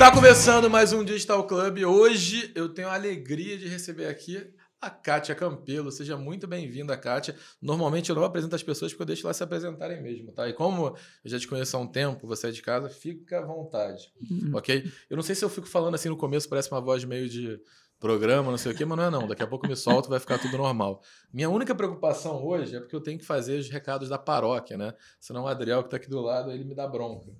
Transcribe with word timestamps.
Está 0.00 0.10
começando 0.10 0.70
mais 0.70 0.94
um 0.94 1.04
Digital 1.04 1.46
Club. 1.46 1.80
Hoje 1.84 2.50
eu 2.54 2.70
tenho 2.70 2.88
a 2.88 2.94
alegria 2.94 3.58
de 3.58 3.68
receber 3.68 4.06
aqui 4.06 4.50
a 4.80 4.88
Kátia 4.88 5.34
Campelo. 5.34 5.92
Seja 5.92 6.16
muito 6.16 6.48
bem-vinda, 6.48 6.96
Kátia. 6.96 7.36
Normalmente 7.60 8.08
eu 8.08 8.16
não 8.16 8.24
apresento 8.24 8.56
as 8.56 8.62
pessoas 8.62 8.92
porque 8.92 9.02
eu 9.02 9.06
deixo 9.08 9.26
elas 9.26 9.36
se 9.36 9.42
apresentarem 9.42 10.02
mesmo, 10.02 10.32
tá? 10.32 10.48
E 10.48 10.54
como 10.54 10.86
eu 10.86 11.30
já 11.30 11.38
te 11.38 11.46
conheço 11.46 11.76
há 11.76 11.80
um 11.80 11.86
tempo, 11.86 12.26
você 12.26 12.48
é 12.48 12.50
de 12.50 12.62
casa, 12.62 12.88
fica 12.88 13.40
à 13.40 13.44
vontade, 13.44 14.10
Uhum. 14.30 14.52
ok? 14.54 14.90
Eu 15.10 15.16
não 15.16 15.22
sei 15.22 15.34
se 15.34 15.44
eu 15.44 15.50
fico 15.50 15.66
falando 15.66 15.96
assim 15.96 16.08
no 16.08 16.16
começo, 16.16 16.48
parece 16.48 16.72
uma 16.72 16.80
voz 16.80 17.04
meio 17.04 17.28
de 17.28 17.60
programa, 17.98 18.50
não 18.50 18.56
sei 18.56 18.72
o 18.72 18.74
quê, 18.74 18.86
mas 18.86 18.96
não 18.96 19.04
é 19.04 19.10
não. 19.10 19.28
Daqui 19.28 19.42
a 19.42 19.46
pouco 19.46 19.66
eu 19.66 19.70
me 19.70 19.76
solto 19.76 20.08
vai 20.08 20.18
ficar 20.18 20.38
tudo 20.38 20.56
normal. 20.56 21.02
Minha 21.30 21.50
única 21.50 21.74
preocupação 21.74 22.42
hoje 22.42 22.74
é 22.74 22.80
porque 22.80 22.96
eu 22.96 23.02
tenho 23.02 23.18
que 23.18 23.26
fazer 23.26 23.58
os 23.58 23.68
recados 23.68 24.08
da 24.08 24.16
paróquia, 24.16 24.78
né? 24.78 24.94
Senão 25.20 25.42
o 25.42 25.46
Adriel, 25.46 25.82
que 25.82 25.88
está 25.88 25.98
aqui 25.98 26.08
do 26.08 26.22
lado, 26.22 26.50
ele 26.50 26.64
me 26.64 26.74
dá 26.74 26.88
bronca. 26.88 27.30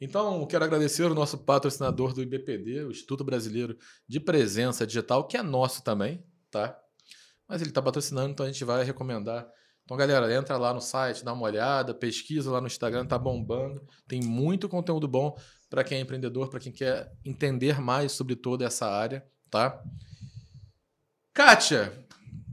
Então, 0.00 0.46
quero 0.46 0.64
agradecer 0.64 1.04
o 1.04 1.14
nosso 1.14 1.36
patrocinador 1.36 2.14
do 2.14 2.22
IBPD, 2.22 2.84
o 2.84 2.90
Instituto 2.90 3.22
Brasileiro 3.22 3.76
de 4.08 4.18
Presença 4.18 4.86
Digital, 4.86 5.26
que 5.26 5.36
é 5.36 5.42
nosso 5.42 5.84
também, 5.84 6.24
tá? 6.50 6.78
Mas 7.46 7.60
ele 7.60 7.70
está 7.70 7.82
patrocinando, 7.82 8.30
então 8.30 8.46
a 8.46 8.50
gente 8.50 8.64
vai 8.64 8.82
recomendar. 8.82 9.46
Então, 9.84 9.96
galera, 9.96 10.32
entra 10.32 10.56
lá 10.56 10.72
no 10.72 10.80
site, 10.80 11.24
dá 11.24 11.32
uma 11.32 11.42
olhada, 11.42 11.92
pesquisa 11.92 12.50
lá 12.50 12.60
no 12.60 12.66
Instagram, 12.66 13.04
tá 13.04 13.18
bombando. 13.18 13.84
Tem 14.08 14.22
muito 14.22 14.68
conteúdo 14.68 15.06
bom 15.06 15.36
para 15.68 15.84
quem 15.84 15.98
é 15.98 16.00
empreendedor, 16.00 16.48
para 16.48 16.60
quem 16.60 16.72
quer 16.72 17.12
entender 17.24 17.80
mais 17.80 18.12
sobre 18.12 18.36
toda 18.36 18.64
essa 18.64 18.86
área, 18.86 19.26
tá? 19.50 19.82
Kátia, 21.34 21.92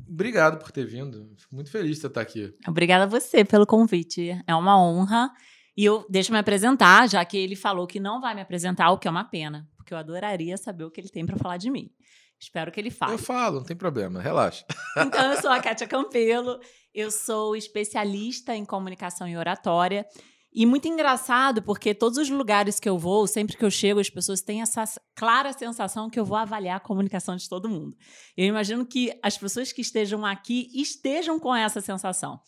obrigado 0.09 0.57
por 0.57 0.71
ter 0.71 0.85
vindo. 0.85 1.31
Fico 1.37 1.55
muito 1.55 1.69
feliz 1.69 1.95
de 1.95 2.01
você 2.01 2.07
estar 2.07 2.21
aqui. 2.21 2.53
Obrigada 2.67 3.05
a 3.05 3.07
você 3.07 3.45
pelo 3.45 3.65
convite. 3.65 4.31
É 4.45 4.55
uma 4.55 4.81
honra. 4.81 5.31
E 5.77 5.85
eu 5.85 6.03
deixa 6.09 6.31
eu 6.31 6.33
me 6.33 6.39
apresentar, 6.39 7.07
já 7.07 7.23
que 7.23 7.37
ele 7.37 7.55
falou 7.55 7.85
que 7.85 7.99
não 7.99 8.19
vai 8.19 8.33
me 8.33 8.41
apresentar, 8.41 8.89
o 8.89 8.97
que 8.97 9.07
é 9.07 9.11
uma 9.11 9.23
pena, 9.23 9.69
porque 9.77 9.93
eu 9.93 9.97
adoraria 9.97 10.57
saber 10.57 10.83
o 10.83 10.89
que 10.89 10.99
ele 10.99 11.09
tem 11.09 11.23
para 11.23 11.37
falar 11.37 11.57
de 11.57 11.69
mim. 11.69 11.91
Espero 12.39 12.71
que 12.71 12.79
ele 12.79 12.89
fale. 12.89 13.13
Eu 13.13 13.19
falo, 13.19 13.59
não 13.59 13.63
tem 13.63 13.75
problema, 13.75 14.19
relaxa. 14.19 14.65
Então, 14.97 15.31
eu 15.31 15.39
sou 15.39 15.51
a 15.51 15.59
Kátia 15.59 15.87
Campelo, 15.87 16.59
eu 16.91 17.11
sou 17.11 17.55
especialista 17.55 18.55
em 18.55 18.65
comunicação 18.65 19.27
e 19.27 19.37
oratória. 19.37 20.07
E 20.51 20.65
muito 20.65 20.87
engraçado, 20.87 21.61
porque 21.61 21.93
todos 21.93 22.17
os 22.17 22.29
lugares 22.31 22.79
que 22.79 22.89
eu 22.89 22.97
vou, 22.97 23.27
sempre 23.27 23.55
que 23.55 23.63
eu 23.63 23.69
chego, 23.69 23.99
as 23.99 24.09
pessoas 24.09 24.41
têm 24.41 24.63
essa 24.63 24.83
clara 25.15 25.53
sensação 25.53 26.09
que 26.09 26.19
eu 26.19 26.25
vou 26.25 26.35
avaliar 26.35 26.77
a 26.77 26.79
comunicação 26.79 27.35
de 27.35 27.47
todo 27.47 27.69
mundo. 27.69 27.95
Eu 28.35 28.45
imagino 28.45 28.83
que 28.83 29.15
as 29.21 29.37
pessoas 29.37 29.71
que 29.71 29.81
estejam 29.81 30.25
aqui 30.25 30.67
estejam 30.73 31.39
com 31.39 31.55
essa 31.55 31.79
sensação. 31.79 32.39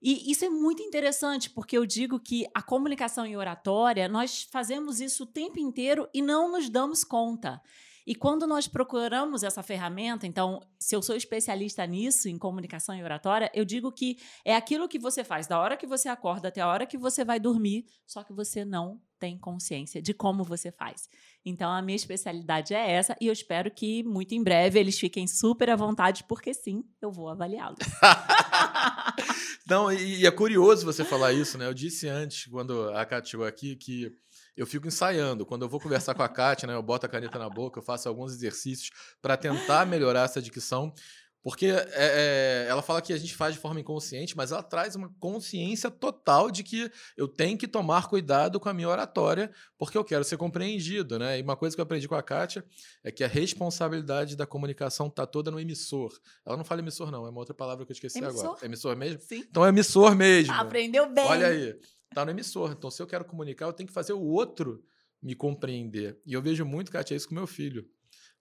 E 0.00 0.30
isso 0.30 0.44
é 0.44 0.48
muito 0.48 0.82
interessante, 0.82 1.50
porque 1.50 1.76
eu 1.76 1.84
digo 1.84 2.20
que 2.20 2.46
a 2.54 2.62
comunicação 2.62 3.26
e 3.26 3.36
oratória, 3.36 4.08
nós 4.08 4.48
fazemos 4.50 5.00
isso 5.00 5.24
o 5.24 5.26
tempo 5.26 5.58
inteiro 5.58 6.08
e 6.14 6.22
não 6.22 6.50
nos 6.50 6.68
damos 6.68 7.02
conta. 7.02 7.60
E 8.08 8.14
quando 8.14 8.46
nós 8.46 8.66
procuramos 8.66 9.42
essa 9.42 9.62
ferramenta, 9.62 10.26
então, 10.26 10.66
se 10.78 10.96
eu 10.96 11.02
sou 11.02 11.14
especialista 11.14 11.86
nisso, 11.86 12.26
em 12.26 12.38
comunicação 12.38 12.96
e 12.96 13.04
oratória, 13.04 13.50
eu 13.52 13.66
digo 13.66 13.92
que 13.92 14.16
é 14.42 14.56
aquilo 14.56 14.88
que 14.88 14.98
você 14.98 15.22
faz 15.22 15.46
da 15.46 15.60
hora 15.60 15.76
que 15.76 15.86
você 15.86 16.08
acorda 16.08 16.48
até 16.48 16.62
a 16.62 16.68
hora 16.68 16.86
que 16.86 16.96
você 16.96 17.22
vai 17.22 17.38
dormir, 17.38 17.84
só 18.06 18.24
que 18.24 18.32
você 18.32 18.64
não 18.64 18.98
tem 19.18 19.36
consciência 19.36 20.00
de 20.00 20.14
como 20.14 20.42
você 20.42 20.72
faz. 20.72 21.06
Então, 21.44 21.70
a 21.70 21.82
minha 21.82 21.96
especialidade 21.96 22.72
é 22.72 22.92
essa 22.92 23.14
e 23.20 23.26
eu 23.26 23.32
espero 23.32 23.70
que 23.70 24.02
muito 24.04 24.34
em 24.34 24.42
breve 24.42 24.80
eles 24.80 24.98
fiquem 24.98 25.26
super 25.26 25.68
à 25.68 25.76
vontade, 25.76 26.24
porque 26.26 26.54
sim, 26.54 26.82
eu 27.02 27.12
vou 27.12 27.28
avaliá-los. 27.28 27.78
Não, 29.68 29.92
e, 29.92 30.24
é 30.24 30.30
curioso 30.30 30.86
você 30.86 31.04
falar 31.04 31.34
isso, 31.34 31.58
né? 31.58 31.66
Eu 31.66 31.74
disse 31.74 32.08
antes, 32.08 32.46
quando 32.46 32.88
a 32.94 33.04
Kátia 33.04 33.32
chegou 33.32 33.46
aqui, 33.46 33.76
que 33.76 34.10
eu 34.58 34.66
fico 34.66 34.88
ensaiando. 34.88 35.46
Quando 35.46 35.62
eu 35.62 35.68
vou 35.68 35.78
conversar 35.78 36.14
com 36.14 36.22
a 36.22 36.28
Kátia, 36.28 36.66
né, 36.66 36.74
eu 36.74 36.82
boto 36.82 37.06
a 37.06 37.08
caneta 37.08 37.38
na 37.38 37.48
boca, 37.48 37.78
eu 37.78 37.82
faço 37.82 38.08
alguns 38.08 38.32
exercícios 38.32 38.90
para 39.22 39.36
tentar 39.36 39.86
melhorar 39.86 40.24
essa 40.24 40.42
dicção. 40.42 40.92
Porque 41.40 41.66
é, 41.66 41.86
é, 41.94 42.66
ela 42.68 42.82
fala 42.82 43.00
que 43.00 43.12
a 43.12 43.16
gente 43.16 43.34
faz 43.34 43.54
de 43.54 43.60
forma 43.60 43.78
inconsciente, 43.78 44.36
mas 44.36 44.50
ela 44.50 44.62
traz 44.62 44.96
uma 44.96 45.08
consciência 45.20 45.88
total 45.88 46.50
de 46.50 46.64
que 46.64 46.90
eu 47.16 47.28
tenho 47.28 47.56
que 47.56 47.68
tomar 47.68 48.08
cuidado 48.08 48.58
com 48.58 48.68
a 48.68 48.74
minha 48.74 48.88
oratória, 48.88 49.50
porque 49.78 49.96
eu 49.96 50.04
quero 50.04 50.24
ser 50.24 50.36
compreendido, 50.36 51.18
né? 51.18 51.38
E 51.38 51.42
uma 51.42 51.56
coisa 51.56 51.76
que 51.76 51.80
eu 51.80 51.84
aprendi 51.84 52.08
com 52.08 52.16
a 52.16 52.22
Kátia 52.22 52.64
é 53.04 53.12
que 53.12 53.22
a 53.22 53.28
responsabilidade 53.28 54.36
da 54.36 54.44
comunicação 54.44 55.06
está 55.06 55.24
toda 55.24 55.50
no 55.50 55.60
emissor. 55.60 56.12
Ela 56.44 56.56
não 56.56 56.64
fala 56.64 56.80
emissor, 56.80 57.10
não, 57.12 57.24
é 57.24 57.30
uma 57.30 57.38
outra 57.38 57.54
palavra 57.54 57.86
que 57.86 57.92
eu 57.92 57.94
esqueci 57.94 58.18
Emissor? 58.18 58.44
agora. 58.44 58.66
Emissor 58.66 58.96
mesmo? 58.96 59.20
Sim. 59.20 59.44
Então 59.48 59.64
é 59.64 59.68
emissor 59.68 60.16
mesmo. 60.16 60.52
Aprendeu 60.52 61.08
bem. 61.08 61.24
Olha 61.24 61.46
aí, 61.46 61.78
tá 62.14 62.24
no 62.24 62.30
emissor. 62.30 62.72
Então, 62.72 62.90
se 62.90 63.02
eu 63.02 63.06
quero 63.06 63.24
comunicar, 63.24 63.66
eu 63.66 63.72
tenho 63.72 63.86
que 63.86 63.92
fazer 63.92 64.12
o 64.12 64.22
outro 64.22 64.82
me 65.22 65.34
compreender. 65.34 66.20
E 66.24 66.32
eu 66.32 66.42
vejo 66.42 66.64
muito, 66.64 66.90
Kátia, 66.90 67.14
isso 67.14 67.28
com 67.28 67.34
meu 67.34 67.46
filho. 67.46 67.88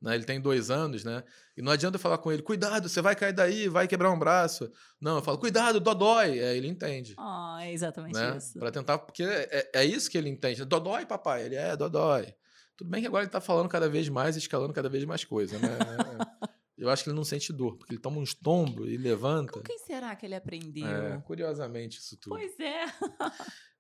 Né? 0.01 0.13
Ele 0.13 0.23
tem 0.23 0.39
dois 0.39 0.69
anos, 0.69 1.03
né? 1.03 1.23
E 1.55 1.61
não 1.61 1.72
adianta 1.72 1.95
eu 1.95 2.00
falar 2.00 2.19
com 2.19 2.31
ele, 2.31 2.44
cuidado, 2.44 2.88
você 2.88 3.01
vai 3.01 3.16
cair 3.16 3.33
daí, 3.33 3.67
vai 3.67 3.88
quebrar 3.88 4.11
um 4.11 4.19
braço. 4.19 4.72
Não, 5.01 5.17
eu 5.17 5.23
falo, 5.23 5.39
cuidado, 5.39 5.79
dodói. 5.79 6.38
É, 6.38 6.56
ele 6.56 6.67
entende. 6.67 7.16
Ah, 7.17 7.57
é 7.61 7.73
exatamente 7.73 8.13
né? 8.13 8.38
isso. 8.38 8.59
Para 8.59 8.72
tentar, 8.72 9.00
porque 9.00 9.23
é, 9.23 9.69
é 9.73 9.85
isso 9.85 10.09
que 10.09 10.17
ele 10.17 10.29
entende. 10.29 10.63
Dodói, 10.66 11.06
papai. 11.06 11.45
Ele 11.45 11.56
é, 11.56 11.75
dodói. 11.75 12.33
Tudo 12.75 12.91
bem 12.91 13.01
que 13.01 13.07
agora 13.07 13.23
ele 13.23 13.31
tá 13.31 13.41
falando 13.41 13.67
cada 13.67 13.89
vez 13.89 14.07
mais, 14.07 14.35
escalando 14.35 14.72
cada 14.72 14.88
vez 14.88 15.03
mais 15.03 15.25
coisa, 15.25 15.57
né? 15.57 15.67
Eu 16.77 16.89
acho 16.89 17.03
que 17.03 17.09
ele 17.09 17.17
não 17.17 17.23
sente 17.23 17.51
dor, 17.51 17.75
porque 17.77 17.93
ele 17.93 18.01
toma 18.01 18.19
uns 18.19 18.33
tombos 18.35 18.88
e 18.88 18.97
levanta. 18.97 19.53
Com 19.53 19.61
quem 19.61 19.79
será 19.79 20.15
que 20.15 20.25
ele 20.25 20.35
aprendeu? 20.35 20.85
É, 20.88 21.17
curiosamente, 21.25 21.97
isso 21.99 22.15
tudo. 22.17 22.35
Pois 22.35 22.59
é. 22.59 22.85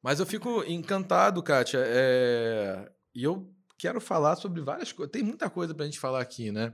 Mas 0.01 0.19
eu 0.19 0.25
fico 0.25 0.63
encantado, 0.63 1.43
Kátia. 1.43 1.79
é, 1.83 2.91
E 3.13 3.23
eu 3.23 3.53
quero 3.77 4.01
falar 4.01 4.35
sobre 4.35 4.61
várias 4.61 4.91
coisas. 4.91 5.11
Tem 5.11 5.23
muita 5.23 5.49
coisa 5.49 5.73
pra 5.73 5.85
gente 5.85 5.99
falar 5.99 6.21
aqui, 6.21 6.51
né? 6.51 6.73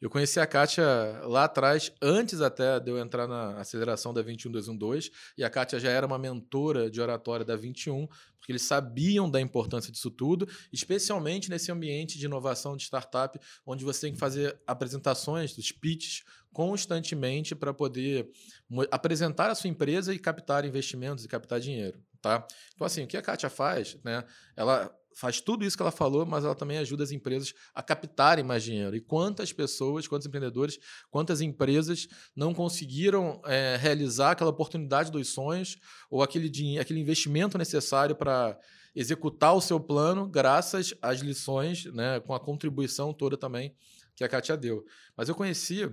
Eu 0.00 0.10
conheci 0.10 0.40
a 0.40 0.46
Kátia 0.46 0.84
lá 1.24 1.44
atrás, 1.44 1.92
antes 2.02 2.40
até 2.40 2.80
de 2.80 2.90
eu 2.90 2.98
entrar 2.98 3.28
na 3.28 3.60
aceleração 3.60 4.12
da 4.12 4.20
21212, 4.20 5.12
e 5.38 5.44
a 5.44 5.50
Kátia 5.50 5.78
já 5.78 5.90
era 5.90 6.06
uma 6.06 6.18
mentora 6.18 6.90
de 6.90 7.00
oratória 7.00 7.46
da 7.46 7.56
21, 7.56 8.08
porque 8.38 8.50
eles 8.50 8.62
sabiam 8.62 9.30
da 9.30 9.40
importância 9.40 9.92
disso 9.92 10.10
tudo, 10.10 10.48
especialmente 10.72 11.48
nesse 11.48 11.70
ambiente 11.70 12.18
de 12.18 12.26
inovação 12.26 12.76
de 12.76 12.82
startup, 12.82 13.38
onde 13.64 13.84
você 13.84 14.02
tem 14.02 14.12
que 14.12 14.18
fazer 14.18 14.60
apresentações, 14.66 15.52
speeches, 15.52 16.24
constantemente 16.52 17.54
para 17.54 17.72
poder 17.72 18.28
apresentar 18.90 19.50
a 19.50 19.54
sua 19.54 19.70
empresa 19.70 20.12
e 20.12 20.18
captar 20.18 20.64
investimentos 20.64 21.24
e 21.24 21.28
captar 21.28 21.60
dinheiro, 21.60 22.02
tá? 22.20 22.44
Então, 22.74 22.84
assim, 22.84 23.04
o 23.04 23.06
que 23.06 23.16
a 23.16 23.22
Kátia 23.22 23.48
faz, 23.48 23.96
né? 24.02 24.24
Ela 24.56 24.92
faz 25.14 25.40
tudo 25.40 25.64
isso 25.64 25.76
que 25.76 25.82
ela 25.82 25.92
falou, 25.92 26.24
mas 26.24 26.44
ela 26.44 26.54
também 26.54 26.78
ajuda 26.78 27.04
as 27.04 27.10
empresas 27.10 27.52
a 27.74 27.82
captarem 27.82 28.44
mais 28.44 28.62
dinheiro. 28.62 28.94
E 28.96 29.00
quantas 29.00 29.52
pessoas, 29.52 30.06
quantos 30.08 30.26
empreendedores, 30.26 30.78
quantas 31.10 31.40
empresas 31.40 32.08
não 32.34 32.54
conseguiram 32.54 33.40
eh, 33.44 33.76
realizar 33.80 34.32
aquela 34.32 34.50
oportunidade 34.50 35.10
dos 35.10 35.28
sonhos 35.28 35.76
ou 36.10 36.22
aquele, 36.22 36.48
dinhe- 36.48 36.78
aquele 36.78 37.00
investimento 37.00 37.56
necessário 37.58 38.16
para 38.16 38.58
executar 38.94 39.54
o 39.54 39.60
seu 39.60 39.80
plano, 39.80 40.28
graças 40.28 40.94
às 41.00 41.20
lições, 41.20 41.86
né, 41.86 42.20
com 42.20 42.34
a 42.34 42.40
contribuição 42.40 43.12
toda 43.12 43.36
também 43.36 43.74
que 44.14 44.22
a 44.22 44.28
Kátia 44.28 44.56
deu. 44.56 44.84
Mas 45.16 45.28
eu 45.28 45.34
conheci, 45.34 45.90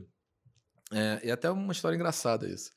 eh, 0.92 1.22
e 1.24 1.32
até 1.32 1.50
uma 1.50 1.72
história 1.72 1.96
engraçada 1.96 2.48
isso, 2.48 2.72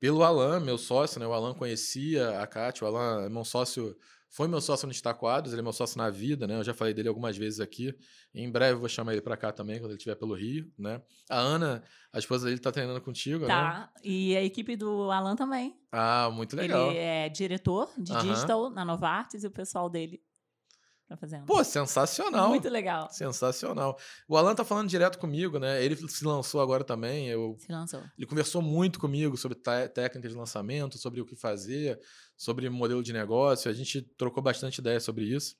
pelo 0.00 0.24
Alan, 0.24 0.58
meu 0.58 0.76
sócio, 0.76 1.20
né? 1.20 1.26
O 1.28 1.32
Alan 1.32 1.54
conhecia 1.54 2.40
a 2.40 2.46
Kátia, 2.46 2.84
o 2.84 2.88
Alan 2.88 3.26
é 3.26 3.28
meu 3.28 3.44
sócio, 3.44 3.96
foi 4.34 4.48
meu 4.48 4.62
sócio 4.62 4.86
no 4.86 4.92
Estaquados, 4.92 5.52
ele 5.52 5.60
é 5.60 5.62
meu 5.62 5.74
sócio 5.74 5.98
na 5.98 6.08
vida, 6.08 6.46
né? 6.46 6.56
Eu 6.56 6.64
já 6.64 6.72
falei 6.72 6.94
dele 6.94 7.06
algumas 7.08 7.36
vezes 7.36 7.60
aqui. 7.60 7.94
Em 8.34 8.50
breve 8.50 8.76
eu 8.76 8.80
vou 8.80 8.88
chamar 8.88 9.12
ele 9.12 9.20
para 9.20 9.36
cá 9.36 9.52
também, 9.52 9.78
quando 9.78 9.90
ele 9.90 9.98
estiver 9.98 10.14
pelo 10.16 10.34
Rio, 10.34 10.72
né? 10.78 11.02
A 11.28 11.38
Ana, 11.38 11.82
a 12.10 12.18
esposa 12.18 12.46
dele, 12.46 12.58
tá 12.58 12.72
treinando 12.72 13.00
contigo, 13.02 13.40
né? 13.40 13.48
Tá. 13.48 13.92
E 14.02 14.34
a 14.34 14.42
equipe 14.42 14.74
do 14.74 15.10
Alan 15.10 15.36
também. 15.36 15.78
Ah, 15.92 16.30
muito 16.32 16.56
legal. 16.56 16.88
Ele 16.90 16.98
é 16.98 17.28
diretor 17.28 17.90
de 17.98 18.10
Aham. 18.12 18.32
digital 18.32 18.70
na 18.70 18.84
Novartis 18.86 19.44
e 19.44 19.46
o 19.46 19.50
pessoal 19.50 19.90
dele 19.90 20.18
tá 21.06 21.14
fazendo. 21.18 21.44
Pô, 21.44 21.62
sensacional. 21.62 22.48
Muito 22.48 22.70
legal. 22.70 23.10
Sensacional. 23.10 23.98
O 24.26 24.34
Alan 24.38 24.54
tá 24.54 24.64
falando 24.64 24.88
direto 24.88 25.18
comigo, 25.18 25.58
né? 25.58 25.84
Ele 25.84 25.94
se 26.08 26.24
lançou 26.24 26.62
agora 26.62 26.82
também. 26.84 27.28
Eu 27.28 27.54
Se 27.58 27.70
lançou. 27.70 28.02
Ele 28.16 28.26
conversou 28.26 28.62
muito 28.62 28.98
comigo 28.98 29.36
sobre 29.36 29.58
té- 29.58 29.88
técnicas 29.88 30.32
de 30.32 30.38
lançamento, 30.38 30.96
sobre 30.96 31.20
o 31.20 31.26
que 31.26 31.36
fazer, 31.36 32.00
sobre 32.42 32.68
modelo 32.68 33.04
de 33.04 33.12
negócio. 33.12 33.70
A 33.70 33.74
gente 33.74 34.02
trocou 34.02 34.42
bastante 34.42 34.78
ideia 34.78 34.98
sobre 34.98 35.24
isso. 35.24 35.54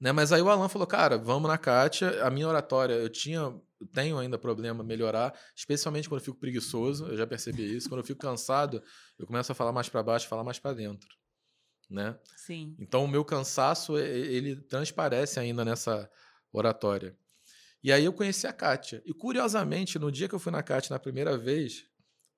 Né? 0.00 0.10
Mas 0.10 0.32
aí 0.32 0.42
o 0.42 0.50
Alan 0.50 0.68
falou, 0.68 0.84
cara, 0.84 1.16
vamos 1.16 1.48
na 1.48 1.56
Kátia. 1.56 2.24
A 2.24 2.28
minha 2.28 2.48
oratória, 2.48 2.94
eu 2.94 3.08
tinha, 3.08 3.54
tenho 3.92 4.18
ainda 4.18 4.36
problema 4.36 4.82
melhorar, 4.82 5.32
especialmente 5.54 6.08
quando 6.08 6.18
eu 6.18 6.24
fico 6.24 6.40
preguiçoso. 6.40 7.06
Eu 7.06 7.16
já 7.16 7.24
percebi 7.24 7.76
isso. 7.76 7.88
Quando 7.88 8.00
eu 8.00 8.04
fico 8.04 8.20
cansado, 8.20 8.82
eu 9.16 9.28
começo 9.28 9.52
a 9.52 9.54
falar 9.54 9.70
mais 9.70 9.88
para 9.88 10.02
baixo, 10.02 10.26
falar 10.26 10.42
mais 10.42 10.58
para 10.58 10.74
dentro. 10.74 11.08
Né? 11.88 12.18
Sim. 12.36 12.74
Então 12.80 13.04
o 13.04 13.08
meu 13.08 13.24
cansaço, 13.24 13.96
ele 13.96 14.56
transparece 14.56 15.38
ainda 15.38 15.64
nessa 15.64 16.10
oratória. 16.52 17.16
E 17.80 17.92
aí 17.92 18.04
eu 18.04 18.12
conheci 18.12 18.44
a 18.48 18.52
Kátia. 18.52 19.00
E 19.06 19.14
curiosamente, 19.14 20.00
no 20.00 20.10
dia 20.10 20.28
que 20.28 20.34
eu 20.34 20.40
fui 20.40 20.50
na 20.50 20.64
Kátia 20.64 20.92
na 20.92 20.98
primeira 20.98 21.38
vez, 21.38 21.84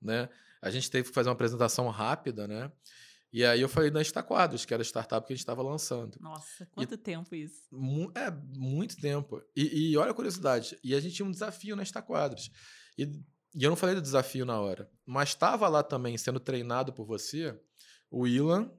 né, 0.03 0.29
a 0.61 0.71
gente 0.71 0.91
teve 0.91 1.09
que 1.09 1.15
fazer 1.15 1.29
uma 1.29 1.35
apresentação 1.35 1.89
rápida, 1.89 2.49
né? 2.49 2.71
E 3.37 3.45
aí 3.45 3.61
eu 3.61 3.69
falei 3.69 3.91
na 3.91 4.01
Estaquadros, 4.01 4.65
que 4.65 4.73
era 4.73 4.81
a 4.81 4.83
startup 4.83 5.27
que 5.27 5.31
a 5.35 5.37
gente 5.37 5.43
estava 5.43 5.61
lançando. 5.61 6.17
Nossa, 6.19 6.65
quanto 6.73 6.95
e, 6.95 6.97
tempo 6.97 7.35
isso? 7.35 7.69
Mu 7.71 8.11
é, 8.15 8.31
muito 8.31 8.97
tempo. 8.97 9.43
E, 9.55 9.91
e, 9.91 9.97
olha 9.99 10.13
a 10.13 10.15
curiosidade, 10.15 10.79
e 10.83 10.95
a 10.95 11.01
gente 11.01 11.17
tinha 11.17 11.27
um 11.29 11.31
desafio 11.31 11.77
na 11.77 11.83
Estaquadros. 11.83 12.51
E, 12.97 13.03
e 13.55 13.63
eu 13.63 13.69
não 13.69 13.77
falei 13.77 13.95
do 13.95 14.01
desafio 14.01 14.47
na 14.47 14.59
hora, 14.59 14.91
mas 15.05 15.29
estava 15.29 15.69
lá 15.69 15.83
também 15.83 16.17
sendo 16.17 16.41
treinado 16.41 16.95
por 16.95 17.05
você 17.05 17.55
o 18.11 18.27
Ilan 18.27 18.73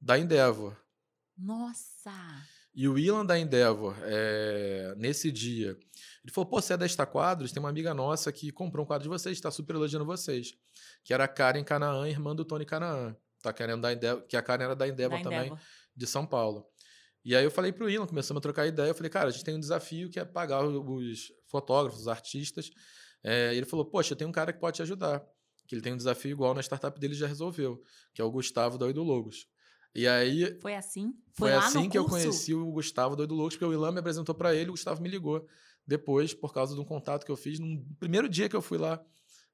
da 0.00 0.18
Endeavor. 0.18 0.76
Nossa! 1.38 2.10
E 2.74 2.88
o 2.88 2.98
Ilan 2.98 3.24
da 3.24 3.38
Endeavor, 3.38 3.94
é, 4.02 4.92
nesse 4.96 5.30
dia, 5.30 5.78
ele 6.24 6.32
falou: 6.32 6.50
pô, 6.50 6.60
você 6.60 6.72
é 6.72 6.76
da 6.76 6.84
Esta 6.84 7.06
Quadros? 7.06 7.52
Tem 7.52 7.62
uma 7.62 7.68
amiga 7.68 7.94
nossa 7.94 8.32
que 8.32 8.50
comprou 8.50 8.82
um 8.84 8.88
quadro 8.88 9.04
de 9.04 9.08
vocês, 9.08 9.36
está 9.36 9.52
super 9.52 9.76
elogiando 9.76 10.04
vocês. 10.04 10.52
Que 11.04 11.14
era 11.14 11.22
a 11.22 11.28
Karen 11.28 11.62
Canaã, 11.62 12.08
irmã 12.08 12.34
do 12.34 12.44
Tony 12.44 12.66
Canaã. 12.66 13.16
Tá 13.42 13.52
querendo 13.52 13.80
da 13.80 13.92
Endeavor, 13.92 14.26
que 14.26 14.36
a 14.36 14.42
Karen 14.42 14.64
era 14.64 14.76
da 14.76 14.86
Endeavor 14.86 15.18
da 15.18 15.24
também, 15.24 15.40
Endeavor. 15.40 15.60
de 15.96 16.06
São 16.06 16.26
Paulo. 16.26 16.66
E 17.24 17.36
aí 17.36 17.44
eu 17.44 17.50
falei 17.50 17.72
pro 17.72 17.88
Ilan, 17.88 18.06
começamos 18.06 18.38
a 18.38 18.42
trocar 18.42 18.66
ideia. 18.66 18.88
Eu 18.88 18.94
falei, 18.94 19.10
cara, 19.10 19.28
a 19.28 19.30
gente 19.30 19.44
tem 19.44 19.54
um 19.54 19.60
desafio 19.60 20.08
que 20.08 20.18
é 20.18 20.24
pagar 20.24 20.64
os 20.64 21.32
fotógrafos, 21.48 22.00
os 22.00 22.08
artistas. 22.08 22.70
É, 23.22 23.52
e 23.54 23.58
ele 23.58 23.66
falou, 23.66 23.84
poxa, 23.84 24.16
tem 24.16 24.26
um 24.26 24.32
cara 24.32 24.52
que 24.52 24.58
pode 24.58 24.76
te 24.76 24.82
ajudar. 24.82 25.22
Que 25.66 25.74
ele 25.74 25.82
tem 25.82 25.92
um 25.92 25.96
desafio 25.96 26.30
igual 26.30 26.54
na 26.54 26.62
startup 26.62 26.98
dele 26.98 27.14
já 27.14 27.26
resolveu, 27.26 27.82
que 28.14 28.22
é 28.22 28.24
o 28.24 28.30
Gustavo 28.30 28.78
do 28.78 28.86
Oido 28.86 29.02
Logos. 29.02 29.46
E 29.94 30.06
aí. 30.06 30.58
Foi 30.60 30.74
assim? 30.74 31.12
Foi, 31.32 31.50
foi 31.50 31.52
assim 31.52 31.88
que 31.88 31.98
curso? 31.98 32.16
eu 32.16 32.22
conheci 32.22 32.54
o 32.54 32.72
Gustavo 32.72 33.14
do 33.14 33.20
Oido 33.20 33.34
Logos, 33.34 33.54
porque 33.54 33.66
o 33.66 33.72
Ilan 33.72 33.92
me 33.92 34.00
apresentou 34.00 34.34
para 34.34 34.54
ele, 34.54 34.70
o 34.70 34.72
Gustavo 34.72 35.02
me 35.02 35.08
ligou 35.08 35.46
depois, 35.86 36.32
por 36.32 36.54
causa 36.54 36.74
de 36.74 36.80
um 36.80 36.84
contato 36.84 37.24
que 37.24 37.32
eu 37.32 37.36
fiz 37.36 37.58
no 37.58 37.84
primeiro 37.98 38.28
dia 38.28 38.48
que 38.48 38.56
eu 38.56 38.62
fui 38.62 38.78
lá 38.78 39.02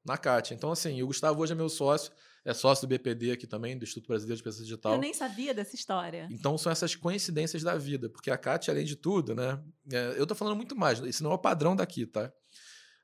na 0.07 0.17
CAT. 0.17 0.55
Então, 0.55 0.71
assim, 0.71 1.03
o 1.03 1.07
Gustavo 1.07 1.41
hoje 1.43 1.53
é 1.53 1.55
meu 1.55 1.69
sócio, 1.69 2.13
é 2.45 2.55
sócio 2.55 2.87
do 2.87 2.91
BPD 2.91 3.33
aqui 3.33 3.47
também, 3.47 3.77
do 3.77 3.85
Instituto 3.85 4.09
Brasileiro 4.09 4.37
de 4.37 4.43
Pesquisa 4.43 4.65
Digital. 4.65 4.93
Eu 4.93 5.01
nem 5.01 5.13
sabia 5.13 5.53
dessa 5.53 5.75
história. 5.75 6.29
Então, 6.31 6.57
são 6.57 6.71
essas 6.71 6.95
coincidências 6.95 7.63
da 7.63 7.77
vida, 7.77 8.09
porque 8.09 8.31
a 8.31 8.39
CAT, 8.39 8.71
além 8.71 8.85
de 8.85 8.97
tudo, 8.97 9.35
né? 9.35 9.61
É, 9.93 10.15
eu 10.17 10.27
tô 10.27 10.35
falando 10.35 10.57
muito 10.57 10.77
mais, 10.77 11.01
isso 11.01 11.25
não 11.25 11.33
é 11.33 11.35
o 11.35 11.39
padrão 11.39 11.75
daqui, 11.75 12.07
tá? 12.07 12.33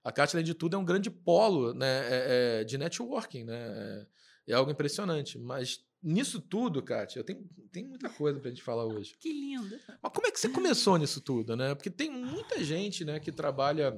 A 0.04 0.12
CAT, 0.12 0.34
além 0.34 0.44
de 0.44 0.54
tudo, 0.54 0.76
é 0.76 0.78
um 0.78 0.84
grande 0.84 1.10
polo 1.10 1.74
né, 1.74 1.86
é, 1.86 2.60
é, 2.60 2.64
de 2.64 2.78
networking, 2.78 3.44
né? 3.44 4.06
É, 4.46 4.52
é 4.52 4.54
algo 4.54 4.70
impressionante, 4.70 5.38
mas 5.38 5.80
nisso 6.02 6.40
tudo, 6.40 6.82
Kátia, 6.82 7.20
eu 7.20 7.24
tenho, 7.24 7.48
tenho 7.70 7.88
muita 7.88 8.08
coisa 8.10 8.40
pra 8.40 8.50
gente 8.50 8.62
falar 8.62 8.84
hoje. 8.84 9.16
Que 9.20 9.32
lindo. 9.32 9.78
Mas 10.02 10.12
como 10.12 10.26
é 10.26 10.30
que 10.30 10.40
você 10.40 10.48
começou 10.48 10.98
nisso 10.98 11.20
tudo, 11.20 11.56
né? 11.56 11.74
Porque 11.74 11.90
tem 11.90 12.10
muita 12.10 12.62
gente, 12.64 13.04
né, 13.04 13.20
que 13.20 13.30
trabalha 13.30 13.96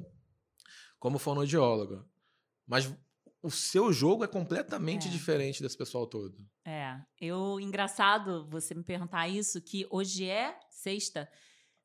como 0.98 1.18
fonoaudióloga, 1.18 2.04
mas 2.66 2.92
o 3.42 3.50
seu 3.50 3.92
jogo 3.92 4.24
é 4.24 4.26
completamente 4.26 5.08
é. 5.08 5.10
diferente 5.10 5.62
desse 5.62 5.76
pessoal 5.76 6.06
todo. 6.06 6.34
É, 6.64 6.98
eu 7.20 7.60
engraçado 7.60 8.48
você 8.48 8.74
me 8.74 8.82
perguntar 8.82 9.28
isso 9.28 9.60
que 9.60 9.86
hoje 9.90 10.26
é 10.26 10.58
sexta, 10.70 11.28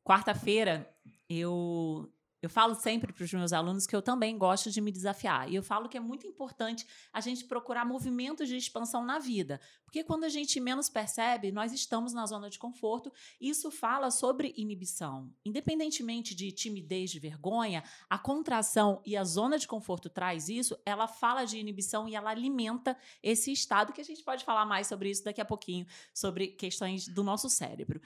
quarta-feira 0.04 0.90
eu 1.30 2.10
eu 2.42 2.50
falo 2.50 2.74
sempre 2.74 3.12
para 3.12 3.24
os 3.24 3.34
meus 3.34 3.52
alunos 3.52 3.86
que 3.86 3.94
eu 3.94 4.02
também 4.02 4.38
gosto 4.38 4.72
de 4.72 4.80
me 4.80 4.92
desafiar. 4.92 5.52
E 5.52 5.56
eu 5.56 5.64
falo 5.64 5.90
que 5.90 5.98
é 5.98 6.00
muito 6.00 6.26
importante 6.26 6.88
a 7.12 7.20
gente 7.20 7.44
procurar 7.44 7.86
movimentos 7.86 8.48
de 8.48 8.56
expansão 8.56 9.04
na 9.04 9.20
vida. 9.20 9.60
Porque 9.90 10.04
quando 10.04 10.24
a 10.24 10.30
gente 10.30 10.60
menos 10.60 10.88
percebe, 10.88 11.52
nós 11.52 11.74
estamos 11.74 12.14
na 12.14 12.24
zona 12.28 12.48
de 12.48 12.60
conforto. 12.60 13.12
Isso 13.42 13.72
fala 13.72 14.12
sobre 14.12 14.54
inibição. 14.56 15.34
Independentemente 15.44 16.36
de 16.36 16.52
timidez, 16.52 17.10
de 17.10 17.18
vergonha, 17.18 17.84
a 18.08 18.20
contração 18.20 19.02
e 19.04 19.18
a 19.18 19.24
zona 19.24 19.58
de 19.58 19.68
conforto 19.68 20.08
traz 20.08 20.48
isso, 20.48 20.78
ela 20.86 21.08
fala 21.08 21.44
de 21.44 21.58
inibição 21.58 22.08
e 22.08 22.14
ela 22.14 22.30
alimenta 22.30 22.96
esse 23.24 23.52
estado 23.52 23.92
que 23.92 24.00
a 24.00 24.04
gente 24.04 24.22
pode 24.22 24.46
falar 24.46 24.64
mais 24.64 24.86
sobre 24.86 25.10
isso 25.10 25.24
daqui 25.24 25.42
a 25.42 25.46
pouquinho, 25.46 25.88
sobre 26.14 26.50
questões 26.50 27.08
do 27.08 27.24
nosso 27.24 27.50
cérebro. 27.50 28.00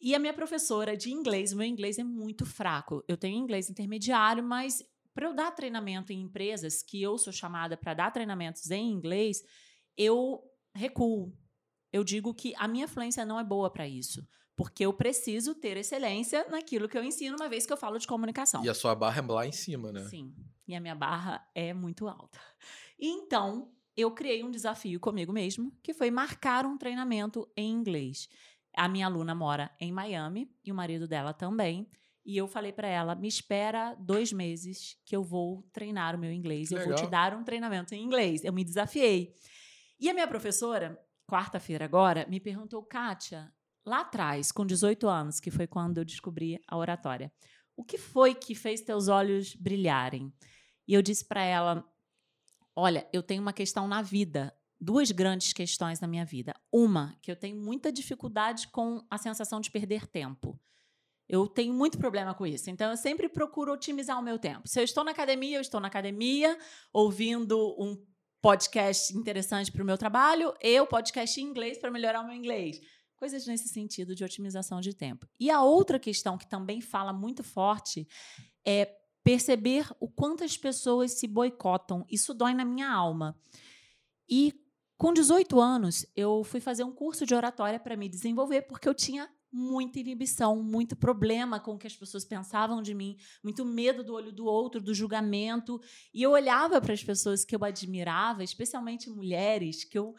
E 0.00 0.14
a 0.14 0.18
minha 0.18 0.32
professora 0.32 0.96
de 0.96 1.12
inglês, 1.12 1.52
meu 1.52 1.66
inglês 1.66 1.98
é 1.98 2.04
muito 2.04 2.46
fraco. 2.46 3.04
Eu 3.06 3.18
tenho 3.18 3.36
inglês 3.36 3.68
intermediário, 3.68 4.42
mas 4.42 4.82
para 5.14 5.26
eu 5.26 5.34
dar 5.34 5.50
treinamento 5.50 6.10
em 6.10 6.22
empresas, 6.22 6.82
que 6.82 7.02
eu 7.02 7.18
sou 7.18 7.34
chamada 7.34 7.76
para 7.76 7.92
dar 7.92 8.10
treinamentos 8.12 8.70
em 8.70 8.90
inglês, 8.90 9.44
eu 9.94 10.42
recuo. 10.78 11.32
Eu 11.92 12.04
digo 12.04 12.32
que 12.34 12.54
a 12.56 12.68
minha 12.68 12.86
fluência 12.86 13.24
não 13.24 13.38
é 13.38 13.44
boa 13.44 13.70
para 13.70 13.86
isso. 13.86 14.26
Porque 14.56 14.84
eu 14.84 14.92
preciso 14.92 15.54
ter 15.54 15.76
excelência 15.76 16.44
naquilo 16.50 16.88
que 16.88 16.98
eu 16.98 17.04
ensino, 17.04 17.36
uma 17.36 17.48
vez 17.48 17.64
que 17.64 17.72
eu 17.72 17.76
falo 17.76 17.96
de 17.96 18.06
comunicação. 18.08 18.64
E 18.64 18.68
a 18.68 18.74
sua 18.74 18.94
barra 18.94 19.22
é 19.22 19.32
lá 19.32 19.46
em 19.46 19.52
cima, 19.52 19.92
né? 19.92 20.04
Sim. 20.06 20.34
E 20.66 20.74
a 20.74 20.80
minha 20.80 20.96
barra 20.96 21.48
é 21.54 21.72
muito 21.72 22.08
alta. 22.08 22.40
Então, 22.98 23.70
eu 23.96 24.10
criei 24.10 24.42
um 24.42 24.50
desafio 24.50 24.98
comigo 24.98 25.32
mesmo, 25.32 25.72
que 25.82 25.94
foi 25.94 26.10
marcar 26.10 26.66
um 26.66 26.76
treinamento 26.76 27.48
em 27.56 27.70
inglês. 27.70 28.28
A 28.76 28.88
minha 28.88 29.06
aluna 29.06 29.34
mora 29.34 29.70
em 29.80 29.92
Miami 29.92 30.50
e 30.64 30.72
o 30.72 30.74
marido 30.74 31.06
dela 31.06 31.32
também. 31.32 31.88
E 32.26 32.36
eu 32.36 32.46
falei 32.46 32.72
para 32.72 32.88
ela: 32.88 33.14
me 33.14 33.28
espera 33.28 33.94
dois 33.94 34.32
meses 34.32 34.96
que 35.04 35.14
eu 35.14 35.22
vou 35.22 35.62
treinar 35.72 36.14
o 36.14 36.18
meu 36.18 36.32
inglês. 36.32 36.70
eu 36.70 36.84
vou 36.84 36.94
te 36.94 37.06
dar 37.06 37.34
um 37.34 37.44
treinamento 37.44 37.94
em 37.94 38.02
inglês. 38.02 38.44
Eu 38.44 38.52
me 38.52 38.64
desafiei. 38.64 39.34
E 40.00 40.08
a 40.08 40.14
minha 40.14 40.28
professora, 40.28 40.98
quarta-feira 41.26 41.84
agora, 41.84 42.26
me 42.28 42.38
perguntou, 42.38 42.82
Kátia, 42.82 43.52
lá 43.84 44.00
atrás, 44.00 44.52
com 44.52 44.64
18 44.64 45.08
anos, 45.08 45.40
que 45.40 45.50
foi 45.50 45.66
quando 45.66 45.98
eu 45.98 46.04
descobri 46.04 46.60
a 46.66 46.76
oratória, 46.76 47.32
o 47.76 47.84
que 47.84 47.98
foi 47.98 48.34
que 48.34 48.54
fez 48.54 48.80
teus 48.80 49.08
olhos 49.08 49.54
brilharem? 49.54 50.32
E 50.86 50.94
eu 50.94 51.02
disse 51.02 51.24
para 51.24 51.42
ela: 51.42 51.84
Olha, 52.74 53.08
eu 53.12 53.22
tenho 53.22 53.42
uma 53.42 53.52
questão 53.52 53.86
na 53.86 54.02
vida 54.02 54.54
duas 54.80 55.10
grandes 55.10 55.52
questões 55.52 56.00
na 56.00 56.06
minha 56.06 56.24
vida. 56.24 56.54
Uma, 56.72 57.16
que 57.20 57.30
eu 57.30 57.36
tenho 57.36 57.56
muita 57.56 57.90
dificuldade 57.90 58.68
com 58.68 59.04
a 59.10 59.18
sensação 59.18 59.60
de 59.60 59.70
perder 59.70 60.06
tempo. 60.06 60.58
Eu 61.28 61.46
tenho 61.46 61.74
muito 61.74 61.98
problema 61.98 62.34
com 62.34 62.46
isso. 62.46 62.70
Então, 62.70 62.90
eu 62.90 62.96
sempre 62.96 63.28
procuro 63.28 63.72
otimizar 63.72 64.18
o 64.18 64.22
meu 64.22 64.38
tempo. 64.38 64.66
Se 64.66 64.80
eu 64.80 64.84
estou 64.84 65.04
na 65.04 65.10
academia, 65.10 65.58
eu 65.58 65.60
estou 65.60 65.80
na 65.80 65.88
academia, 65.88 66.58
ouvindo 66.92 67.76
um 67.78 68.02
podcast 68.40 69.16
interessante 69.16 69.72
para 69.72 69.82
o 69.82 69.86
meu 69.86 69.98
trabalho, 69.98 70.54
eu 70.60 70.86
podcast 70.86 71.40
em 71.40 71.44
inglês 71.44 71.78
para 71.78 71.90
melhorar 71.90 72.20
o 72.20 72.26
meu 72.26 72.34
inglês. 72.34 72.80
Coisas 73.16 73.46
nesse 73.46 73.68
sentido 73.68 74.14
de 74.14 74.24
otimização 74.24 74.80
de 74.80 74.94
tempo. 74.94 75.28
E 75.40 75.50
a 75.50 75.62
outra 75.62 75.98
questão 75.98 76.38
que 76.38 76.48
também 76.48 76.80
fala 76.80 77.12
muito 77.12 77.42
forte 77.42 78.06
é 78.64 78.94
perceber 79.24 79.90
o 79.98 80.08
quanto 80.08 80.44
as 80.44 80.56
pessoas 80.56 81.18
se 81.18 81.26
boicotam. 81.26 82.06
Isso 82.08 82.32
dói 82.32 82.54
na 82.54 82.64
minha 82.64 82.88
alma. 82.88 83.36
E 84.28 84.54
com 84.96 85.12
18 85.12 85.60
anos, 85.60 86.06
eu 86.16 86.42
fui 86.44 86.60
fazer 86.60 86.84
um 86.84 86.92
curso 86.92 87.26
de 87.26 87.34
oratória 87.34 87.78
para 87.78 87.96
me 87.96 88.08
desenvolver, 88.08 88.62
porque 88.62 88.88
eu 88.88 88.94
tinha 88.94 89.28
muita 89.52 89.98
inibição, 89.98 90.62
muito 90.62 90.94
problema 90.96 91.58
com 91.58 91.74
o 91.74 91.78
que 91.78 91.86
as 91.86 91.96
pessoas 91.96 92.24
pensavam 92.24 92.82
de 92.82 92.94
mim, 92.94 93.16
muito 93.42 93.64
medo 93.64 94.04
do 94.04 94.14
olho 94.14 94.32
do 94.32 94.44
outro, 94.44 94.80
do 94.80 94.94
julgamento. 94.94 95.80
E 96.12 96.22
eu 96.22 96.32
olhava 96.32 96.80
para 96.80 96.92
as 96.92 97.02
pessoas 97.02 97.44
que 97.44 97.56
eu 97.56 97.64
admirava, 97.64 98.44
especialmente 98.44 99.10
mulheres, 99.10 99.84
que 99.84 99.98
eu 99.98 100.14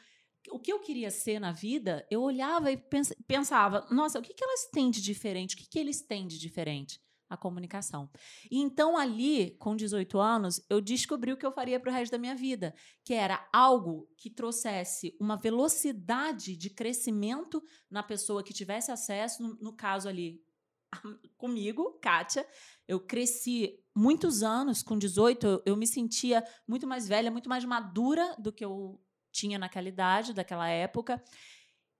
o 0.52 0.58
que 0.58 0.72
eu 0.72 0.80
queria 0.80 1.12
ser 1.12 1.38
na 1.38 1.52
vida, 1.52 2.08
eu 2.10 2.22
olhava 2.22 2.72
e 2.72 2.82
pensava, 3.28 3.86
nossa, 3.92 4.20
o 4.20 4.22
que, 4.22 4.34
que 4.34 4.44
elas 4.44 4.70
têm 4.72 4.90
de 4.90 5.02
diferente? 5.02 5.54
O 5.54 5.58
que, 5.58 5.68
que 5.68 5.78
eles 5.78 6.02
têm 6.02 6.26
de 6.26 6.40
diferente? 6.40 7.00
A 7.30 7.38
comunicação. 7.38 8.10
E 8.50 8.60
então, 8.60 8.98
ali, 8.98 9.52
com 9.60 9.76
18 9.76 10.20
anos, 10.20 10.66
eu 10.70 10.82
descobri 10.82 11.32
o 11.32 11.38
que 11.38 11.46
eu 11.46 11.52
faria 11.52 11.80
para 11.80 11.92
o 11.92 11.94
resto 11.94 12.12
da 12.12 12.18
minha 12.18 12.36
vida, 12.36 12.74
que 13.04 13.14
era 13.14 13.48
algo 13.54 14.10
que 14.18 14.30
trouxesse 14.30 15.16
uma 15.20 15.38
velocidade 15.38 16.56
de 16.56 16.70
crescimento 16.70 17.64
na 17.90 18.02
pessoa 18.02 18.44
que 18.44 18.54
tivesse 18.54 18.92
acesso, 18.92 19.44
no, 19.44 19.56
no 19.62 19.74
caso 19.74 20.10
ali, 20.10 20.42
comigo, 21.38 22.00
Kátia. 22.02 22.48
Eu 22.88 23.00
cresci 23.00 23.80
muitos 23.94 24.42
anos, 24.42 24.82
com 24.82 24.98
18, 24.98 25.46
eu, 25.46 25.64
eu 25.68 25.78
me 25.78 25.86
sentia 25.86 26.44
muito 26.68 26.88
mais 26.88 27.08
velha, 27.08 27.30
muito 27.30 27.48
mais 27.48 27.64
madura 27.64 28.36
do 28.40 28.52
que 28.52 28.66
eu 28.66 29.00
tinha 29.32 29.60
naquela 29.60 29.88
idade, 29.88 30.34
daquela 30.34 30.68
época 30.68 31.24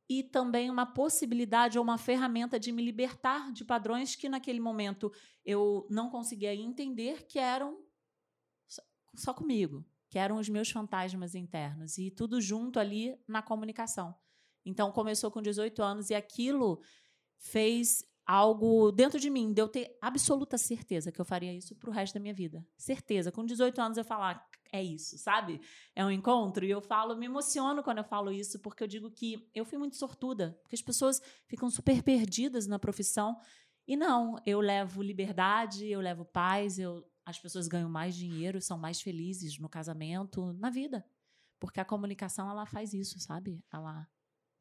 e 0.10 0.24
também 0.24 0.72
uma 0.72 0.88
possibilidade 0.88 1.78
ou 1.78 1.84
uma 1.84 1.98
ferramenta 1.98 2.60
de 2.60 2.72
me 2.72 2.84
libertar 2.84 3.52
de 3.54 3.64
padrões 3.64 4.16
que 4.16 4.28
naquele 4.28 4.60
momento 4.60 5.14
eu 5.46 5.86
não 5.88 6.10
conseguia 6.10 6.54
entender 6.56 7.28
que 7.28 7.38
eram 7.38 7.78
só 9.16 9.34
comigo, 9.34 9.86
que 10.10 10.18
eram 10.18 10.38
os 10.38 10.50
meus 10.50 10.72
fantasmas 10.72 11.36
internos 11.36 12.00
e 12.00 12.10
tudo 12.10 12.42
junto 12.42 12.80
ali 12.80 13.16
na 13.28 13.42
comunicação. 13.44 14.16
Então 14.66 14.92
começou 14.92 15.30
com 15.30 15.42
18 15.42 15.82
anos 15.84 16.10
e 16.10 16.16
aquilo 16.16 16.82
fez 17.38 18.04
algo 18.26 18.92
dentro 18.92 19.20
de 19.20 19.30
mim, 19.30 19.54
de 19.54 19.62
eu 19.62 19.68
ter 19.68 19.98
absoluta 20.02 20.58
certeza 20.58 21.12
que 21.12 21.20
eu 21.20 21.26
faria 21.26 21.54
isso 21.54 21.76
para 21.76 21.90
o 21.90 21.94
resto 21.94 22.16
da 22.16 22.20
minha 22.20 22.34
vida. 22.34 22.66
Certeza. 22.78 23.32
Com 23.32 23.46
18 23.46 23.80
anos 23.80 23.98
eu 23.98 24.06
falar, 24.06 24.48
é 24.72 24.84
isso, 24.84 25.18
sabe? 25.18 25.60
É 25.96 26.06
um 26.06 26.12
encontro. 26.12 26.66
E 26.66 26.70
eu 26.70 26.82
falo, 26.82 27.16
me 27.16 27.26
emociono 27.26 27.84
quando 27.84 28.00
eu 28.00 28.04
falo 28.04 28.32
isso, 28.32 28.60
porque 28.60 28.84
eu 28.84 28.88
digo 28.88 29.10
que 29.12 29.50
eu 29.54 29.66
fui 29.66 29.78
muito 29.78 29.96
sortuda, 29.96 30.58
porque 30.62 30.76
as 30.76 30.82
pessoas 30.82 31.22
ficam 31.48 31.70
super 31.70 32.04
perdidas 32.04 32.68
na 32.68 32.78
profissão. 32.80 33.40
E 33.88 33.98
não, 33.98 34.36
eu 34.46 34.60
levo 34.60 35.02
liberdade, 35.02 35.88
eu 35.88 36.00
levo 36.00 36.24
paz, 36.24 36.78
eu, 36.78 37.04
as 37.26 37.40
pessoas 37.40 37.68
ganham 37.68 37.90
mais 37.90 38.16
dinheiro, 38.16 38.62
são 38.62 38.78
mais 38.78 39.02
felizes 39.02 39.58
no 39.58 39.68
casamento, 39.68 40.54
na 40.54 40.70
vida. 40.70 41.04
Porque 41.60 41.80
a 41.80 41.86
comunicação, 41.86 42.50
ela 42.50 42.66
faz 42.66 42.94
isso, 42.94 43.20
sabe? 43.20 43.64
Ela 43.74 44.08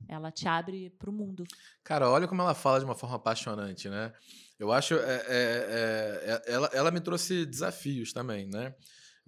Ela 0.09 0.31
te 0.31 0.47
abre 0.47 0.91
para 0.91 1.11
o 1.11 1.13
mundo. 1.13 1.45
Cara, 1.83 2.09
olha 2.09 2.29
como 2.29 2.41
ela 2.41 2.55
fala 2.55 2.79
de 2.79 2.85
uma 2.85 2.95
forma 2.95 3.17
apaixonante, 3.17 3.89
né? 3.89 4.13
Eu 4.59 4.71
acho. 4.73 4.95
É, 4.95 4.99
é, 4.99 5.23
é, 5.29 6.43
é 6.47 6.53
ela, 6.53 6.71
ela 6.73 6.91
me 6.91 7.01
trouxe 7.01 7.45
desafios 7.45 8.13
também, 8.13 8.47
né? 8.49 8.75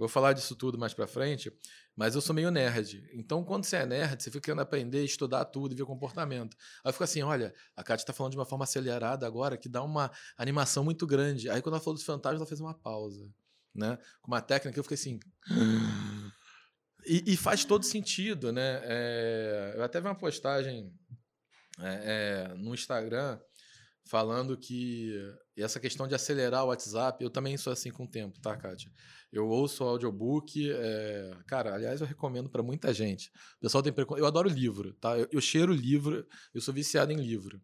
Vou 0.01 0.09
falar 0.09 0.33
disso 0.33 0.57
tudo 0.57 0.79
mais 0.79 0.95
pra 0.95 1.07
frente, 1.07 1.53
mas 1.95 2.15
eu 2.15 2.23
sou 2.23 2.35
meio 2.35 2.51
nerd. 2.51 3.07
Então, 3.13 3.45
quando 3.45 3.65
você 3.65 3.77
é 3.77 3.85
nerd, 3.85 4.23
você 4.23 4.31
fica 4.31 4.47
querendo 4.47 4.63
aprender, 4.63 5.05
estudar 5.05 5.45
tudo 5.45 5.75
e 5.75 5.77
ver 5.77 5.85
comportamento. 5.85 6.57
Aí 6.83 6.91
fico 6.91 7.05
assim: 7.05 7.21
olha, 7.21 7.53
a 7.77 7.85
Kátia 7.85 8.07
tá 8.07 8.13
falando 8.15 8.33
de 8.33 8.39
uma 8.39 8.47
forma 8.47 8.65
acelerada 8.65 9.27
agora 9.27 9.59
que 9.59 9.69
dá 9.69 9.83
uma 9.83 10.11
animação 10.39 10.83
muito 10.83 11.07
grande. 11.07 11.51
Aí, 11.51 11.61
quando 11.61 11.75
ela 11.75 11.85
falou 11.85 11.97
dos 11.97 12.03
fantasmas, 12.03 12.41
ela 12.41 12.49
fez 12.49 12.63
uma 12.63 12.73
pausa, 12.73 13.31
né? 13.75 13.99
Com 14.23 14.33
uma 14.33 14.41
técnica, 14.41 14.79
eu 14.79 14.83
fiquei 14.83 14.95
assim. 14.95 15.21
E, 17.07 17.33
e 17.33 17.35
faz 17.35 17.65
todo 17.65 17.83
sentido, 17.83 18.53
né? 18.53 18.79
É, 18.85 19.73
eu 19.75 19.83
até 19.83 19.99
vi 19.99 20.07
uma 20.07 20.15
postagem 20.15 20.93
é, 21.79 22.51
é, 22.51 22.55
no 22.55 22.75
Instagram 22.75 23.41
falando 24.05 24.55
que 24.55 25.15
essa 25.63 25.81
questão 25.81 26.07
de 26.07 26.15
acelerar 26.15 26.65
o 26.65 26.69
WhatsApp, 26.69 27.23
eu 27.23 27.31
também 27.31 27.57
sou 27.57 27.73
assim 27.73 27.91
com 27.91 28.05
o 28.05 28.09
tempo, 28.09 28.41
tá, 28.41 28.57
Kátia? 28.57 28.91
Eu 29.33 29.49
ouço 29.49 29.85
o 29.85 29.89
audiobook, 29.89 30.71
é... 30.73 31.37
cara, 31.47 31.75
aliás, 31.75 32.01
eu 32.01 32.07
recomendo 32.07 32.49
para 32.49 32.63
muita 32.63 32.93
gente. 32.93 33.31
O 33.59 33.61
pessoal 33.61 33.83
tem 33.83 33.93
Eu 34.17 34.27
adoro 34.27 34.49
livro, 34.49 34.95
tá? 34.95 35.19
Eu, 35.19 35.29
eu 35.31 35.41
cheiro 35.41 35.73
livro, 35.73 36.27
eu 36.55 36.61
sou 36.61 36.75
viciado 36.75 37.13
em 37.13 37.17
livro. 37.17 37.61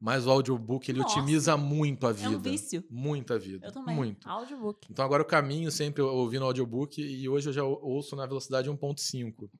Mas 0.00 0.26
o 0.26 0.30
audiobook, 0.30 0.90
ele 0.90 1.00
Nossa, 1.00 1.18
otimiza 1.18 1.58
muito 1.58 2.06
a 2.06 2.12
vida. 2.12 2.32
É 2.32 2.36
um 2.36 2.40
vício. 2.40 2.82
Muito 2.88 3.34
a 3.34 3.38
vida. 3.38 3.66
Eu 3.66 3.72
também. 3.72 3.94
Muito. 3.94 4.26
Audiobook. 4.26 4.88
Então 4.90 5.04
agora 5.04 5.20
eu 5.20 5.26
caminho 5.26 5.70
sempre 5.70 6.00
ouvindo 6.00 6.46
audiobook 6.46 7.02
e 7.02 7.28
hoje 7.28 7.50
eu 7.50 7.52
já 7.52 7.62
ouço 7.62 8.16
na 8.16 8.24
velocidade 8.24 8.70
1.5. 8.70 9.50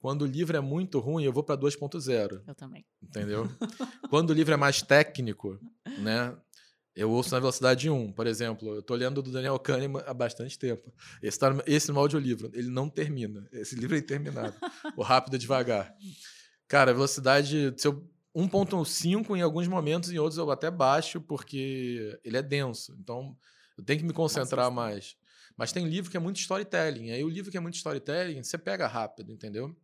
Quando 0.00 0.22
o 0.22 0.26
livro 0.26 0.56
é 0.56 0.60
muito 0.60 0.98
ruim, 0.98 1.22
eu 1.22 1.32
vou 1.32 1.44
para 1.44 1.56
2.0. 1.56 2.42
Eu 2.44 2.54
também. 2.56 2.84
Entendeu? 3.00 3.48
Quando 4.10 4.30
o 4.30 4.32
livro 4.32 4.52
é 4.52 4.56
mais 4.56 4.82
técnico, 4.82 5.56
né? 5.98 6.36
Eu 6.96 7.10
ouço 7.10 7.30
na 7.32 7.38
velocidade 7.38 7.90
1, 7.90 8.12
por 8.12 8.26
exemplo. 8.26 8.74
Eu 8.74 8.80
estou 8.80 8.96
lendo 8.96 9.22
do 9.22 9.30
Daniel 9.30 9.58
Kahneman 9.58 10.02
há 10.06 10.14
bastante 10.14 10.58
tempo. 10.58 10.90
Esse, 11.22 11.38
tá, 11.38 11.54
esse 11.66 11.92
no 11.92 12.00
audiolivro, 12.00 12.50
ele 12.54 12.70
não 12.70 12.88
termina. 12.88 13.46
Esse 13.52 13.76
livro 13.76 13.94
é 13.94 13.98
interminável. 13.98 14.58
o 14.96 15.02
Rápido 15.02 15.36
é 15.36 15.38
Devagar. 15.38 15.94
Cara, 16.66 16.92
a 16.92 16.94
velocidade... 16.94 17.74
Se 17.76 17.86
eu 17.86 18.08
1.5 18.34 19.34
em 19.34 19.40
alguns 19.40 19.66
momentos, 19.66 20.10
em 20.10 20.18
outros 20.18 20.36
eu 20.36 20.50
até 20.50 20.70
baixo, 20.70 21.20
porque 21.22 22.18
ele 22.22 22.36
é 22.36 22.42
denso. 22.42 22.94
Então, 23.00 23.36
eu 23.78 23.84
tenho 23.84 24.00
que 24.00 24.04
me 24.04 24.12
concentrar 24.12 24.70
mais. 24.70 25.16
Mas 25.56 25.72
tem 25.72 25.88
livro 25.88 26.10
que 26.10 26.18
é 26.18 26.20
muito 26.20 26.38
storytelling. 26.38 27.12
Aí 27.12 27.24
o 27.24 27.30
livro 27.30 27.50
que 27.50 27.56
é 27.56 27.60
muito 27.60 27.76
storytelling, 27.76 28.42
você 28.42 28.58
pega 28.58 28.86
rápido, 28.86 29.32
entendeu? 29.32 29.74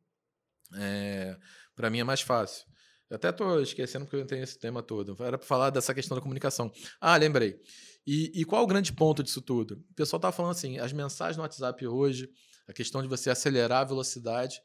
É, 0.77 1.37
para 1.75 1.89
mim 1.89 2.01
é 2.01 2.05
mais 2.05 2.21
fácil. 2.21 2.67
Eu 3.13 3.17
até 3.17 3.29
estou 3.29 3.61
esquecendo 3.61 4.07
porque 4.07 4.17
eu 4.17 4.23
entrei 4.23 4.41
nesse 4.41 4.59
tema 4.59 4.83
todo. 4.83 5.15
Era 5.23 5.37
para 5.37 5.47
falar 5.47 5.69
dessa 5.69 5.93
questão 5.93 6.15
da 6.15 6.23
comunicação. 6.23 6.73
Ah, 6.99 7.15
lembrei. 7.15 7.61
E, 8.07 8.33
e 8.35 8.43
qual 8.43 8.65
o 8.65 8.67
grande 8.67 8.91
ponto 8.91 9.23
disso 9.23 9.43
tudo? 9.43 9.85
O 9.91 9.95
pessoal 9.95 10.17
estava 10.17 10.35
falando 10.35 10.53
assim, 10.53 10.79
as 10.79 10.95
mensagens 10.95 11.37
no 11.37 11.43
WhatsApp 11.43 11.87
hoje, 11.87 12.31
a 12.67 12.73
questão 12.73 13.03
de 13.03 13.09
você 13.09 13.29
acelerar 13.29 13.83
a 13.83 13.85
velocidade, 13.85 14.63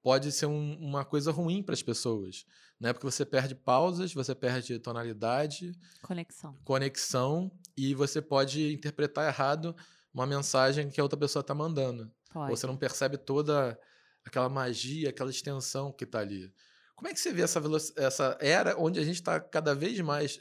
pode 0.00 0.30
ser 0.30 0.46
um, 0.46 0.76
uma 0.78 1.04
coisa 1.04 1.32
ruim 1.32 1.60
para 1.60 1.74
as 1.74 1.82
pessoas, 1.82 2.44
né? 2.78 2.92
Porque 2.92 3.04
você 3.04 3.26
perde 3.26 3.56
pausas, 3.56 4.14
você 4.14 4.32
perde 4.32 4.78
tonalidade, 4.78 5.72
conexão, 6.00 6.56
conexão 6.62 7.50
e 7.76 7.96
você 7.96 8.22
pode 8.22 8.74
interpretar 8.74 9.26
errado 9.26 9.74
uma 10.14 10.24
mensagem 10.24 10.88
que 10.88 11.00
a 11.00 11.02
outra 11.02 11.18
pessoa 11.18 11.40
está 11.40 11.52
mandando. 11.52 12.08
Pode. 12.32 12.48
Você 12.48 12.64
não 12.64 12.76
percebe 12.76 13.18
toda 13.18 13.76
aquela 14.24 14.48
magia, 14.48 15.08
aquela 15.08 15.30
extensão 15.30 15.90
que 15.90 16.04
está 16.04 16.20
ali. 16.20 16.54
Como 16.98 17.06
é 17.06 17.14
que 17.14 17.20
você 17.20 17.32
vê 17.32 17.42
essa, 17.42 17.62
essa 17.96 18.36
era 18.40 18.76
onde 18.76 18.98
a 18.98 19.04
gente 19.04 19.14
está 19.14 19.38
cada 19.38 19.72
vez 19.72 20.00
mais. 20.00 20.38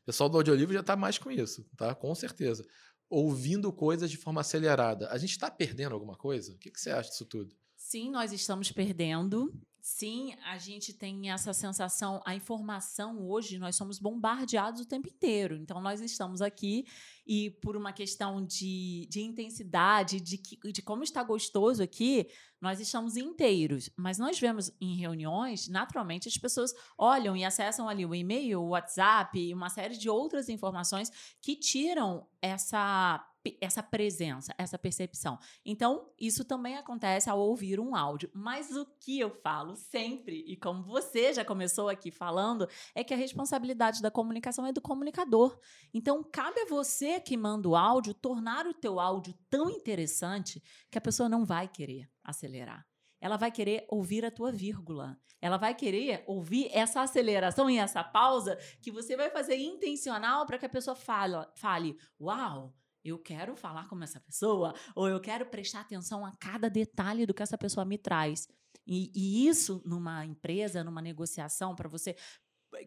O 0.00 0.04
pessoal 0.04 0.28
do 0.28 0.36
audiolivro 0.36 0.74
já 0.74 0.80
está 0.80 0.96
mais 0.96 1.16
com 1.16 1.30
isso, 1.30 1.64
tá? 1.76 1.94
Com 1.94 2.12
certeza. 2.12 2.66
Ouvindo 3.08 3.72
coisas 3.72 4.10
de 4.10 4.16
forma 4.16 4.40
acelerada. 4.40 5.08
A 5.10 5.16
gente 5.16 5.30
está 5.30 5.48
perdendo 5.48 5.92
alguma 5.94 6.16
coisa? 6.16 6.52
O 6.52 6.58
que, 6.58 6.72
que 6.72 6.80
você 6.80 6.90
acha 6.90 7.10
disso 7.10 7.24
tudo? 7.24 7.54
Sim, 7.76 8.10
nós 8.10 8.32
estamos 8.32 8.72
perdendo. 8.72 9.54
Sim, 9.88 10.34
a 10.44 10.58
gente 10.58 10.92
tem 10.92 11.30
essa 11.30 11.52
sensação, 11.52 12.20
a 12.26 12.34
informação 12.34 13.24
hoje, 13.24 13.56
nós 13.56 13.76
somos 13.76 14.00
bombardeados 14.00 14.80
o 14.80 14.84
tempo 14.84 15.06
inteiro. 15.06 15.54
Então, 15.54 15.80
nós 15.80 16.00
estamos 16.00 16.42
aqui 16.42 16.84
e, 17.24 17.52
por 17.62 17.76
uma 17.76 17.92
questão 17.92 18.44
de, 18.44 19.06
de 19.08 19.20
intensidade, 19.20 20.20
de, 20.20 20.38
que, 20.38 20.72
de 20.72 20.82
como 20.82 21.04
está 21.04 21.22
gostoso 21.22 21.84
aqui, 21.84 22.26
nós 22.60 22.80
estamos 22.80 23.16
inteiros. 23.16 23.88
Mas 23.96 24.18
nós 24.18 24.40
vemos 24.40 24.72
em 24.80 24.96
reuniões, 24.96 25.68
naturalmente, 25.68 26.26
as 26.26 26.36
pessoas 26.36 26.74
olham 26.98 27.36
e 27.36 27.44
acessam 27.44 27.88
ali 27.88 28.04
o 28.04 28.12
e-mail, 28.12 28.62
o 28.62 28.70
WhatsApp 28.70 29.38
e 29.38 29.54
uma 29.54 29.70
série 29.70 29.96
de 29.96 30.10
outras 30.10 30.48
informações 30.48 31.12
que 31.40 31.54
tiram 31.54 32.26
essa 32.42 33.24
essa 33.60 33.82
presença, 33.82 34.54
essa 34.56 34.78
percepção. 34.78 35.38
Então, 35.64 36.10
isso 36.18 36.44
também 36.44 36.76
acontece 36.76 37.28
ao 37.28 37.38
ouvir 37.38 37.78
um 37.78 37.94
áudio. 37.94 38.30
Mas 38.34 38.70
o 38.70 38.86
que 38.98 39.20
eu 39.20 39.30
falo 39.30 39.76
sempre, 39.76 40.44
e 40.46 40.56
como 40.56 40.82
você 40.82 41.32
já 41.34 41.44
começou 41.44 41.88
aqui 41.88 42.10
falando, 42.10 42.68
é 42.94 43.04
que 43.04 43.12
a 43.12 43.16
responsabilidade 43.16 44.00
da 44.00 44.10
comunicação 44.10 44.66
é 44.66 44.72
do 44.72 44.80
comunicador. 44.80 45.58
Então, 45.92 46.24
cabe 46.24 46.60
a 46.60 46.66
você 46.66 47.20
que 47.20 47.36
manda 47.36 47.68
o 47.68 47.76
áudio 47.76 48.14
tornar 48.14 48.66
o 48.66 48.74
teu 48.74 48.98
áudio 48.98 49.34
tão 49.50 49.70
interessante 49.70 50.62
que 50.90 50.98
a 50.98 51.00
pessoa 51.00 51.28
não 51.28 51.44
vai 51.44 51.68
querer 51.68 52.08
acelerar 52.24 52.86
ela 53.20 53.36
vai 53.36 53.50
querer 53.50 53.84
ouvir 53.88 54.24
a 54.24 54.30
tua 54.30 54.52
vírgula. 54.52 55.18
Ela 55.40 55.56
vai 55.56 55.74
querer 55.74 56.24
ouvir 56.26 56.70
essa 56.72 57.02
aceleração 57.02 57.68
e 57.68 57.78
essa 57.78 58.02
pausa 58.02 58.56
que 58.80 58.90
você 58.90 59.16
vai 59.16 59.30
fazer 59.30 59.56
intencional 59.56 60.46
para 60.46 60.58
que 60.58 60.66
a 60.66 60.68
pessoa 60.68 60.94
fale, 60.94 61.36
fale: 61.54 61.96
Uau, 62.20 62.74
eu 63.08 63.18
quero 63.18 63.56
falar 63.56 63.88
com 63.88 64.02
essa 64.02 64.20
pessoa, 64.20 64.74
ou 64.94 65.08
eu 65.08 65.20
quero 65.20 65.46
prestar 65.46 65.80
atenção 65.80 66.24
a 66.24 66.32
cada 66.32 66.68
detalhe 66.68 67.26
do 67.26 67.34
que 67.34 67.42
essa 67.42 67.58
pessoa 67.58 67.84
me 67.84 67.98
traz. 67.98 68.48
E, 68.86 69.10
e 69.14 69.48
isso 69.48 69.82
numa 69.84 70.24
empresa, 70.24 70.84
numa 70.84 71.02
negociação, 71.02 71.74
para 71.74 71.88
você. 71.88 72.14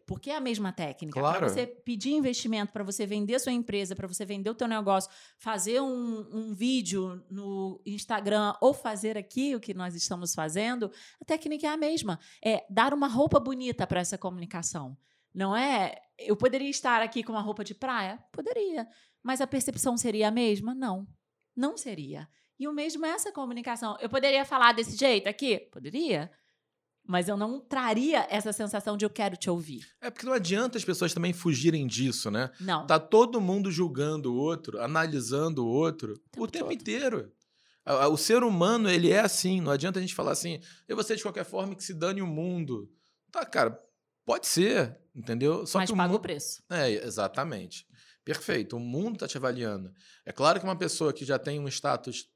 Porque 0.05 0.29
é 0.29 0.35
a 0.35 0.41
mesma 0.41 0.71
técnica. 0.71 1.19
Claro. 1.19 1.39
Para 1.39 1.49
você 1.49 1.65
pedir 1.65 2.11
investimento, 2.11 2.71
para 2.71 2.83
você 2.83 3.05
vender 3.05 3.39
sua 3.39 3.51
empresa, 3.51 3.95
para 3.95 4.07
você 4.07 4.25
vender 4.25 4.49
o 4.49 4.55
teu 4.55 4.67
negócio, 4.67 5.09
fazer 5.37 5.81
um, 5.81 6.27
um 6.31 6.53
vídeo 6.53 7.23
no 7.29 7.81
Instagram 7.85 8.53
ou 8.61 8.73
fazer 8.73 9.17
aqui 9.17 9.55
o 9.55 9.59
que 9.59 9.73
nós 9.73 9.95
estamos 9.95 10.35
fazendo, 10.35 10.91
a 11.19 11.25
técnica 11.25 11.67
é 11.67 11.69
a 11.71 11.77
mesma. 11.77 12.19
É 12.43 12.65
dar 12.69 12.93
uma 12.93 13.07
roupa 13.07 13.39
bonita 13.39 13.87
para 13.87 13.99
essa 13.99 14.17
comunicação. 14.17 14.95
Não 15.33 15.55
é? 15.55 15.95
Eu 16.17 16.35
poderia 16.35 16.69
estar 16.69 17.01
aqui 17.01 17.23
com 17.23 17.31
uma 17.31 17.41
roupa 17.41 17.63
de 17.63 17.73
praia? 17.73 18.23
Poderia. 18.31 18.87
Mas 19.23 19.41
a 19.41 19.47
percepção 19.47 19.97
seria 19.97 20.27
a 20.27 20.31
mesma? 20.31 20.73
Não, 20.73 21.07
não 21.55 21.77
seria. 21.77 22.27
E 22.59 22.67
o 22.67 22.73
mesmo 22.73 23.05
é 23.05 23.09
essa 23.09 23.31
comunicação. 23.31 23.97
Eu 24.01 24.09
poderia 24.09 24.43
falar 24.43 24.73
desse 24.73 24.97
jeito 24.97 25.27
aqui? 25.27 25.59
Poderia. 25.71 26.29
Mas 27.07 27.27
eu 27.27 27.37
não 27.37 27.59
traria 27.59 28.27
essa 28.29 28.51
sensação 28.51 28.95
de 28.97 29.05
eu 29.05 29.09
quero 29.09 29.37
te 29.37 29.49
ouvir. 29.49 29.87
É 30.01 30.11
porque 30.11 30.25
não 30.25 30.33
adianta 30.33 30.77
as 30.77 30.83
pessoas 30.83 31.13
também 31.13 31.33
fugirem 31.33 31.87
disso, 31.87 32.29
né? 32.29 32.51
Não. 32.59 32.85
Tá 32.85 32.99
todo 32.99 33.41
mundo 33.41 33.71
julgando 33.71 34.33
o 34.33 34.37
outro, 34.37 34.79
analisando 34.81 35.65
o 35.65 35.69
outro 35.69 36.13
o 36.13 36.17
tempo, 36.17 36.43
o 36.43 36.47
tempo 36.47 36.71
inteiro. 36.71 37.31
O 38.11 38.17
ser 38.17 38.43
humano, 38.43 38.89
ele 38.89 39.09
é 39.09 39.21
assim. 39.21 39.61
Não 39.61 39.71
adianta 39.71 39.97
a 39.97 40.01
gente 40.01 40.13
falar 40.13 40.33
assim, 40.33 40.59
eu 40.87 40.95
vou 40.95 41.03
ser 41.03 41.15
de 41.15 41.23
qualquer 41.23 41.45
forma 41.45 41.75
que 41.75 41.83
se 41.83 41.93
dane 41.93 42.21
o 42.21 42.27
mundo. 42.27 42.91
Tá, 43.31 43.43
cara, 43.45 43.81
pode 44.25 44.45
ser, 44.45 44.95
entendeu? 45.15 45.65
Só 45.65 45.79
Mas 45.79 45.89
que 45.89 45.97
paga 45.97 46.13
o, 46.13 46.17
o 46.17 46.19
preço. 46.19 46.61
É, 46.69 46.91
exatamente. 46.91 47.87
Perfeito, 48.29 48.77
o 48.77 48.79
mundo 48.79 49.15
está 49.15 49.27
te 49.27 49.37
avaliando. 49.37 49.91
É 50.23 50.31
claro 50.31 50.59
que 50.59 50.65
uma 50.65 50.75
pessoa 50.75 51.11
que 51.11 51.25
já 51.25 51.39
tem 51.39 51.59
um 51.59 51.67
status 51.67 52.29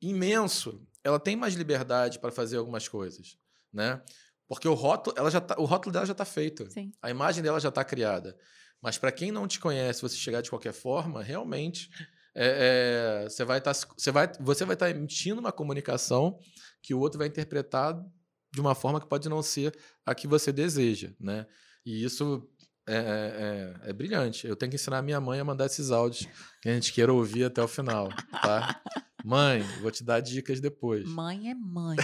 imenso, 0.00 0.82
ela 1.04 1.20
tem 1.20 1.36
mais 1.36 1.52
liberdade 1.52 2.18
para 2.18 2.30
fazer 2.30 2.56
algumas 2.56 2.88
coisas, 2.88 3.36
né? 3.70 4.02
Porque 4.46 4.66
o 4.66 4.72
rótulo, 4.72 5.14
ela 5.18 5.30
já 5.30 5.38
tá, 5.38 5.54
o 5.58 5.66
rótulo 5.66 5.92
dela 5.92 6.06
já 6.06 6.12
está 6.12 6.24
feito. 6.24 6.70
Sim. 6.70 6.92
A 7.02 7.10
imagem 7.10 7.42
dela 7.42 7.60
já 7.60 7.68
está 7.68 7.84
criada. 7.84 8.38
Mas 8.80 8.96
para 8.96 9.12
quem 9.12 9.30
não 9.30 9.46
te 9.46 9.60
conhece, 9.60 10.00
você 10.00 10.16
chegar 10.16 10.40
de 10.40 10.48
qualquer 10.48 10.72
forma, 10.72 11.22
realmente 11.22 11.90
é, 12.34 13.24
é, 13.24 13.28
você 13.28 13.44
vai 13.44 13.58
estar 13.58 13.74
tá, 13.74 13.94
você 13.98 14.10
vai 14.10 14.32
você 14.40 14.64
vai 14.64 14.76
estar 14.76 14.86
tá 14.86 14.90
emitindo 14.90 15.42
uma 15.42 15.52
comunicação 15.52 16.38
que 16.80 16.94
o 16.94 17.00
outro 17.00 17.18
vai 17.18 17.28
interpretar 17.28 18.02
de 18.50 18.60
uma 18.62 18.74
forma 18.74 18.98
que 18.98 19.06
pode 19.06 19.28
não 19.28 19.42
ser 19.42 19.78
a 20.06 20.14
que 20.14 20.26
você 20.26 20.50
deseja, 20.50 21.12
né? 21.20 21.46
E 21.84 22.02
isso 22.02 22.48
é, 22.88 22.94
é, 22.94 23.84
é, 23.86 23.90
é, 23.90 23.92
brilhante. 23.92 24.46
Eu 24.46 24.56
tenho 24.56 24.70
que 24.70 24.76
ensinar 24.76 24.98
a 24.98 25.02
minha 25.02 25.20
mãe 25.20 25.38
a 25.38 25.44
mandar 25.44 25.66
esses 25.66 25.90
áudios 25.90 26.26
que 26.62 26.68
a 26.68 26.74
gente 26.74 26.92
queira 26.92 27.12
ouvir 27.12 27.44
até 27.44 27.62
o 27.62 27.68
final, 27.68 28.08
tá? 28.42 28.80
Mãe, 29.22 29.62
vou 29.82 29.90
te 29.90 30.02
dar 30.02 30.20
dicas 30.20 30.58
depois. 30.58 31.04
Mãe 31.04 31.50
é 31.50 31.54
mãe. 31.54 31.96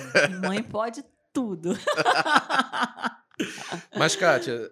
mãe 0.42 0.62
pode 0.62 1.02
tudo. 1.32 1.70
Mas, 3.96 4.14
Kátia, 4.14 4.70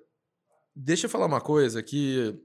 deixa 0.76 1.06
eu 1.06 1.10
falar 1.10 1.26
uma 1.26 1.40
coisa 1.40 1.82
que 1.82 2.38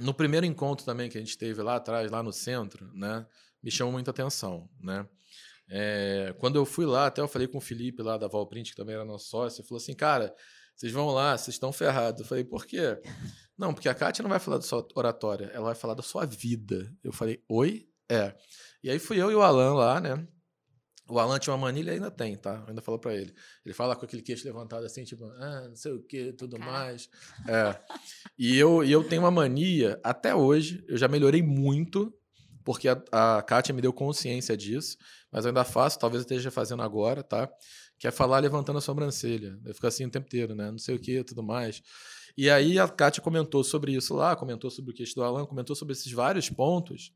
no 0.00 0.12
primeiro 0.12 0.44
encontro 0.44 0.84
também 0.84 1.08
que 1.08 1.16
a 1.16 1.20
gente 1.20 1.38
teve 1.38 1.62
lá 1.62 1.76
atrás, 1.76 2.10
lá 2.10 2.22
no 2.22 2.32
centro, 2.32 2.90
né? 2.94 3.24
Me 3.62 3.70
chamou 3.70 3.92
muita 3.92 4.10
atenção, 4.10 4.68
né? 4.80 5.06
É, 5.68 6.34
quando 6.38 6.56
eu 6.56 6.66
fui 6.66 6.84
lá, 6.84 7.06
até 7.06 7.20
eu 7.20 7.28
falei 7.28 7.46
com 7.46 7.58
o 7.58 7.60
Felipe 7.60 8.02
lá 8.02 8.18
da 8.18 8.26
Valprint, 8.26 8.70
que 8.70 8.76
também 8.76 8.94
era 8.94 9.04
nosso 9.04 9.28
sócio, 9.28 9.60
ele 9.60 9.68
falou 9.68 9.80
assim, 9.80 9.94
cara, 9.94 10.34
vocês 10.74 10.92
vão 10.92 11.08
lá, 11.08 11.36
vocês 11.36 11.54
estão 11.54 11.72
ferrados. 11.72 12.20
Eu 12.20 12.26
falei, 12.26 12.44
por 12.44 12.66
quê? 12.66 13.00
Não, 13.56 13.72
porque 13.72 13.88
a 13.88 13.94
Kátia 13.94 14.22
não 14.22 14.30
vai 14.30 14.38
falar 14.38 14.58
da 14.58 14.64
sua 14.64 14.86
oratória, 14.94 15.50
ela 15.54 15.66
vai 15.66 15.74
falar 15.74 15.94
da 15.94 16.02
sua 16.02 16.24
vida. 16.26 16.92
Eu 17.02 17.12
falei, 17.12 17.42
oi? 17.48 17.88
É. 18.10 18.34
E 18.82 18.90
aí 18.90 18.98
fui 18.98 19.20
eu 19.20 19.30
e 19.30 19.34
o 19.34 19.42
Alan 19.42 19.74
lá, 19.74 20.00
né? 20.00 20.26
O 21.08 21.18
Alan 21.18 21.38
tinha 21.38 21.52
uma 21.52 21.66
mania, 21.66 21.82
ele 21.82 21.90
ainda 21.90 22.10
tem, 22.10 22.36
tá? 22.36 22.62
Eu 22.62 22.68
ainda 22.68 22.80
falo 22.80 22.98
para 22.98 23.14
ele. 23.14 23.34
Ele 23.64 23.74
fala 23.74 23.94
com 23.94 24.04
aquele 24.04 24.22
queixo 24.22 24.46
levantado 24.46 24.86
assim, 24.86 25.04
tipo, 25.04 25.24
ah, 25.24 25.66
não 25.68 25.76
sei 25.76 25.92
o 25.92 26.02
que, 26.02 26.32
tudo 26.32 26.58
mais. 26.58 27.08
É. 27.46 27.78
E 28.38 28.56
eu, 28.56 28.82
e 28.82 28.90
eu 28.90 29.04
tenho 29.04 29.22
uma 29.22 29.30
mania, 29.30 30.00
até 30.02 30.34
hoje, 30.34 30.84
eu 30.88 30.96
já 30.96 31.08
melhorei 31.08 31.42
muito, 31.42 32.12
porque 32.64 32.88
a, 32.88 33.02
a 33.12 33.42
Kátia 33.42 33.74
me 33.74 33.82
deu 33.82 33.92
consciência 33.92 34.56
disso, 34.56 34.96
mas 35.30 35.44
eu 35.44 35.50
ainda 35.50 35.64
faço, 35.64 35.98
talvez 35.98 36.22
eu 36.22 36.26
esteja 36.26 36.50
fazendo 36.50 36.82
agora, 36.82 37.22
tá? 37.22 37.50
Que 38.02 38.08
é 38.08 38.10
falar 38.10 38.40
levantando 38.40 38.78
a 38.78 38.80
sobrancelha. 38.80 39.56
Eu 39.64 39.72
fico 39.72 39.86
assim 39.86 40.04
o 40.04 40.10
tempo 40.10 40.26
inteiro, 40.26 40.56
né? 40.56 40.72
Não 40.72 40.78
sei 40.78 40.96
o 40.96 40.98
que, 40.98 41.22
tudo 41.22 41.40
mais. 41.40 41.80
E 42.36 42.50
aí 42.50 42.76
a 42.76 42.88
Kátia 42.88 43.22
comentou 43.22 43.62
sobre 43.62 43.92
isso 43.92 44.12
lá, 44.12 44.34
comentou 44.34 44.72
sobre 44.72 44.90
o 44.90 44.94
queixo 44.94 45.14
do 45.14 45.22
Alan, 45.22 45.46
comentou 45.46 45.76
sobre 45.76 45.92
esses 45.92 46.10
vários 46.10 46.50
pontos. 46.50 47.14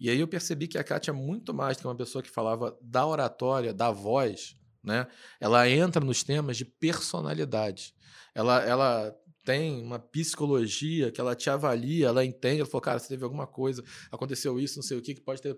E 0.00 0.08
aí 0.08 0.18
eu 0.18 0.26
percebi 0.26 0.68
que 0.68 0.78
a 0.78 0.82
Kátia 0.82 1.10
é 1.10 1.12
muito 1.12 1.52
mais 1.52 1.76
do 1.76 1.82
que 1.82 1.86
uma 1.86 1.94
pessoa 1.94 2.22
que 2.22 2.30
falava 2.30 2.74
da 2.80 3.06
oratória, 3.06 3.74
da 3.74 3.90
voz, 3.90 4.56
né? 4.82 5.06
Ela 5.38 5.68
entra 5.68 6.02
nos 6.02 6.22
temas 6.22 6.56
de 6.56 6.64
personalidade. 6.64 7.94
Ela, 8.34 8.64
ela 8.64 9.14
tem 9.44 9.82
uma 9.82 9.98
psicologia 9.98 11.12
que 11.12 11.20
ela 11.20 11.36
te 11.36 11.50
avalia, 11.50 12.06
ela 12.06 12.24
entende, 12.24 12.60
ela 12.60 12.70
falou, 12.70 12.80
cara, 12.80 12.98
você 12.98 13.08
teve 13.08 13.22
alguma 13.22 13.46
coisa, 13.46 13.84
aconteceu 14.10 14.58
isso, 14.58 14.76
não 14.76 14.82
sei 14.82 14.96
o 14.96 15.02
que, 15.02 15.14
que 15.14 15.20
pode 15.20 15.42
ter. 15.42 15.54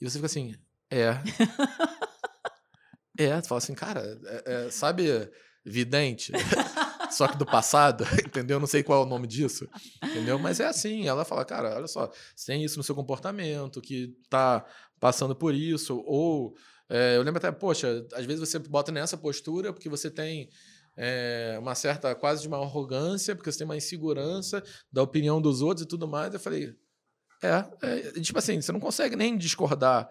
E 0.00 0.10
você 0.10 0.18
fica 0.18 0.26
assim, 0.26 0.56
é. 0.90 1.10
é, 3.18 3.40
tu 3.40 3.48
fala 3.48 3.58
assim, 3.58 3.74
cara, 3.74 4.18
é, 4.24 4.66
é, 4.66 4.70
sabe, 4.70 5.30
vidente? 5.64 6.32
só 7.10 7.28
que 7.28 7.36
do 7.36 7.46
passado, 7.46 8.04
entendeu? 8.24 8.58
Não 8.60 8.66
sei 8.66 8.82
qual 8.82 9.02
é 9.02 9.06
o 9.06 9.08
nome 9.08 9.26
disso, 9.26 9.68
entendeu? 10.02 10.38
Mas 10.38 10.60
é 10.60 10.66
assim, 10.66 11.06
ela 11.06 11.24
fala, 11.24 11.44
cara, 11.44 11.76
olha 11.76 11.86
só, 11.86 12.10
você 12.34 12.52
tem 12.52 12.64
isso 12.64 12.76
no 12.76 12.84
seu 12.84 12.94
comportamento, 12.94 13.80
que 13.80 14.14
tá 14.28 14.64
passando 15.00 15.34
por 15.34 15.54
isso, 15.54 16.02
ou 16.06 16.54
é, 16.88 17.16
eu 17.16 17.22
lembro 17.22 17.38
até, 17.38 17.50
poxa, 17.50 18.06
às 18.14 18.24
vezes 18.24 18.40
você 18.40 18.58
bota 18.58 18.92
nessa 18.92 19.16
postura 19.16 19.72
porque 19.72 19.88
você 19.88 20.10
tem 20.10 20.48
é, 20.96 21.56
uma 21.60 21.74
certa, 21.74 22.14
quase 22.14 22.42
de 22.42 22.48
uma 22.48 22.58
arrogância, 22.58 23.34
porque 23.34 23.50
você 23.50 23.58
tem 23.58 23.64
uma 23.64 23.76
insegurança 23.76 24.62
da 24.90 25.02
opinião 25.02 25.40
dos 25.40 25.62
outros 25.62 25.84
e 25.84 25.88
tudo 25.88 26.06
mais. 26.06 26.32
Eu 26.32 26.40
falei, 26.40 26.74
é, 27.42 27.64
é 27.82 28.20
tipo 28.20 28.38
assim, 28.38 28.60
você 28.60 28.72
não 28.72 28.80
consegue 28.80 29.16
nem 29.16 29.36
discordar 29.36 30.08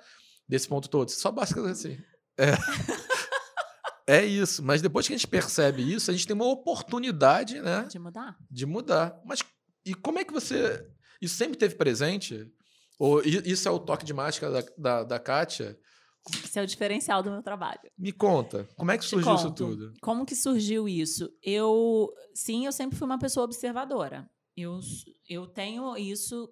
desse 0.47 0.67
ponto 0.67 0.89
todo, 0.89 1.09
você 1.09 1.19
só 1.19 1.31
basta 1.31 1.59
assim. 1.69 1.97
É. 2.37 2.51
É 4.07 4.23
isso, 4.23 4.61
mas 4.63 4.83
depois 4.83 5.07
que 5.07 5.13
a 5.13 5.17
gente 5.17 5.27
percebe 5.27 5.81
isso, 5.81 6.11
a 6.11 6.13
gente 6.13 6.27
tem 6.27 6.35
uma 6.35 6.45
oportunidade, 6.45 7.59
né? 7.59 7.87
De 7.89 7.97
mudar. 7.97 8.37
De 8.51 8.63
mudar. 8.63 9.19
Mas 9.25 9.39
e 9.83 9.95
como 9.95 10.19
é 10.19 10.23
que 10.23 10.31
você. 10.31 10.87
Isso 11.19 11.35
sempre 11.35 11.57
teve 11.57 11.75
presente? 11.75 12.47
Ou 12.99 13.21
isso 13.23 13.67
é 13.67 13.71
o 13.71 13.79
toque 13.79 14.05
de 14.05 14.13
mágica 14.13 14.51
da, 14.51 14.63
da, 14.77 15.03
da 15.03 15.19
Kátia? 15.19 15.77
Esse 16.43 16.59
é 16.59 16.63
o 16.63 16.67
diferencial 16.67 17.21
do 17.21 17.31
meu 17.31 17.41
trabalho. 17.41 17.79
Me 17.97 18.11
conta, 18.11 18.67
como 18.75 18.91
é 18.91 18.97
que 18.97 19.05
surgiu 19.05 19.35
isso 19.35 19.51
tudo? 19.51 19.93
Como 20.01 20.25
que 20.25 20.35
surgiu 20.35 20.87
isso? 20.87 21.29
Eu, 21.43 22.11
sim, 22.33 22.65
eu 22.65 22.71
sempre 22.71 22.97
fui 22.97 23.05
uma 23.05 23.19
pessoa 23.19 23.43
observadora. 23.43 24.27
Eu, 24.55 24.79
eu 25.29 25.45
tenho 25.45 25.95
isso 25.97 26.49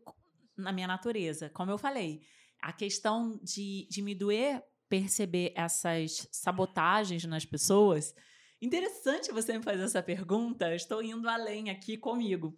na 0.57 0.71
minha 0.71 0.87
natureza. 0.87 1.49
Como 1.49 1.71
eu 1.71 1.77
falei, 1.77 2.21
a 2.61 2.71
questão 2.71 3.39
de, 3.41 3.87
de 3.89 4.01
me 4.01 4.13
doer 4.13 4.61
perceber 4.93 5.51
essas 5.55 6.27
sabotagens 6.31 7.25
nas 7.25 7.43
pessoas. 7.43 8.13
Interessante 8.61 9.31
você 9.31 9.57
me 9.57 9.63
fazer 9.63 9.81
essa 9.81 10.03
pergunta. 10.03 10.75
estou 10.75 11.01
indo 11.01 11.27
além 11.27 11.71
aqui 11.71 11.97
comigo. 11.97 12.55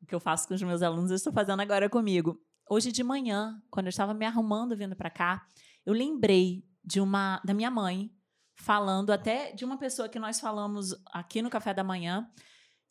O 0.00 0.06
que 0.06 0.14
eu 0.14 0.20
faço 0.20 0.46
com 0.46 0.54
os 0.54 0.62
meus 0.62 0.80
alunos, 0.80 1.10
eu 1.10 1.16
estou 1.16 1.32
fazendo 1.32 1.58
agora 1.58 1.90
comigo. 1.90 2.40
Hoje 2.70 2.92
de 2.92 3.02
manhã, 3.02 3.60
quando 3.68 3.86
eu 3.86 3.90
estava 3.90 4.14
me 4.14 4.24
arrumando 4.24 4.76
vindo 4.76 4.94
para 4.94 5.10
cá, 5.10 5.44
eu 5.84 5.92
lembrei 5.92 6.64
de 6.84 7.00
uma 7.00 7.42
da 7.44 7.52
minha 7.52 7.70
mãe 7.70 8.14
falando 8.54 9.10
até 9.10 9.50
de 9.50 9.64
uma 9.64 9.76
pessoa 9.76 10.08
que 10.08 10.20
nós 10.20 10.38
falamos 10.38 10.94
aqui 11.06 11.42
no 11.42 11.50
café 11.50 11.74
da 11.74 11.82
manhã, 11.82 12.30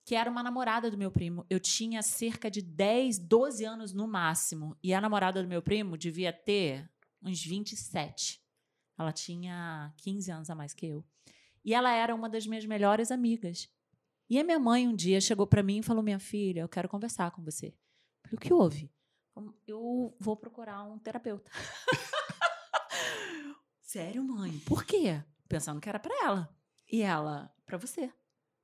que 0.03 0.15
era 0.15 0.29
uma 0.29 0.43
namorada 0.43 0.91
do 0.91 0.97
meu 0.97 1.11
primo. 1.11 1.45
Eu 1.49 1.61
tinha 1.61 2.01
cerca 2.01 2.51
de 2.51 2.61
10, 2.61 3.19
12 3.19 3.63
anos 3.63 3.93
no 3.93 4.05
máximo, 4.05 4.75
e 4.83 4.93
a 4.93 4.99
namorada 4.99 5.41
do 5.41 5.47
meu 5.47 5.61
primo 5.61 5.97
devia 5.97 6.33
ter 6.33 6.91
uns 7.23 7.41
27. 7.41 8.40
Ela 9.01 9.11
tinha 9.11 9.91
15 9.97 10.31
anos 10.31 10.49
a 10.51 10.55
mais 10.55 10.75
que 10.75 10.85
eu. 10.85 11.03
E 11.65 11.73
ela 11.73 11.91
era 11.91 12.13
uma 12.13 12.29
das 12.29 12.45
minhas 12.45 12.65
melhores 12.65 13.09
amigas. 13.09 13.67
E 14.29 14.39
a 14.39 14.43
minha 14.43 14.59
mãe 14.59 14.87
um 14.87 14.95
dia 14.95 15.19
chegou 15.19 15.47
para 15.47 15.63
mim 15.63 15.79
e 15.79 15.83
falou: 15.83 16.03
Minha 16.03 16.19
filha, 16.19 16.61
eu 16.61 16.69
quero 16.69 16.87
conversar 16.87 17.31
com 17.31 17.43
você. 17.43 17.73
Eu 18.23 18.29
falei: 18.29 18.37
O 18.37 18.39
que 18.39 18.53
houve? 18.53 18.91
Eu 19.65 20.15
vou 20.19 20.37
procurar 20.37 20.83
um 20.83 20.99
terapeuta. 20.99 21.49
Sério, 23.81 24.23
mãe? 24.23 24.59
Por 24.59 24.85
quê? 24.85 25.23
Pensando 25.49 25.81
que 25.81 25.89
era 25.89 25.99
para 25.99 26.13
ela. 26.23 26.55
E 26.91 27.01
ela, 27.01 27.51
para 27.65 27.77
você. 27.77 28.13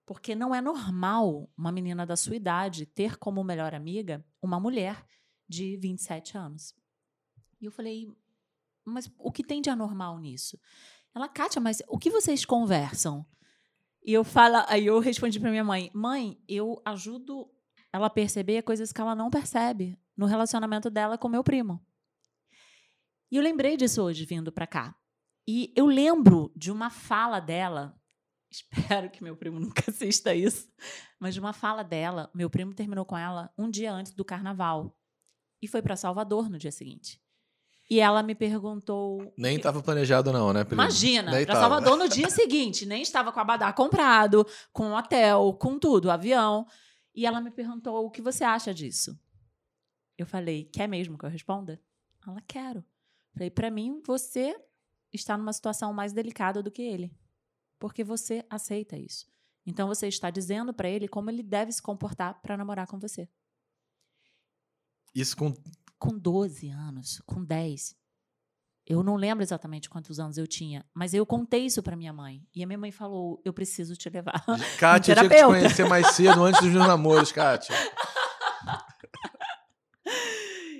Porque 0.06 0.36
não 0.36 0.54
é 0.54 0.62
normal 0.62 1.50
uma 1.58 1.72
menina 1.72 2.06
da 2.06 2.16
sua 2.16 2.36
idade 2.36 2.86
ter 2.86 3.18
como 3.18 3.44
melhor 3.44 3.74
amiga 3.74 4.24
uma 4.40 4.60
mulher 4.60 5.04
de 5.50 5.78
27 5.78 6.38
anos. 6.38 6.76
E 7.60 7.66
eu 7.66 7.72
falei, 7.72 8.16
mas 8.92 9.12
o 9.18 9.32
que 9.32 9.44
tem 9.44 9.62
de 9.62 9.70
anormal 9.70 10.20
nisso? 10.20 10.60
Ela, 11.14 11.28
Kátia, 11.28 11.60
mas 11.60 11.82
o 11.88 11.98
que 11.98 12.10
vocês 12.10 12.46
conversam? 12.46 13.26
E 14.04 14.14
eu 14.14 14.24
falo, 14.24 14.64
aí 14.68 14.86
eu 14.86 15.00
respondi 15.00 15.40
para 15.40 15.50
minha 15.50 15.64
mãe, 15.64 15.92
mãe, 15.94 16.40
eu 16.48 16.82
ajudo 16.86 17.50
ela 17.92 18.08
a 18.08 18.10
perceber 18.10 18.62
coisas 18.62 18.92
que 18.94 19.02
ela 19.02 19.16
não 19.16 19.30
percebe 19.30 20.00
no 20.16 20.26
relacionamento 20.26 20.90
dela 20.90 21.18
com 21.18 21.28
meu 21.28 21.44
primo. 21.44 21.84
E 23.30 23.36
eu 23.36 23.44
lembrei 23.44 23.76
disso 23.76 24.02
hoje 24.02 24.26
vindo 24.26 24.52
para 24.52 24.66
cá. 24.66 24.96
E 25.48 25.74
eu 25.76 25.86
lembro 25.86 26.52
de 26.56 26.72
uma 26.72 26.90
fala 26.90 27.40
dela, 27.40 28.00
espero 28.50 29.10
que 29.10 29.24
meu 29.24 29.36
primo 29.36 29.60
nunca 29.60 29.84
assista 29.92 30.34
isso, 30.34 30.72
mas 31.20 31.34
de 31.34 31.40
uma 31.40 31.54
fala 31.54 31.84
dela, 31.84 32.30
meu 32.34 32.50
primo 32.50 32.74
terminou 32.74 33.06
com 33.06 33.18
ela 33.18 33.52
um 33.58 33.70
dia 33.70 33.92
antes 33.92 34.14
do 34.14 34.24
carnaval 34.24 34.98
e 35.62 35.68
foi 35.68 35.82
para 35.82 35.96
Salvador 35.96 36.50
no 36.50 36.58
dia 36.58 36.72
seguinte. 36.72 37.22
E 37.90 38.00
ela 38.02 38.22
me 38.22 38.36
perguntou. 38.36 39.34
Nem 39.38 39.56
estava 39.56 39.82
planejado, 39.82 40.32
não, 40.34 40.52
né? 40.52 40.66
Imagina, 40.70 41.32
para 41.46 41.56
Salvador 41.56 41.98
no 41.98 42.08
dia 42.10 42.30
seguinte. 42.30 42.86
Nem 42.86 43.02
estava 43.02 43.32
com 43.32 43.40
a 43.40 43.42
Abadá 43.42 43.72
comprado, 43.72 44.46
com 44.74 44.92
hotel, 44.94 45.54
com 45.54 45.80
tudo, 45.80 46.12
avião. 46.12 46.68
E 47.16 47.26
ela 47.26 47.40
me 47.40 47.50
perguntou: 47.50 48.06
o 48.06 48.12
que 48.12 48.22
você 48.22 48.44
acha 48.44 48.74
disso? 48.74 49.18
Eu 50.18 50.26
falei: 50.26 50.66
quer 50.66 50.88
mesmo 50.88 51.18
que 51.18 51.26
eu 51.26 51.30
responda? 51.30 51.82
Ela: 52.28 52.42
quero. 52.46 52.84
Falei: 53.34 53.50
para 53.50 53.72
mim, 53.72 54.02
você 54.06 54.56
está 55.14 55.38
numa 55.38 55.54
situação 55.54 55.94
mais 55.94 56.12
delicada 56.12 56.62
do 56.62 56.72
que 56.72 56.82
ele. 56.82 57.16
Porque 57.80 58.04
você 58.04 58.46
aceita 58.50 58.98
isso. 58.98 59.28
Então 59.66 59.88
você 59.88 60.08
está 60.08 60.30
dizendo 60.30 60.74
para 60.74 60.90
ele 60.90 61.08
como 61.08 61.30
ele 61.30 61.44
deve 61.44 61.72
se 61.72 61.82
comportar 61.82 62.42
para 62.42 62.58
namorar 62.58 62.88
com 62.88 63.00
você. 63.00 63.30
Isso 65.14 65.36
com 65.36 65.54
com 65.98 66.18
12 66.18 66.70
anos, 66.70 67.22
com 67.26 67.44
10. 67.44 67.96
Eu 68.86 69.04
não 69.04 69.16
lembro 69.16 69.44
exatamente 69.44 69.90
quantos 69.90 70.18
anos 70.18 70.38
eu 70.38 70.48
tinha, 70.48 70.86
mas 70.94 71.14
eu 71.14 71.26
contei 71.26 71.66
isso 71.66 71.84
para 71.84 71.96
minha 71.96 72.14
mãe. 72.14 72.42
E 72.56 72.64
a 72.64 72.68
minha 72.68 72.78
mãe 72.78 72.92
falou: 72.92 73.42
Eu 73.44 73.52
preciso 73.52 73.96
te 73.98 74.10
levar. 74.10 74.46
Kátia, 74.80 75.12
eu 75.12 75.16
tinha 75.16 75.30
que 75.30 75.36
te 75.36 75.44
conhecer 75.44 75.90
mais 75.90 76.08
cedo, 76.16 76.44
antes 76.44 76.62
dos 76.62 76.72
meus 76.72 76.88
namoros, 76.88 77.32
Kátia. 77.32 77.76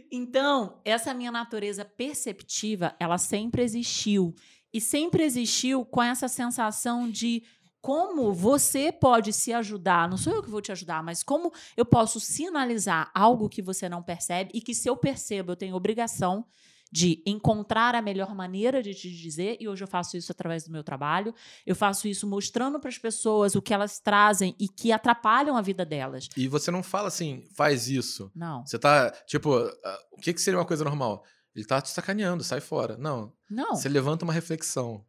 Então, 0.10 0.80
essa 0.86 1.14
minha 1.14 1.32
natureza 1.32 1.84
perceptiva, 1.84 2.96
ela 3.00 3.18
sempre 3.18 3.62
existiu. 3.62 4.34
E 4.74 4.80
sempre 4.80 5.24
existiu 5.24 5.86
com 5.86 6.02
essa 6.02 6.28
sensação 6.28 7.10
de 7.10 7.44
como 7.88 8.34
você 8.34 8.92
pode 8.92 9.32
se 9.32 9.54
ajudar, 9.54 10.10
não 10.10 10.18
sou 10.18 10.34
eu 10.34 10.44
que 10.44 10.50
vou 10.50 10.60
te 10.62 10.74
ajudar, 10.74 11.02
mas 11.02 11.24
como 11.24 11.54
eu 11.78 11.86
posso 11.86 12.20
sinalizar 12.20 13.10
algo 13.16 13.48
que 13.48 13.62
você 13.62 13.88
não 13.88 14.04
percebe 14.04 14.52
e 14.54 14.60
que 14.60 14.76
se 14.76 14.90
eu 14.90 14.98
percebo, 14.98 15.54
eu 15.54 15.56
tenho 15.56 15.74
obrigação 15.74 16.46
de 16.92 17.24
encontrar 17.26 17.96
a 17.96 18.02
melhor 18.02 18.36
maneira 18.36 18.84
de 18.84 18.94
te 18.94 19.10
dizer, 19.10 19.56
e 19.62 19.70
hoje 19.70 19.86
eu 19.86 19.88
faço 19.88 20.18
isso 20.18 20.34
através 20.34 20.66
do 20.66 20.72
meu 20.72 20.84
trabalho. 20.84 21.34
Eu 21.66 21.78
faço 21.78 22.10
isso 22.10 22.28
mostrando 22.28 22.78
para 22.78 22.90
as 22.90 22.98
pessoas 22.98 23.56
o 23.56 23.62
que 23.62 23.74
elas 23.74 24.02
trazem 24.02 24.54
e 24.60 24.68
que 24.68 24.92
atrapalham 24.92 25.56
a 25.56 25.62
vida 25.62 25.86
delas. 25.86 26.28
E 26.36 26.46
você 26.50 26.70
não 26.70 26.84
fala 26.84 27.08
assim, 27.08 27.46
faz 27.56 27.88
isso. 27.88 28.30
Não. 28.36 28.66
Você 28.66 28.78
tá, 28.78 29.12
tipo, 29.26 29.50
o 30.12 30.18
que, 30.22 30.34
que 30.34 30.42
seria 30.42 30.60
uma 30.60 30.66
coisa 30.66 30.84
normal? 30.84 31.24
Ele 31.56 31.64
tá 31.64 31.82
te 31.82 31.90
sacaneando, 31.90 32.44
sai 32.44 32.60
fora. 32.60 32.98
Não. 32.98 33.32
Não. 33.50 33.78
Você 33.78 33.88
levanta 33.88 34.26
uma 34.26 34.34
reflexão. 34.34 35.06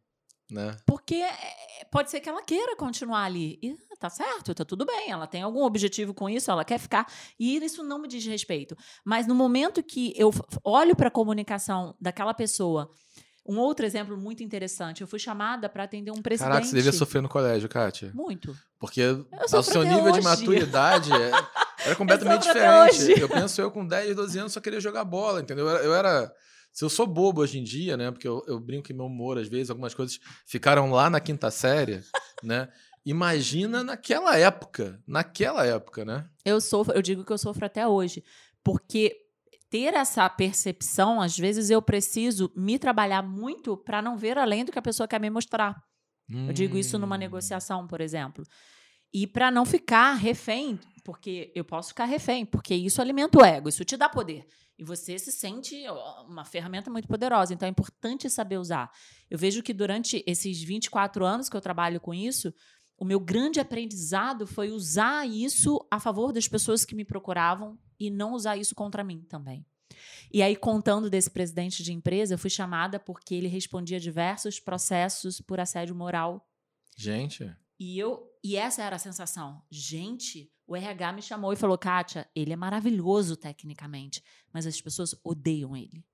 Né? 0.49 0.75
Porque 0.85 1.15
é, 1.15 1.85
pode 1.91 2.09
ser 2.09 2.19
que 2.19 2.29
ela 2.29 2.41
queira 2.41 2.75
continuar 2.75 3.23
ali. 3.23 3.59
E 3.61 3.75
tá 3.99 4.09
certo, 4.09 4.55
tá 4.55 4.65
tudo 4.65 4.85
bem. 4.85 5.11
Ela 5.11 5.27
tem 5.27 5.41
algum 5.41 5.63
objetivo 5.63 6.13
com 6.13 6.29
isso, 6.29 6.49
ela 6.49 6.65
quer 6.65 6.79
ficar. 6.79 7.05
E 7.39 7.57
isso 7.57 7.83
não 7.83 7.99
me 7.99 8.07
diz 8.07 8.25
respeito. 8.25 8.75
Mas 9.05 9.27
no 9.27 9.35
momento 9.35 9.83
que 9.83 10.13
eu 10.15 10.31
olho 10.63 10.95
para 10.95 11.09
a 11.09 11.11
comunicação 11.11 11.95
daquela 12.01 12.33
pessoa, 12.33 12.89
Um 13.45 13.57
outro 13.57 13.83
exemplo 13.83 14.15
muito 14.15 14.43
interessante. 14.43 15.01
Eu 15.01 15.07
fui 15.07 15.17
chamada 15.17 15.67
para 15.67 15.83
atender 15.83 16.11
um 16.11 16.21
presidente. 16.21 16.51
Caraca, 16.51 16.67
você 16.67 16.75
devia 16.75 16.91
sofrer 16.91 17.19
no 17.19 17.27
colégio, 17.27 17.67
Kátia. 17.67 18.11
Muito. 18.13 18.55
Porque 18.79 19.01
o 19.03 19.63
seu 19.63 19.81
nível 19.83 20.03
hoje. 20.03 20.19
de 20.19 20.21
maturidade 20.23 21.11
é, 21.11 21.31
era 21.83 21.95
completamente 21.97 22.43
diferente. 22.43 23.19
Eu 23.19 23.27
penso, 23.27 23.59
eu 23.59 23.71
com 23.71 23.87
10, 23.87 24.15
12 24.15 24.37
anos 24.39 24.53
só 24.53 24.59
queria 24.59 24.79
jogar 24.79 25.03
bola, 25.03 25.41
entendeu? 25.41 25.67
Eu 25.67 25.95
era. 25.95 26.31
Se 26.71 26.85
eu 26.85 26.89
sou 26.89 27.05
bobo 27.07 27.41
hoje 27.41 27.59
em 27.59 27.63
dia, 27.63 27.97
né? 27.97 28.11
Porque 28.11 28.27
eu, 28.27 28.43
eu 28.47 28.59
brinco 28.59 28.87
que 28.87 28.93
meu 28.93 29.05
humor, 29.05 29.37
às 29.37 29.47
vezes, 29.47 29.69
algumas 29.69 29.93
coisas 29.93 30.19
ficaram 30.45 30.91
lá 30.91 31.09
na 31.09 31.19
quinta 31.19 31.51
série, 31.51 32.01
né? 32.43 32.69
Imagina 33.05 33.83
naquela 33.83 34.37
época. 34.37 35.01
Naquela 35.07 35.65
época, 35.65 36.05
né? 36.05 36.29
Eu 36.45 36.61
sofro, 36.61 36.93
eu 36.93 37.01
digo 37.01 37.25
que 37.25 37.31
eu 37.31 37.37
sofro 37.37 37.65
até 37.65 37.87
hoje. 37.87 38.23
Porque 38.63 39.15
ter 39.69 39.93
essa 39.93 40.27
percepção, 40.29 41.21
às 41.21 41.37
vezes 41.37 41.69
eu 41.69 41.81
preciso 41.81 42.51
me 42.55 42.79
trabalhar 42.79 43.21
muito 43.21 43.77
para 43.77 44.01
não 44.01 44.17
ver 44.17 44.37
além 44.37 44.65
do 44.65 44.71
que 44.71 44.79
a 44.79 44.81
pessoa 44.81 45.07
quer 45.07 45.19
me 45.19 45.29
mostrar. 45.29 45.81
Hum. 46.29 46.47
Eu 46.47 46.53
digo 46.53 46.77
isso 46.77 46.97
numa 46.97 47.15
hum. 47.15 47.19
negociação, 47.19 47.87
por 47.87 48.01
exemplo. 48.01 48.43
E 49.13 49.25
para 49.25 49.49
não 49.49 49.65
ficar 49.65 50.13
refém, 50.13 50.79
porque 51.03 51.51
eu 51.55 51.65
posso 51.65 51.89
ficar 51.89 52.05
refém, 52.05 52.45
porque 52.45 52.75
isso 52.75 53.01
alimenta 53.01 53.39
o 53.39 53.45
ego, 53.45 53.69
isso 53.69 53.83
te 53.83 53.97
dá 53.97 54.07
poder. 54.07 54.45
E 54.79 54.83
você 54.85 55.19
se 55.19 55.29
sente 55.29 55.75
uma 56.25 56.45
ferramenta 56.45 56.89
muito 56.89 57.05
poderosa. 57.05 57.53
Então 57.53 57.67
é 57.67 57.69
importante 57.69 58.29
saber 58.29 58.57
usar. 58.57 58.89
Eu 59.29 59.37
vejo 59.37 59.61
que 59.61 59.73
durante 59.73 60.23
esses 60.25 60.63
24 60.63 61.25
anos 61.25 61.49
que 61.49 61.57
eu 61.57 61.59
trabalho 61.59 61.99
com 61.99 62.13
isso, 62.13 62.53
o 62.97 63.03
meu 63.03 63.19
grande 63.19 63.59
aprendizado 63.59 64.47
foi 64.47 64.71
usar 64.71 65.27
isso 65.27 65.85
a 65.91 65.99
favor 65.99 66.31
das 66.31 66.47
pessoas 66.47 66.85
que 66.85 66.95
me 66.95 67.03
procuravam 67.03 67.77
e 67.99 68.09
não 68.09 68.31
usar 68.31 68.55
isso 68.55 68.73
contra 68.73 69.03
mim 69.03 69.21
também. 69.27 69.65
E 70.31 70.41
aí, 70.41 70.55
contando 70.55 71.09
desse 71.09 71.29
presidente 71.29 71.83
de 71.83 71.91
empresa, 71.91 72.35
eu 72.35 72.37
fui 72.37 72.49
chamada 72.49 72.97
porque 72.97 73.35
ele 73.35 73.49
respondia 73.49 73.99
diversos 73.99 74.61
processos 74.61 75.41
por 75.41 75.59
assédio 75.59 75.93
moral. 75.93 76.47
Gente. 76.95 77.53
E 77.77 77.99
eu 77.99 78.29
e 78.41 78.55
essa 78.55 78.81
era 78.81 78.95
a 78.95 78.99
sensação. 78.99 79.61
Gente, 79.69 80.49
o 80.69 80.75
RH 80.75 81.13
me 81.13 81.21
chamou 81.23 81.51
e 81.51 81.55
falou: 81.55 81.77
Kátia, 81.77 82.29
ele 82.35 82.53
é 82.53 82.55
maravilhoso 82.55 83.35
tecnicamente, 83.35 84.23
mas 84.53 84.67
as 84.67 84.79
pessoas 84.79 85.15
odeiam 85.23 85.75
ele. 85.75 86.05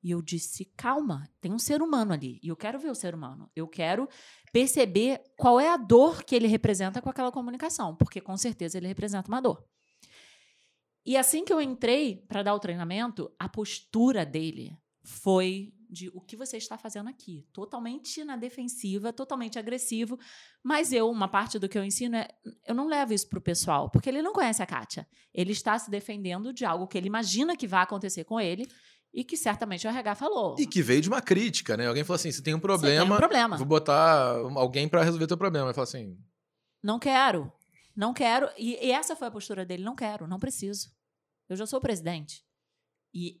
E 0.00 0.12
eu 0.12 0.22
disse: 0.22 0.66
calma, 0.76 1.28
tem 1.40 1.52
um 1.52 1.58
ser 1.58 1.82
humano 1.82 2.12
ali. 2.12 2.38
E 2.40 2.48
eu 2.48 2.56
quero 2.56 2.78
ver 2.78 2.90
o 2.90 2.94
ser 2.94 3.16
humano. 3.16 3.50
Eu 3.54 3.66
quero 3.66 4.08
perceber 4.52 5.20
qual 5.36 5.58
é 5.58 5.68
a 5.68 5.76
dor 5.76 6.22
que 6.22 6.36
ele 6.36 6.46
representa 6.46 7.02
com 7.02 7.10
aquela 7.10 7.32
comunicação, 7.32 7.96
porque 7.96 8.20
com 8.20 8.36
certeza 8.36 8.78
ele 8.78 8.86
representa 8.86 9.28
uma 9.28 9.40
dor. 9.40 9.66
E 11.04 11.16
assim 11.16 11.44
que 11.44 11.52
eu 11.52 11.60
entrei 11.60 12.24
para 12.28 12.44
dar 12.44 12.54
o 12.54 12.60
treinamento, 12.60 13.34
a 13.38 13.48
postura 13.48 14.24
dele 14.24 14.78
foi 15.02 15.74
de 15.94 16.10
o 16.12 16.20
que 16.20 16.36
você 16.36 16.58
está 16.58 16.76
fazendo 16.76 17.08
aqui, 17.08 17.46
totalmente 17.52 18.22
na 18.24 18.36
defensiva, 18.36 19.12
totalmente 19.12 19.58
agressivo. 19.58 20.18
Mas 20.62 20.92
eu, 20.92 21.08
uma 21.08 21.28
parte 21.28 21.58
do 21.58 21.68
que 21.68 21.78
eu 21.78 21.84
ensino 21.84 22.16
é, 22.16 22.28
eu 22.66 22.74
não 22.74 22.88
levo 22.88 23.14
isso 23.14 23.28
para 23.28 23.38
o 23.38 23.42
pessoal, 23.42 23.88
porque 23.88 24.08
ele 24.08 24.20
não 24.20 24.32
conhece 24.32 24.62
a 24.62 24.66
Kátia. 24.66 25.08
Ele 25.32 25.52
está 25.52 25.78
se 25.78 25.90
defendendo 25.90 26.52
de 26.52 26.64
algo 26.64 26.86
que 26.86 26.98
ele 26.98 27.06
imagina 27.06 27.56
que 27.56 27.66
vai 27.66 27.82
acontecer 27.82 28.24
com 28.24 28.40
ele 28.40 28.66
e 29.14 29.22
que 29.22 29.36
certamente 29.36 29.86
o 29.86 29.90
RH 29.90 30.16
falou. 30.16 30.56
E 30.58 30.66
que 30.66 30.82
veio 30.82 31.00
de 31.00 31.08
uma 31.08 31.22
crítica, 31.22 31.76
né? 31.76 31.86
Alguém 31.86 32.02
falou 32.02 32.16
assim: 32.16 32.32
você 32.32 32.42
tem 32.42 32.54
um 32.54 32.60
problema, 32.60 33.04
tem 33.04 33.14
um 33.14 33.16
problema. 33.16 33.56
vou 33.56 33.66
botar 33.66 34.36
alguém 34.56 34.88
para 34.88 35.04
resolver 35.04 35.28
teu 35.28 35.38
problema. 35.38 35.68
Ele 35.68 35.74
falou 35.74 35.84
assim: 35.84 36.18
não 36.82 36.98
quero, 36.98 37.50
não 37.96 38.12
quero. 38.12 38.50
E, 38.58 38.74
e 38.84 38.90
essa 38.90 39.14
foi 39.14 39.28
a 39.28 39.30
postura 39.30 39.64
dele: 39.64 39.84
não 39.84 39.94
quero, 39.94 40.26
não 40.26 40.40
preciso. 40.40 40.90
Eu 41.48 41.56
já 41.56 41.64
sou 41.64 41.80
presidente. 41.80 42.44
E 43.14 43.40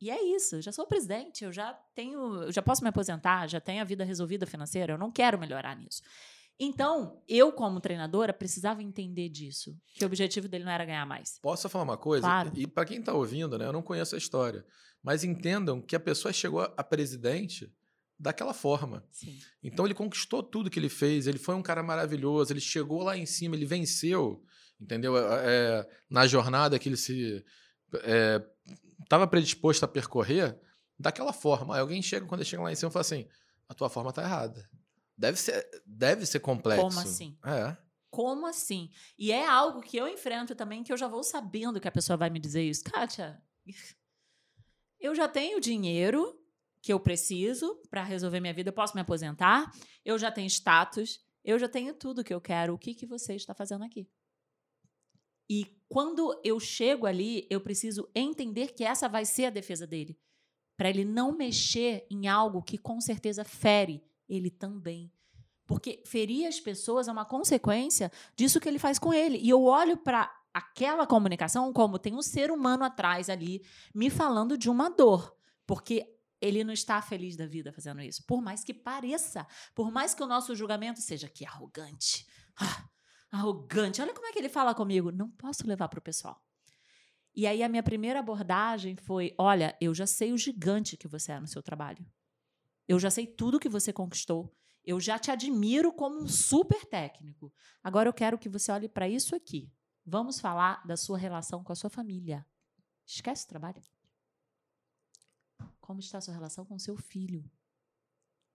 e 0.00 0.10
é 0.10 0.22
isso, 0.34 0.56
eu 0.56 0.62
já 0.62 0.72
sou 0.72 0.86
presidente, 0.86 1.44
eu 1.44 1.52
já 1.52 1.74
tenho, 1.94 2.44
eu 2.44 2.52
já 2.52 2.62
posso 2.62 2.82
me 2.82 2.88
aposentar, 2.88 3.46
já 3.48 3.60
tenho 3.60 3.82
a 3.82 3.84
vida 3.84 4.04
resolvida 4.04 4.46
financeira, 4.46 4.94
eu 4.94 4.98
não 4.98 5.12
quero 5.12 5.38
melhorar 5.38 5.76
nisso. 5.76 6.02
Então, 6.58 7.22
eu, 7.26 7.50
como 7.52 7.80
treinadora, 7.80 8.34
precisava 8.34 8.82
entender 8.82 9.30
disso. 9.30 9.74
Que 9.94 10.04
o 10.04 10.06
objetivo 10.06 10.46
dele 10.46 10.64
não 10.64 10.72
era 10.72 10.84
ganhar 10.84 11.06
mais. 11.06 11.38
Posso 11.40 11.68
falar 11.70 11.84
uma 11.84 11.96
coisa? 11.96 12.26
Claro. 12.26 12.52
E 12.54 12.66
para 12.66 12.84
quem 12.84 12.98
está 12.98 13.14
ouvindo, 13.14 13.56
né, 13.56 13.64
eu 13.64 13.72
não 13.72 13.80
conheço 13.80 14.14
a 14.14 14.18
história. 14.18 14.64
Mas 15.02 15.24
entendam 15.24 15.80
que 15.80 15.96
a 15.96 16.00
pessoa 16.00 16.32
chegou 16.32 16.60
a 16.60 16.84
presidente 16.84 17.72
daquela 18.18 18.52
forma. 18.52 19.02
Sim. 19.10 19.38
Então 19.62 19.86
ele 19.86 19.94
conquistou 19.94 20.42
tudo 20.42 20.68
que 20.68 20.78
ele 20.78 20.90
fez, 20.90 21.26
ele 21.26 21.38
foi 21.38 21.54
um 21.54 21.62
cara 21.62 21.82
maravilhoso, 21.82 22.52
ele 22.52 22.60
chegou 22.60 23.02
lá 23.02 23.16
em 23.16 23.24
cima, 23.24 23.56
ele 23.56 23.64
venceu, 23.64 24.44
entendeu? 24.78 25.16
É, 25.16 25.46
é 25.46 25.88
na 26.10 26.26
jornada 26.26 26.78
que 26.78 26.90
ele 26.90 26.98
se 26.98 27.42
é, 28.02 28.42
estava 29.02 29.26
predisposto 29.26 29.84
a 29.84 29.88
percorrer 29.88 30.58
daquela 30.98 31.32
forma. 31.32 31.74
Aí 31.74 31.80
alguém 31.80 32.02
chega, 32.02 32.26
quando 32.26 32.44
chega 32.44 32.62
lá 32.62 32.72
em 32.72 32.76
cima, 32.76 32.90
fala 32.90 33.00
assim: 33.00 33.26
a 33.68 33.74
tua 33.74 33.88
forma 33.88 34.10
está 34.10 34.22
errada. 34.22 34.68
Deve 35.16 35.38
ser, 35.38 35.68
deve 35.84 36.24
ser 36.26 36.40
complexo. 36.40 36.82
Como 36.82 37.00
assim? 37.00 37.38
É. 37.44 37.76
Como 38.10 38.46
assim? 38.46 38.90
E 39.18 39.30
é 39.30 39.46
algo 39.46 39.80
que 39.80 39.96
eu 39.96 40.08
enfrento 40.08 40.54
também, 40.54 40.82
que 40.82 40.92
eu 40.92 40.96
já 40.96 41.06
vou 41.06 41.22
sabendo 41.22 41.80
que 41.80 41.86
a 41.86 41.92
pessoa 41.92 42.16
vai 42.16 42.30
me 42.30 42.40
dizer 42.40 42.62
isso. 42.62 42.82
Kátia, 42.84 43.40
eu 44.98 45.14
já 45.14 45.28
tenho 45.28 45.60
dinheiro 45.60 46.36
que 46.82 46.92
eu 46.92 46.98
preciso 46.98 47.80
para 47.90 48.02
resolver 48.02 48.40
minha 48.40 48.54
vida, 48.54 48.70
eu 48.70 48.74
posso 48.74 48.94
me 48.94 49.02
aposentar, 49.02 49.70
eu 50.04 50.18
já 50.18 50.32
tenho 50.32 50.48
status, 50.48 51.20
eu 51.44 51.58
já 51.58 51.68
tenho 51.68 51.94
tudo 51.94 52.24
que 52.24 52.32
eu 52.32 52.40
quero. 52.40 52.74
O 52.74 52.78
que, 52.78 52.94
que 52.94 53.06
você 53.06 53.34
está 53.34 53.54
fazendo 53.54 53.84
aqui? 53.84 54.08
E 55.48 55.79
quando 55.90 56.40
eu 56.44 56.60
chego 56.60 57.04
ali, 57.04 57.48
eu 57.50 57.60
preciso 57.60 58.08
entender 58.14 58.68
que 58.68 58.84
essa 58.84 59.08
vai 59.08 59.24
ser 59.24 59.46
a 59.46 59.50
defesa 59.50 59.88
dele. 59.88 60.16
Para 60.76 60.88
ele 60.88 61.04
não 61.04 61.36
mexer 61.36 62.06
em 62.08 62.28
algo 62.28 62.62
que 62.62 62.78
com 62.78 63.00
certeza 63.00 63.44
fere 63.44 64.00
ele 64.28 64.50
também. 64.50 65.12
Porque 65.66 66.00
ferir 66.06 66.46
as 66.46 66.60
pessoas 66.60 67.08
é 67.08 67.12
uma 67.12 67.24
consequência 67.24 68.10
disso 68.36 68.60
que 68.60 68.68
ele 68.68 68.78
faz 68.78 69.00
com 69.00 69.12
ele. 69.12 69.38
E 69.38 69.48
eu 69.48 69.64
olho 69.64 69.96
para 69.96 70.32
aquela 70.54 71.08
comunicação 71.08 71.72
como 71.72 71.98
tem 71.98 72.14
um 72.14 72.22
ser 72.22 72.52
humano 72.52 72.84
atrás 72.84 73.28
ali 73.28 73.60
me 73.92 74.08
falando 74.08 74.56
de 74.56 74.70
uma 74.70 74.88
dor. 74.88 75.36
Porque 75.66 76.16
ele 76.40 76.62
não 76.62 76.72
está 76.72 77.02
feliz 77.02 77.36
da 77.36 77.46
vida 77.46 77.72
fazendo 77.72 78.00
isso. 78.00 78.24
Por 78.28 78.40
mais 78.40 78.62
que 78.62 78.72
pareça, 78.72 79.44
por 79.74 79.90
mais 79.90 80.14
que 80.14 80.22
o 80.22 80.26
nosso 80.26 80.54
julgamento 80.54 81.00
seja 81.00 81.28
que 81.28 81.44
arrogante. 81.44 82.28
Ah, 82.56 82.88
arrogante. 83.30 84.02
Olha 84.02 84.14
como 84.14 84.26
é 84.26 84.32
que 84.32 84.38
ele 84.38 84.48
fala 84.48 84.74
comigo. 84.74 85.10
Não 85.10 85.30
posso 85.30 85.66
levar 85.66 85.88
para 85.88 85.98
o 85.98 86.02
pessoal. 86.02 86.42
E 87.34 87.46
aí 87.46 87.62
a 87.62 87.68
minha 87.68 87.82
primeira 87.82 88.20
abordagem 88.20 88.96
foi: 88.96 89.34
olha, 89.38 89.76
eu 89.80 89.94
já 89.94 90.06
sei 90.06 90.32
o 90.32 90.38
gigante 90.38 90.96
que 90.96 91.08
você 91.08 91.32
é 91.32 91.40
no 91.40 91.46
seu 91.46 91.62
trabalho. 91.62 92.04
Eu 92.88 92.98
já 92.98 93.10
sei 93.10 93.26
tudo 93.26 93.60
que 93.60 93.68
você 93.68 93.92
conquistou. 93.92 94.52
Eu 94.84 94.98
já 94.98 95.18
te 95.18 95.30
admiro 95.30 95.92
como 95.92 96.20
um 96.20 96.26
super 96.26 96.84
técnico. 96.86 97.52
Agora 97.82 98.08
eu 98.08 98.12
quero 98.12 98.38
que 98.38 98.48
você 98.48 98.72
olhe 98.72 98.88
para 98.88 99.08
isso 99.08 99.36
aqui. 99.36 99.72
Vamos 100.04 100.40
falar 100.40 100.84
da 100.86 100.96
sua 100.96 101.18
relação 101.18 101.62
com 101.62 101.72
a 101.72 101.76
sua 101.76 101.90
família. 101.90 102.44
Esquece 103.06 103.44
o 103.44 103.48
trabalho. 103.48 103.80
Como 105.80 106.00
está 106.00 106.18
a 106.18 106.20
sua 106.20 106.34
relação 106.34 106.64
com 106.64 106.74
o 106.74 106.80
seu 106.80 106.96
filho? 106.96 107.48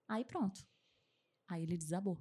Aí 0.08 0.24
pronto. 0.24 0.66
Aí 1.48 1.62
ele 1.62 1.76
desabou. 1.76 2.20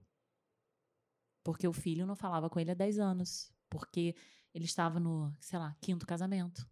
Porque 1.46 1.68
o 1.68 1.72
filho 1.72 2.08
não 2.08 2.16
falava 2.16 2.50
com 2.50 2.60
ele 2.60 2.72
há 2.72 2.74
10 2.74 2.98
anos. 2.98 3.52
Porque 3.70 4.16
ele 4.52 4.66
estava 4.66 5.00
no, 5.00 5.32
sei 5.40 5.60
lá, 5.60 5.78
quinto 5.80 6.08
casamento. 6.08 6.68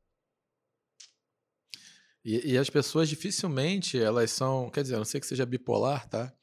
E, 2.26 2.54
e, 2.54 2.58
as 2.58 2.70
pessoas 2.70 3.08
dificilmente 3.08 4.00
elas 4.00 4.32
são. 4.32 4.72
Quer 4.72 4.82
dizer, 4.82 4.96
a 4.96 4.98
não 4.98 5.06
sei 5.06 5.22
que 5.22 5.28
seja 5.28 5.46
bipolar, 5.46 6.10
tá? 6.10 6.34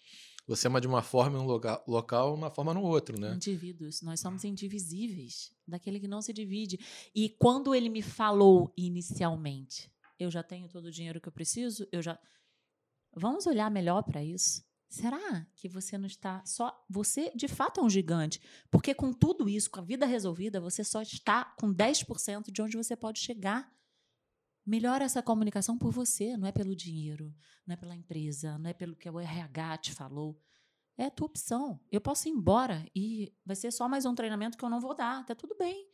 Você 0.46 0.68
ama 0.68 0.80
de 0.80 0.86
uma 0.86 1.02
forma 1.02 1.38
em 1.38 1.40
um 1.40 1.44
local, 1.44 1.82
local 1.88 2.34
uma 2.34 2.50
forma 2.50 2.72
no 2.72 2.82
outro, 2.82 3.18
né? 3.18 3.34
Indivíduos. 3.34 4.00
Nós 4.02 4.20
somos 4.20 4.44
indivisíveis. 4.44 5.52
Daquele 5.66 5.98
que 5.98 6.06
não 6.06 6.22
se 6.22 6.32
divide. 6.32 6.78
E 7.12 7.30
quando 7.30 7.74
ele 7.74 7.88
me 7.88 8.02
falou 8.02 8.72
inicialmente, 8.76 9.90
eu 10.18 10.30
já 10.30 10.42
tenho 10.42 10.68
todo 10.68 10.84
o 10.84 10.90
dinheiro 10.90 11.20
que 11.20 11.26
eu 11.26 11.32
preciso, 11.32 11.88
eu 11.90 12.00
já. 12.00 12.16
Vamos 13.12 13.46
olhar 13.46 13.70
melhor 13.70 14.02
para 14.02 14.22
isso. 14.22 14.62
Será 14.90 15.46
que 15.54 15.68
você 15.68 15.96
não 15.96 16.06
está 16.06 16.44
só. 16.44 16.84
Você 16.90 17.30
de 17.32 17.46
fato 17.46 17.80
é 17.80 17.82
um 17.84 17.88
gigante. 17.88 18.40
Porque 18.68 18.92
com 18.92 19.12
tudo 19.12 19.48
isso, 19.48 19.70
com 19.70 19.78
a 19.78 19.84
vida 19.84 20.04
resolvida, 20.04 20.60
você 20.60 20.82
só 20.82 21.00
está 21.00 21.44
com 21.44 21.72
10% 21.72 22.50
de 22.50 22.60
onde 22.60 22.76
você 22.76 22.96
pode 22.96 23.20
chegar. 23.20 23.72
Melhora 24.66 25.04
essa 25.04 25.22
comunicação 25.22 25.78
por 25.78 25.92
você, 25.92 26.36
não 26.36 26.48
é 26.48 26.52
pelo 26.52 26.74
dinheiro, 26.74 27.32
não 27.64 27.74
é 27.74 27.76
pela 27.76 27.94
empresa, 27.94 28.58
não 28.58 28.68
é 28.68 28.74
pelo 28.74 28.96
que 28.96 29.08
o 29.08 29.20
RH 29.20 29.78
te 29.78 29.92
falou. 29.92 30.36
É 30.98 31.04
a 31.04 31.10
tua 31.10 31.26
opção. 31.26 31.80
Eu 31.90 32.00
posso 32.00 32.28
ir 32.28 32.32
embora 32.32 32.84
e 32.94 33.32
vai 33.46 33.54
ser 33.54 33.70
só 33.70 33.88
mais 33.88 34.04
um 34.04 34.14
treinamento 34.14 34.58
que 34.58 34.64
eu 34.64 34.68
não 34.68 34.80
vou 34.80 34.94
dar. 34.94 35.24
Tá 35.24 35.36
tudo 35.36 35.56
bem. 35.56 35.88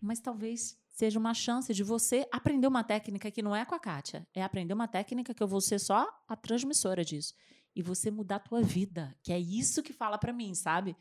Mas 0.00 0.20
talvez 0.20 0.78
seja 0.88 1.18
uma 1.18 1.34
chance 1.34 1.74
de 1.74 1.82
você 1.82 2.28
aprender 2.30 2.68
uma 2.68 2.84
técnica 2.84 3.28
que 3.28 3.42
não 3.42 3.56
é 3.56 3.64
com 3.64 3.74
a 3.74 3.80
Kátia. 3.80 4.24
É 4.32 4.40
aprender 4.40 4.72
uma 4.72 4.86
técnica 4.86 5.34
que 5.34 5.42
eu 5.42 5.48
vou 5.48 5.60
ser 5.60 5.80
só 5.80 6.08
a 6.28 6.36
transmissora 6.36 7.04
disso 7.04 7.34
e 7.74 7.82
você 7.82 8.10
mudar 8.10 8.36
a 8.36 8.40
tua 8.40 8.62
vida, 8.62 9.14
que 9.22 9.32
é 9.32 9.38
isso 9.38 9.82
que 9.82 9.92
fala 9.92 10.18
para 10.18 10.32
mim, 10.32 10.54
sabe? 10.54 10.96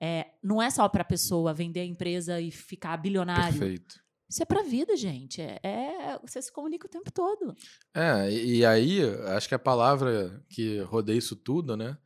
É, 0.00 0.32
não 0.42 0.60
é 0.60 0.68
só 0.70 0.88
para 0.88 1.04
pessoa 1.04 1.54
vender 1.54 1.80
a 1.80 1.84
empresa 1.84 2.40
e 2.40 2.50
ficar 2.50 2.96
bilionário. 2.96 3.58
Perfeito. 3.58 4.02
Isso 4.28 4.42
é 4.42 4.46
pra 4.46 4.62
vida, 4.62 4.96
gente. 4.96 5.40
É, 5.42 5.60
é- 5.62 6.18
você 6.24 6.40
se 6.40 6.50
comunica 6.50 6.86
o 6.86 6.90
tempo 6.90 7.12
todo. 7.12 7.54
É, 7.94 8.30
e, 8.30 8.56
e 8.58 8.66
aí, 8.66 9.00
acho 9.36 9.48
que 9.48 9.54
a 9.54 9.58
palavra 9.58 10.42
que 10.48 10.80
rodeia 10.80 11.18
isso 11.18 11.36
tudo, 11.36 11.76
né, 11.76 11.96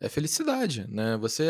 é 0.00 0.08
felicidade, 0.08 0.86
né? 0.88 1.16
Você 1.18 1.48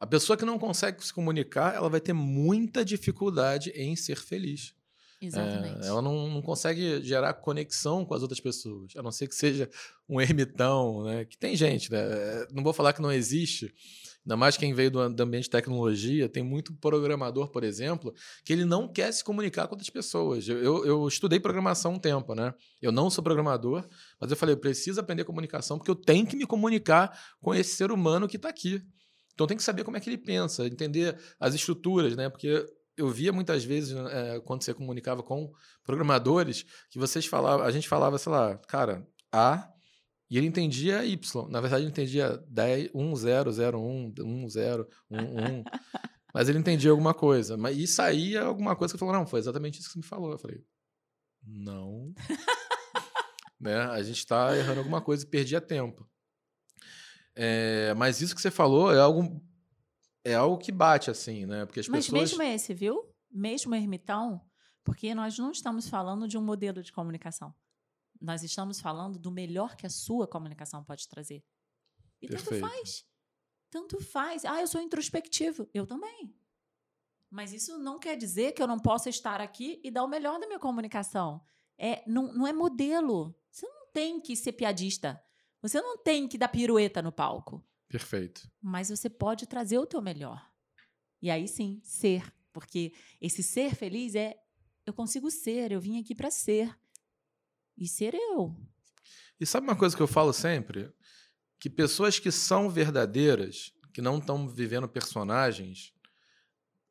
a 0.00 0.06
pessoa 0.06 0.36
que 0.36 0.44
não 0.44 0.58
consegue 0.58 1.04
se 1.04 1.12
comunicar, 1.12 1.74
ela 1.74 1.90
vai 1.90 2.00
ter 2.00 2.12
muita 2.12 2.84
dificuldade 2.84 3.70
em 3.70 3.96
ser 3.96 4.16
feliz. 4.16 4.72
Exatamente. 5.20 5.84
É, 5.84 5.88
ela 5.88 6.00
não, 6.00 6.28
não 6.28 6.42
consegue 6.42 7.02
gerar 7.02 7.34
conexão 7.34 8.04
com 8.04 8.14
as 8.14 8.22
outras 8.22 8.40
pessoas, 8.40 8.92
a 8.96 9.02
não 9.02 9.10
ser 9.10 9.26
que 9.26 9.34
seja 9.34 9.68
um 10.08 10.20
ermitão, 10.20 11.02
né? 11.04 11.24
Que 11.24 11.36
tem 11.36 11.56
gente, 11.56 11.90
né? 11.90 11.98
É, 12.00 12.46
Não 12.52 12.62
vou 12.62 12.72
falar 12.72 12.92
que 12.92 13.02
não 13.02 13.10
existe, 13.10 13.74
ainda 14.24 14.36
mais 14.36 14.56
quem 14.56 14.72
veio 14.72 14.90
do, 14.92 15.00
am- 15.00 15.12
do 15.12 15.20
ambiente 15.22 15.44
de 15.44 15.50
tecnologia, 15.50 16.28
tem 16.28 16.42
muito 16.42 16.72
programador, 16.74 17.48
por 17.50 17.64
exemplo, 17.64 18.14
que 18.44 18.52
ele 18.52 18.64
não 18.64 18.86
quer 18.86 19.12
se 19.12 19.24
comunicar 19.24 19.66
com 19.66 19.74
outras 19.74 19.90
pessoas. 19.90 20.48
Eu, 20.48 20.58
eu, 20.62 20.86
eu 20.86 21.08
estudei 21.08 21.40
programação 21.40 21.94
um 21.94 21.98
tempo, 21.98 22.34
né? 22.34 22.54
Eu 22.80 22.92
não 22.92 23.10
sou 23.10 23.24
programador, 23.24 23.88
mas 24.20 24.30
eu 24.30 24.36
falei, 24.36 24.54
eu 24.54 24.58
preciso 24.60 25.00
aprender 25.00 25.24
comunicação 25.24 25.78
porque 25.78 25.90
eu 25.90 25.96
tenho 25.96 26.26
que 26.26 26.36
me 26.36 26.46
comunicar 26.46 27.10
com 27.40 27.52
esse 27.52 27.74
ser 27.74 27.90
humano 27.90 28.28
que 28.28 28.36
está 28.36 28.48
aqui. 28.48 28.80
Então 29.34 29.46
tem 29.46 29.56
que 29.56 29.62
saber 29.62 29.84
como 29.84 29.96
é 29.96 30.00
que 30.00 30.08
ele 30.10 30.18
pensa, 30.18 30.66
entender 30.66 31.16
as 31.38 31.54
estruturas, 31.54 32.16
né? 32.16 32.28
Porque 32.28 32.64
eu 32.98 33.08
via 33.08 33.32
muitas 33.32 33.64
vezes, 33.64 33.96
eh, 33.96 34.40
quando 34.44 34.62
você 34.62 34.74
comunicava 34.74 35.22
com 35.22 35.52
programadores, 35.84 36.64
que 36.90 36.98
vocês 36.98 37.24
falavam, 37.26 37.64
a 37.64 37.70
gente 37.70 37.88
falava, 37.88 38.18
sei 38.18 38.32
lá, 38.32 38.58
cara, 38.58 39.06
A, 39.32 39.72
e 40.30 40.36
ele 40.36 40.46
entendia 40.46 41.04
Y. 41.04 41.48
Na 41.48 41.60
verdade, 41.60 41.84
ele 41.84 41.90
entendia 41.90 42.36
10, 42.48 42.90
1, 42.92 43.16
0, 43.16 43.52
0, 43.52 43.80
1, 43.80 44.14
1, 44.20 44.48
0, 44.48 44.88
1, 45.10 45.16
1. 45.16 45.64
Mas 46.34 46.48
ele 46.48 46.58
entendia 46.58 46.90
alguma 46.90 47.14
coisa. 47.14 47.56
Mas, 47.56 47.76
e 47.78 47.86
saía 47.86 48.42
alguma 48.42 48.76
coisa 48.76 48.92
que 48.92 48.96
eu 48.96 48.98
falava, 48.98 49.18
não, 49.18 49.26
foi 49.26 49.40
exatamente 49.40 49.80
isso 49.80 49.88
que 49.88 49.94
você 49.94 49.98
me 50.00 50.04
falou. 50.04 50.32
Eu 50.32 50.38
falei, 50.38 50.62
não. 51.42 52.12
né? 53.58 53.76
A 53.76 54.02
gente 54.02 54.18
está 54.18 54.56
errando 54.56 54.80
alguma 54.80 55.00
coisa 55.00 55.24
e 55.24 55.28
perdia 55.28 55.60
tempo. 55.60 56.08
É, 57.34 57.94
mas 57.94 58.20
isso 58.20 58.34
que 58.34 58.42
você 58.42 58.50
falou 58.50 58.92
é 58.92 58.98
algo 58.98 59.40
é 60.30 60.34
algo 60.34 60.58
que 60.58 60.70
bate 60.70 61.10
assim, 61.10 61.46
né? 61.46 61.64
Porque 61.66 61.80
as 61.80 61.88
Mas 61.88 62.06
pessoas 62.06 62.30
mesmo 62.30 62.42
esse, 62.42 62.74
viu? 62.74 63.02
Mesmo 63.30 63.74
ermitão, 63.74 64.40
porque 64.84 65.14
nós 65.14 65.38
não 65.38 65.50
estamos 65.50 65.88
falando 65.88 66.26
de 66.26 66.36
um 66.38 66.42
modelo 66.42 66.82
de 66.82 66.92
comunicação. 66.92 67.54
Nós 68.20 68.42
estamos 68.42 68.80
falando 68.80 69.18
do 69.18 69.30
melhor 69.30 69.76
que 69.76 69.86
a 69.86 69.90
sua 69.90 70.26
comunicação 70.26 70.82
pode 70.84 71.08
trazer. 71.08 71.44
E 72.20 72.28
Perfeito. 72.28 72.60
tanto 72.60 72.60
faz. 72.60 73.04
Tanto 73.70 74.00
faz. 74.02 74.44
Ah, 74.44 74.60
eu 74.60 74.66
sou 74.66 74.80
introspectivo. 74.80 75.68
Eu 75.72 75.86
também. 75.86 76.34
Mas 77.30 77.52
isso 77.52 77.78
não 77.78 77.98
quer 77.98 78.16
dizer 78.16 78.52
que 78.52 78.62
eu 78.62 78.66
não 78.66 78.78
possa 78.78 79.08
estar 79.08 79.40
aqui 79.40 79.80
e 79.84 79.90
dar 79.90 80.02
o 80.02 80.08
melhor 80.08 80.40
da 80.40 80.46
minha 80.46 80.58
comunicação. 80.58 81.42
É, 81.76 82.02
não, 82.06 82.32
não 82.32 82.46
é 82.46 82.52
modelo. 82.52 83.38
Você 83.50 83.68
não 83.68 83.92
tem 83.92 84.20
que 84.20 84.34
ser 84.34 84.52
piadista. 84.52 85.22
Você 85.62 85.80
não 85.80 85.98
tem 85.98 86.26
que 86.26 86.38
dar 86.38 86.48
pirueta 86.48 87.02
no 87.02 87.12
palco 87.12 87.64
perfeito. 87.88 88.50
mas 88.60 88.90
você 88.90 89.08
pode 89.08 89.46
trazer 89.46 89.78
o 89.78 89.86
teu 89.86 90.00
melhor. 90.00 90.46
E 91.20 91.30
aí 91.30 91.48
sim, 91.48 91.80
ser, 91.82 92.32
porque 92.52 92.92
esse 93.20 93.42
ser 93.42 93.74
feliz 93.74 94.14
é 94.14 94.36
eu 94.88 94.94
consigo 94.94 95.30
ser, 95.30 95.70
eu 95.70 95.80
vim 95.80 96.00
aqui 96.00 96.14
para 96.14 96.30
ser. 96.30 96.74
E 97.76 97.86
ser 97.86 98.14
eu. 98.14 98.56
E 99.38 99.44
sabe 99.44 99.66
uma 99.66 99.76
coisa 99.76 99.94
que 99.94 100.02
eu 100.02 100.08
falo 100.08 100.32
sempre? 100.32 100.90
Que 101.60 101.68
pessoas 101.68 102.18
que 102.18 102.32
são 102.32 102.70
verdadeiras, 102.70 103.72
que 103.92 104.00
não 104.00 104.18
estão 104.18 104.48
vivendo 104.48 104.88
personagens, 104.88 105.92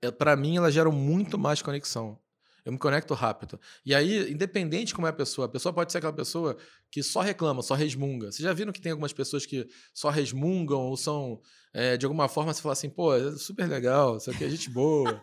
é, 0.02 0.12
para 0.12 0.36
mim 0.36 0.58
elas 0.58 0.74
geram 0.74 0.92
muito 0.92 1.38
mais 1.38 1.62
conexão. 1.62 2.22
Eu 2.68 2.74
me 2.74 2.78
conecto 2.78 3.14
rápido. 3.14 3.58
E 3.86 3.96
aí, 3.96 4.30
independente 4.30 4.94
como 4.94 5.08
é 5.08 5.10
a 5.10 5.14
pessoa, 5.14 5.46
a 5.46 5.50
pessoa 5.50 5.72
pode 5.72 5.90
ser 5.90 6.00
aquela 6.00 6.12
pessoa 6.12 6.58
que 6.92 7.02
só 7.02 7.22
reclama, 7.22 7.62
só 7.62 7.74
resmunga. 7.74 8.30
Vocês 8.30 8.44
já 8.44 8.52
viram 8.52 8.74
que 8.74 8.82
tem 8.82 8.92
algumas 8.92 9.14
pessoas 9.14 9.46
que 9.46 9.66
só 9.94 10.10
resmungam 10.10 10.82
ou 10.82 10.98
são, 10.98 11.40
é, 11.74 11.96
de 11.96 12.06
alguma 12.06 12.28
forma, 12.28 12.54
você 12.54 12.62
fala 12.62 12.74
assim, 12.74 12.90
pô, 12.90 13.16
é 13.16 13.38
super 13.38 13.70
legal, 13.70 14.18
isso 14.18 14.30
aqui 14.30 14.44
é 14.44 14.50
gente 14.50 14.70
boa, 14.70 15.14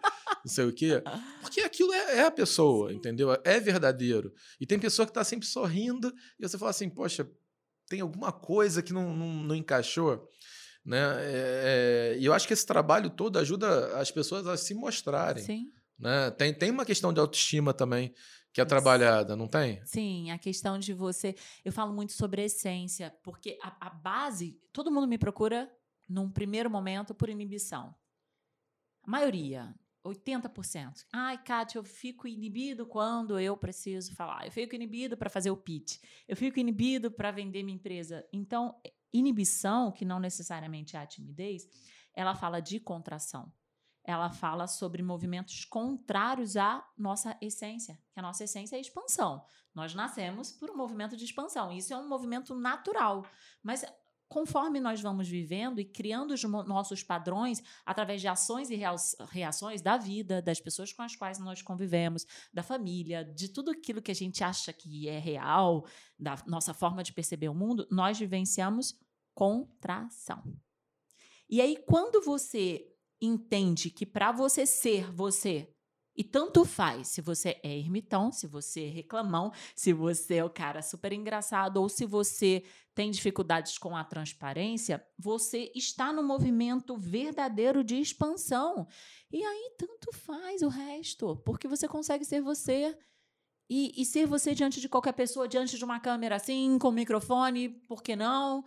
não 0.42 0.50
sei 0.50 0.64
o 0.64 0.72
quê. 0.72 1.02
Porque 1.42 1.60
aquilo 1.60 1.92
é, 1.92 2.16
é 2.20 2.24
a 2.24 2.30
pessoa, 2.30 2.90
entendeu? 2.90 3.38
É 3.44 3.60
verdadeiro. 3.60 4.32
E 4.58 4.64
tem 4.64 4.78
pessoa 4.78 5.04
que 5.04 5.12
tá 5.12 5.22
sempre 5.22 5.46
sorrindo 5.46 6.10
e 6.40 6.48
você 6.48 6.56
fala 6.56 6.70
assim, 6.70 6.88
poxa, 6.88 7.30
tem 7.90 8.00
alguma 8.00 8.32
coisa 8.32 8.82
que 8.82 8.94
não, 8.94 9.14
não, 9.14 9.28
não 9.28 9.54
encaixou. 9.54 10.26
Né? 10.82 10.98
É, 10.98 12.14
é, 12.14 12.18
e 12.18 12.24
eu 12.24 12.32
acho 12.32 12.46
que 12.46 12.54
esse 12.54 12.64
trabalho 12.64 13.10
todo 13.10 13.38
ajuda 13.38 13.98
as 13.98 14.10
pessoas 14.10 14.46
a 14.46 14.56
se 14.56 14.72
mostrarem. 14.72 15.44
Sim. 15.44 15.74
Né? 15.98 16.30
Tem, 16.32 16.52
tem 16.52 16.70
uma 16.70 16.84
questão 16.84 17.12
de 17.12 17.20
autoestima 17.20 17.72
também 17.72 18.14
que 18.52 18.60
é 18.60 18.64
trabalhada, 18.64 19.34
não 19.34 19.48
tem? 19.48 19.84
Sim, 19.84 20.30
a 20.30 20.38
questão 20.38 20.78
de 20.78 20.92
você. 20.92 21.34
Eu 21.64 21.72
falo 21.72 21.92
muito 21.92 22.12
sobre 22.12 22.42
a 22.42 22.44
essência, 22.44 23.12
porque 23.22 23.58
a, 23.60 23.88
a 23.88 23.90
base. 23.90 24.60
Todo 24.72 24.92
mundo 24.92 25.08
me 25.08 25.18
procura 25.18 25.68
num 26.08 26.30
primeiro 26.30 26.70
momento 26.70 27.12
por 27.14 27.28
inibição. 27.28 27.92
A 29.02 29.10
maioria, 29.10 29.74
80%. 30.04 31.04
Ai, 31.12 31.42
Kátia, 31.42 31.78
eu 31.78 31.84
fico 31.84 32.28
inibido 32.28 32.86
quando 32.86 33.40
eu 33.40 33.56
preciso 33.56 34.14
falar. 34.14 34.46
Eu 34.46 34.52
fico 34.52 34.74
inibido 34.74 35.16
para 35.16 35.28
fazer 35.28 35.50
o 35.50 35.56
pitch. 35.56 35.98
Eu 36.28 36.36
fico 36.36 36.60
inibido 36.60 37.10
para 37.10 37.32
vender 37.32 37.62
minha 37.62 37.76
empresa. 37.76 38.24
Então, 38.32 38.80
inibição, 39.12 39.90
que 39.90 40.04
não 40.04 40.20
necessariamente 40.20 40.96
é 40.96 41.00
a 41.00 41.06
timidez, 41.06 41.68
ela 42.14 42.34
fala 42.34 42.60
de 42.60 42.78
contração. 42.78 43.52
Ela 44.04 44.28
fala 44.28 44.66
sobre 44.66 45.02
movimentos 45.02 45.64
contrários 45.64 46.56
à 46.56 46.86
nossa 46.96 47.36
essência, 47.40 47.98
que 48.12 48.20
a 48.20 48.22
nossa 48.22 48.44
essência 48.44 48.76
é 48.76 48.80
expansão. 48.80 49.44
Nós 49.74 49.94
nascemos 49.94 50.52
por 50.52 50.70
um 50.70 50.76
movimento 50.76 51.16
de 51.16 51.24
expansão. 51.24 51.72
Isso 51.72 51.92
é 51.92 51.96
um 51.96 52.08
movimento 52.08 52.54
natural. 52.54 53.26
Mas 53.62 53.84
conforme 54.28 54.80
nós 54.80 55.00
vamos 55.00 55.28
vivendo 55.28 55.80
e 55.80 55.84
criando 55.84 56.32
os 56.32 56.42
nossos 56.42 57.02
padrões 57.02 57.62
através 57.84 58.20
de 58.20 58.28
ações 58.28 58.70
e 58.70 58.74
rea- 58.74 58.94
reações 59.30 59.80
da 59.80 59.96
vida, 59.96 60.42
das 60.42 60.60
pessoas 60.60 60.92
com 60.92 61.02
as 61.02 61.16
quais 61.16 61.38
nós 61.38 61.62
convivemos, 61.62 62.26
da 62.52 62.62
família, 62.62 63.24
de 63.24 63.48
tudo 63.48 63.70
aquilo 63.70 64.02
que 64.02 64.10
a 64.10 64.14
gente 64.14 64.44
acha 64.44 64.72
que 64.72 65.08
é 65.08 65.18
real, 65.18 65.86
da 66.18 66.36
nossa 66.46 66.74
forma 66.74 67.02
de 67.02 67.12
perceber 67.12 67.48
o 67.48 67.54
mundo, 67.54 67.86
nós 67.90 68.18
vivenciamos 68.18 68.98
contração. 69.34 70.42
E 71.48 71.60
aí, 71.60 71.76
quando 71.86 72.22
você 72.22 72.93
entende 73.20 73.90
que 73.90 74.04
para 74.04 74.32
você 74.32 74.66
ser 74.66 75.10
você, 75.12 75.74
e 76.16 76.22
tanto 76.22 76.64
faz 76.64 77.08
se 77.08 77.20
você 77.20 77.60
é 77.62 77.76
ermitão, 77.76 78.30
se 78.30 78.46
você 78.46 78.84
é 78.84 78.88
reclamão, 78.88 79.52
se 79.74 79.92
você 79.92 80.36
é 80.36 80.44
o 80.44 80.50
cara 80.50 80.80
super 80.80 81.12
engraçado 81.12 81.78
ou 81.78 81.88
se 81.88 82.06
você 82.06 82.62
tem 82.94 83.10
dificuldades 83.10 83.76
com 83.78 83.96
a 83.96 84.04
transparência, 84.04 85.04
você 85.18 85.72
está 85.74 86.12
no 86.12 86.22
movimento 86.22 86.96
verdadeiro 86.96 87.82
de 87.82 87.96
expansão. 87.96 88.86
E 89.32 89.42
aí 89.42 89.74
tanto 89.76 90.12
faz 90.12 90.62
o 90.62 90.68
resto, 90.68 91.36
porque 91.44 91.66
você 91.66 91.88
consegue 91.88 92.24
ser 92.24 92.40
você. 92.40 92.96
E, 93.68 94.00
e 94.00 94.04
ser 94.04 94.26
você 94.26 94.54
diante 94.54 94.78
de 94.78 94.90
qualquer 94.90 95.14
pessoa, 95.14 95.48
diante 95.48 95.78
de 95.78 95.84
uma 95.84 95.98
câmera 95.98 96.36
assim, 96.36 96.78
com 96.78 96.92
microfone, 96.92 97.70
por 97.88 98.02
que 98.02 98.14
não? 98.14 98.62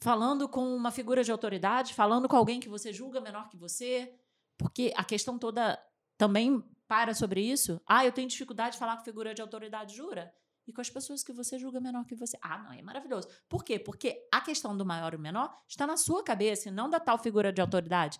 Falando 0.00 0.48
com 0.48 0.74
uma 0.74 0.90
figura 0.90 1.22
de 1.22 1.30
autoridade, 1.30 1.94
falando 1.94 2.28
com 2.28 2.36
alguém 2.36 2.58
que 2.58 2.68
você 2.68 2.92
julga 2.92 3.20
menor 3.20 3.48
que 3.48 3.56
você. 3.56 4.14
Porque 4.56 4.92
a 4.96 5.04
questão 5.04 5.38
toda 5.38 5.78
também 6.16 6.62
para 6.88 7.14
sobre 7.14 7.40
isso. 7.40 7.80
Ah, 7.86 8.04
eu 8.04 8.12
tenho 8.12 8.26
dificuldade 8.26 8.72
de 8.72 8.78
falar 8.78 8.96
com 8.96 9.04
figura 9.04 9.32
de 9.34 9.40
autoridade, 9.40 9.94
jura? 9.94 10.34
E 10.66 10.72
com 10.72 10.80
as 10.80 10.90
pessoas 10.90 11.22
que 11.22 11.32
você 11.32 11.58
julga 11.58 11.80
menor 11.80 12.04
que 12.04 12.14
você. 12.14 12.38
Ah, 12.42 12.58
não, 12.58 12.72
é 12.72 12.82
maravilhoso. 12.82 13.28
Por 13.48 13.62
quê? 13.62 13.78
Porque 13.78 14.26
a 14.32 14.40
questão 14.40 14.76
do 14.76 14.84
maior 14.84 15.14
e 15.14 15.18
menor 15.18 15.54
está 15.68 15.86
na 15.86 15.96
sua 15.96 16.24
cabeça 16.24 16.68
e 16.68 16.72
não 16.72 16.88
da 16.88 16.98
tal 16.98 17.18
figura 17.18 17.52
de 17.52 17.60
autoridade 17.60 18.18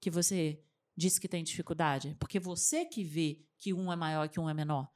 que 0.00 0.10
você 0.10 0.62
disse 0.96 1.20
que 1.20 1.28
tem 1.28 1.42
dificuldade. 1.42 2.16
Porque 2.20 2.38
você 2.38 2.84
que 2.84 3.02
vê 3.02 3.40
que 3.58 3.72
um 3.72 3.92
é 3.92 3.96
maior 3.96 4.26
e 4.26 4.28
que 4.28 4.38
um 4.38 4.48
é 4.48 4.54
menor. 4.54 4.88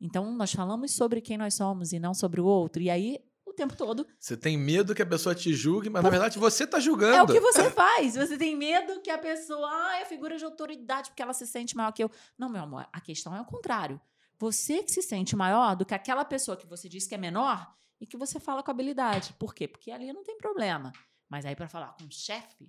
Então, 0.00 0.34
nós 0.34 0.52
falamos 0.52 0.92
sobre 0.92 1.20
quem 1.20 1.38
nós 1.38 1.54
somos 1.54 1.92
e 1.92 1.98
não 1.98 2.14
sobre 2.14 2.40
o 2.40 2.46
outro. 2.46 2.82
E 2.82 2.90
aí, 2.90 3.18
tempo 3.56 3.76
todo, 3.76 4.06
Você 4.18 4.36
tem 4.36 4.56
medo 4.56 4.94
que 4.94 5.02
a 5.02 5.06
pessoa 5.06 5.34
te 5.34 5.52
julgue, 5.54 5.88
mas 5.90 6.02
na 6.02 6.10
verdade 6.10 6.38
você 6.38 6.64
está 6.64 6.76
é 6.76 6.80
o 6.80 6.82
julgando. 6.82 7.32
que 7.32 7.40
você 7.40 7.68
faz. 7.70 8.14
Você 8.14 8.36
tem 8.38 8.54
medo 8.56 9.00
que 9.00 9.10
a 9.10 9.18
pessoa, 9.18 9.68
ah, 9.68 9.98
é 10.00 10.04
figura 10.04 10.36
de 10.36 10.44
autoridade 10.44 11.10
porque 11.10 11.22
ela 11.22 11.32
se 11.32 11.46
sente 11.46 11.76
maior 11.76 11.92
que 11.92 12.04
eu. 12.04 12.10
Não, 12.38 12.48
meu 12.48 12.62
amor, 12.62 12.86
a 12.92 13.00
questão 13.00 13.34
é 13.34 13.40
o 13.40 13.44
contrário. 13.44 14.00
Você 14.38 14.82
que 14.82 14.92
se 14.92 15.02
sente 15.02 15.34
maior 15.34 15.74
do 15.74 15.84
que 15.86 15.94
aquela 15.94 16.24
pessoa 16.24 16.56
que 16.56 16.66
você 16.66 16.88
diz 16.88 17.06
que 17.06 17.14
é 17.14 17.18
menor 17.18 17.74
e 18.00 18.06
que 18.06 18.16
você 18.16 18.38
fala 18.38 18.62
com 18.62 18.70
habilidade. 18.70 19.32
Por 19.38 19.54
quê? 19.54 19.66
Porque 19.66 19.90
ali 19.90 20.12
não 20.12 20.22
tem 20.22 20.36
problema. 20.36 20.92
Mas 21.28 21.46
aí 21.46 21.56
para 21.56 21.68
falar 21.68 21.96
com 21.96 22.04
o 22.04 22.12
chefe, 22.12 22.68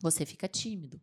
você 0.00 0.26
fica 0.26 0.48
tímido. 0.48 1.00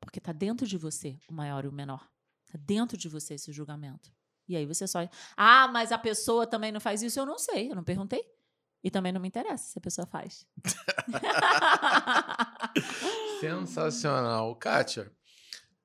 Porque 0.00 0.20
tá 0.20 0.32
dentro 0.32 0.66
de 0.66 0.76
você 0.76 1.18
o 1.28 1.32
maior 1.32 1.64
e 1.64 1.68
o 1.68 1.72
menor. 1.72 2.06
Tá 2.52 2.58
dentro 2.58 2.96
de 2.96 3.08
você 3.08 3.34
esse 3.34 3.50
julgamento. 3.52 4.12
E 4.48 4.56
aí 4.56 4.66
você 4.66 4.86
só, 4.86 5.08
ah, 5.36 5.68
mas 5.68 5.92
a 5.92 5.98
pessoa 5.98 6.46
também 6.46 6.70
não 6.70 6.80
faz 6.80 7.02
isso, 7.02 7.18
eu 7.18 7.26
não 7.26 7.38
sei, 7.38 7.70
eu 7.70 7.74
não 7.74 7.84
perguntei. 7.84 8.22
E 8.82 8.90
também 8.90 9.12
não 9.12 9.20
me 9.20 9.26
interessa 9.26 9.72
se 9.72 9.78
a 9.78 9.80
pessoa 9.80 10.06
faz. 10.06 10.46
Sensacional. 13.40 14.54
Kátia, 14.54 15.10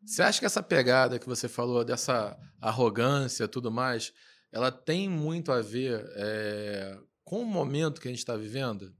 Você 0.05 0.21
acha 0.21 0.39
que 0.39 0.45
essa 0.45 0.61
pegada 0.61 1.17
que 1.17 1.25
você 1.25 1.47
falou, 1.47 1.83
dessa 1.83 2.37
arrogância 2.61 3.47
tudo 3.47 3.71
mais, 3.71 4.13
ela 4.51 4.71
tem 4.71 5.09
muito 5.09 5.51
a 5.51 5.61
ver 5.61 6.05
é, 6.15 6.95
com 7.23 7.41
o 7.41 7.45
momento 7.45 7.99
que 7.99 8.07
a 8.07 8.11
gente 8.11 8.19
está 8.19 8.35
vivendo? 8.35 8.93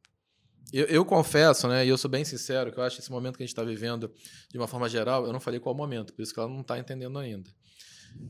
Eu, 0.74 0.86
eu, 0.86 1.06
confesso, 1.06 1.68
né, 1.68 1.86
e 1.86 1.90
eu 1.90 1.98
sou 1.98 2.10
bem 2.10 2.24
sincero, 2.24 2.72
que 2.72 2.80
eu 2.80 2.84
acho 2.84 2.96
que 2.96 3.02
esse 3.02 3.12
momento 3.12 3.36
que 3.36 3.44
a 3.44 3.46
gente 3.46 3.54
está 3.54 3.64
vivendo, 3.64 4.12
de 4.50 4.58
uma 4.58 4.68
forma 4.68 4.88
geral, 4.88 5.26
eu 5.26 5.34
não 5.34 5.40
falei 5.40 5.60
qual 5.60 5.76
momento, 5.76 6.14
por 6.14 6.22
isso 6.22 6.34
que 6.34 6.40
ela 6.40 6.48
não 6.48 6.62
está 6.62 6.80
entendendo 6.80 7.20
ainda. 7.20 7.50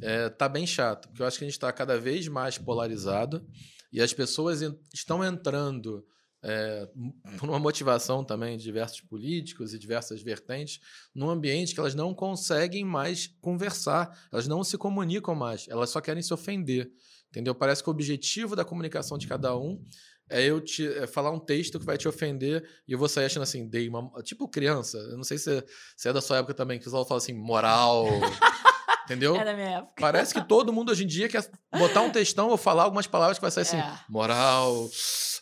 É, 0.01 0.29
tá 0.29 0.49
bem 0.49 0.65
chato, 0.65 1.07
porque 1.07 1.21
eu 1.21 1.27
acho 1.27 1.37
que 1.37 1.43
a 1.43 1.47
gente 1.47 1.55
está 1.55 1.71
cada 1.71 1.99
vez 1.99 2.27
mais 2.27 2.57
polarizado 2.57 3.45
e 3.91 4.01
as 4.01 4.13
pessoas 4.13 4.61
estão 4.93 5.23
entrando 5.23 6.05
é, 6.43 6.87
por 7.37 7.49
uma 7.49 7.59
motivação 7.59 8.23
também 8.23 8.57
de 8.57 8.63
diversos 8.63 9.01
políticos 9.01 9.73
e 9.73 9.79
diversas 9.79 10.21
vertentes, 10.21 10.79
num 11.13 11.29
ambiente 11.29 11.73
que 11.73 11.79
elas 11.79 11.95
não 11.95 12.13
conseguem 12.13 12.83
mais 12.83 13.27
conversar, 13.39 14.27
elas 14.31 14.47
não 14.47 14.63
se 14.63 14.77
comunicam 14.77 15.35
mais, 15.35 15.67
elas 15.69 15.89
só 15.89 16.01
querem 16.01 16.23
se 16.23 16.33
ofender. 16.33 16.91
Entendeu? 17.29 17.55
Parece 17.55 17.81
que 17.81 17.89
o 17.89 17.91
objetivo 17.91 18.57
da 18.57 18.65
comunicação 18.65 19.17
de 19.17 19.25
cada 19.25 19.55
um 19.57 19.81
é 20.29 20.43
eu 20.43 20.59
te 20.59 20.85
é 20.85 21.07
falar 21.07 21.31
um 21.31 21.39
texto 21.39 21.79
que 21.79 21.85
vai 21.85 21.97
te 21.97 22.07
ofender 22.07 22.67
e 22.87 22.91
eu 22.91 22.99
vou 22.99 23.07
sair 23.07 23.25
achando 23.25 23.43
assim, 23.43 23.67
dei 23.67 23.87
uma. 23.87 24.09
Tipo 24.23 24.47
criança. 24.49 24.97
Eu 24.97 25.17
não 25.17 25.23
sei 25.23 25.37
se, 25.37 25.63
se 25.95 26.09
é 26.09 26.13
da 26.13 26.21
sua 26.21 26.37
época 26.37 26.53
também, 26.53 26.77
que 26.77 26.83
o 26.83 26.85
pessoal 26.85 27.05
fala 27.05 27.19
assim, 27.19 27.33
moral. 27.33 28.05
Entendeu? 29.05 29.35
É 29.35 29.43
da 29.43 29.53
minha 29.53 29.77
época. 29.79 29.93
Parece 29.99 30.33
que 30.33 30.41
todo 30.41 30.71
mundo 30.71 30.91
hoje 30.91 31.03
em 31.03 31.07
dia 31.07 31.27
quer 31.27 31.49
botar 31.77 32.01
um 32.01 32.09
textão 32.09 32.49
ou 32.49 32.57
falar 32.57 32.83
algumas 32.83 33.07
palavras 33.07 33.37
que 33.37 33.41
vai 33.41 33.51
sair 33.51 33.63
assim, 33.63 33.77
é. 33.77 33.99
moral. 34.09 34.89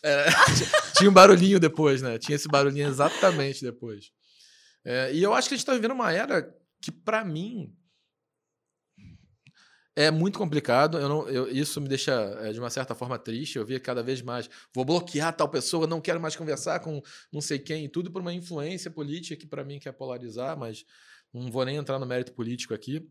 É, 0.02 0.26
tinha 0.96 1.10
um 1.10 1.12
barulhinho 1.12 1.60
depois, 1.60 2.02
né? 2.02 2.18
Tinha 2.18 2.36
esse 2.36 2.48
barulhinho 2.48 2.88
exatamente 2.88 3.62
depois. 3.62 4.10
É, 4.84 5.12
e 5.12 5.22
eu 5.22 5.34
acho 5.34 5.48
que 5.48 5.54
a 5.54 5.56
gente 5.56 5.62
está 5.62 5.74
vivendo 5.74 5.92
uma 5.92 6.12
era 6.12 6.48
que, 6.80 6.90
para 6.90 7.24
mim, 7.24 7.74
é 9.94 10.10
muito 10.10 10.38
complicado. 10.38 10.98
Eu 10.98 11.08
não, 11.08 11.28
eu, 11.28 11.48
isso 11.50 11.80
me 11.80 11.88
deixa, 11.88 12.12
é, 12.40 12.52
de 12.52 12.58
uma 12.58 12.70
certa 12.70 12.94
forma, 12.94 13.18
triste. 13.18 13.58
Eu 13.58 13.66
vi 13.66 13.78
cada 13.78 14.02
vez 14.02 14.22
mais. 14.22 14.48
Vou 14.74 14.84
bloquear 14.84 15.34
tal 15.36 15.48
pessoa, 15.48 15.86
não 15.86 16.00
quero 16.00 16.20
mais 16.20 16.34
conversar 16.34 16.80
com 16.80 17.02
não 17.32 17.40
sei 17.40 17.58
quem, 17.58 17.84
e 17.84 17.88
tudo 17.88 18.10
por 18.10 18.22
uma 18.22 18.32
influência 18.32 18.90
política 18.90 19.36
que, 19.36 19.46
para 19.46 19.64
mim, 19.64 19.78
quer 19.78 19.92
polarizar, 19.92 20.56
mas 20.56 20.84
não 21.32 21.50
vou 21.50 21.64
nem 21.64 21.76
entrar 21.76 21.98
no 21.98 22.06
mérito 22.06 22.32
político 22.32 22.74
aqui. 22.74 23.06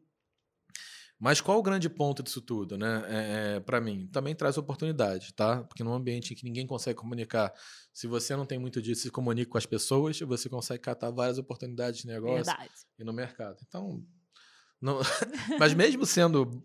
Mas 1.20 1.42
qual 1.42 1.60
o 1.60 1.62
grande 1.62 1.90
ponto 1.90 2.24
disso 2.24 2.42
tudo, 2.42 2.78
né? 2.78 3.04
É, 3.08 3.56
é, 3.56 3.60
para 3.60 3.82
mim, 3.82 4.08
também 4.08 4.34
traz 4.34 4.58
oportunidade, 4.58 5.34
tá? 5.34 5.64
Porque 5.64 5.84
num 5.84 5.94
ambiente 5.94 6.32
em 6.32 6.36
que 6.36 6.46
ninguém 6.46 6.66
consegue 6.66 6.98
comunicar, 6.98 7.54
se 7.94 8.08
você 8.08 8.36
não 8.38 8.46
tem 8.46 8.58
muito 8.58 8.82
disso, 8.82 9.02
se 9.02 9.12
comunica 9.12 9.52
com 9.52 9.58
as 9.58 9.66
pessoas, 9.66 10.18
você 10.22 10.48
consegue 10.48 10.82
catar 10.82 11.12
várias 11.12 11.38
oportunidades 11.38 12.02
de 12.02 12.08
negócio 12.08 12.46
Verdade. 12.46 12.72
e 12.98 13.04
no 13.04 13.12
mercado. 13.12 13.58
Então, 13.68 14.02
não... 14.82 15.00
mas 15.60 15.74
mesmo 15.74 16.06
sendo 16.06 16.64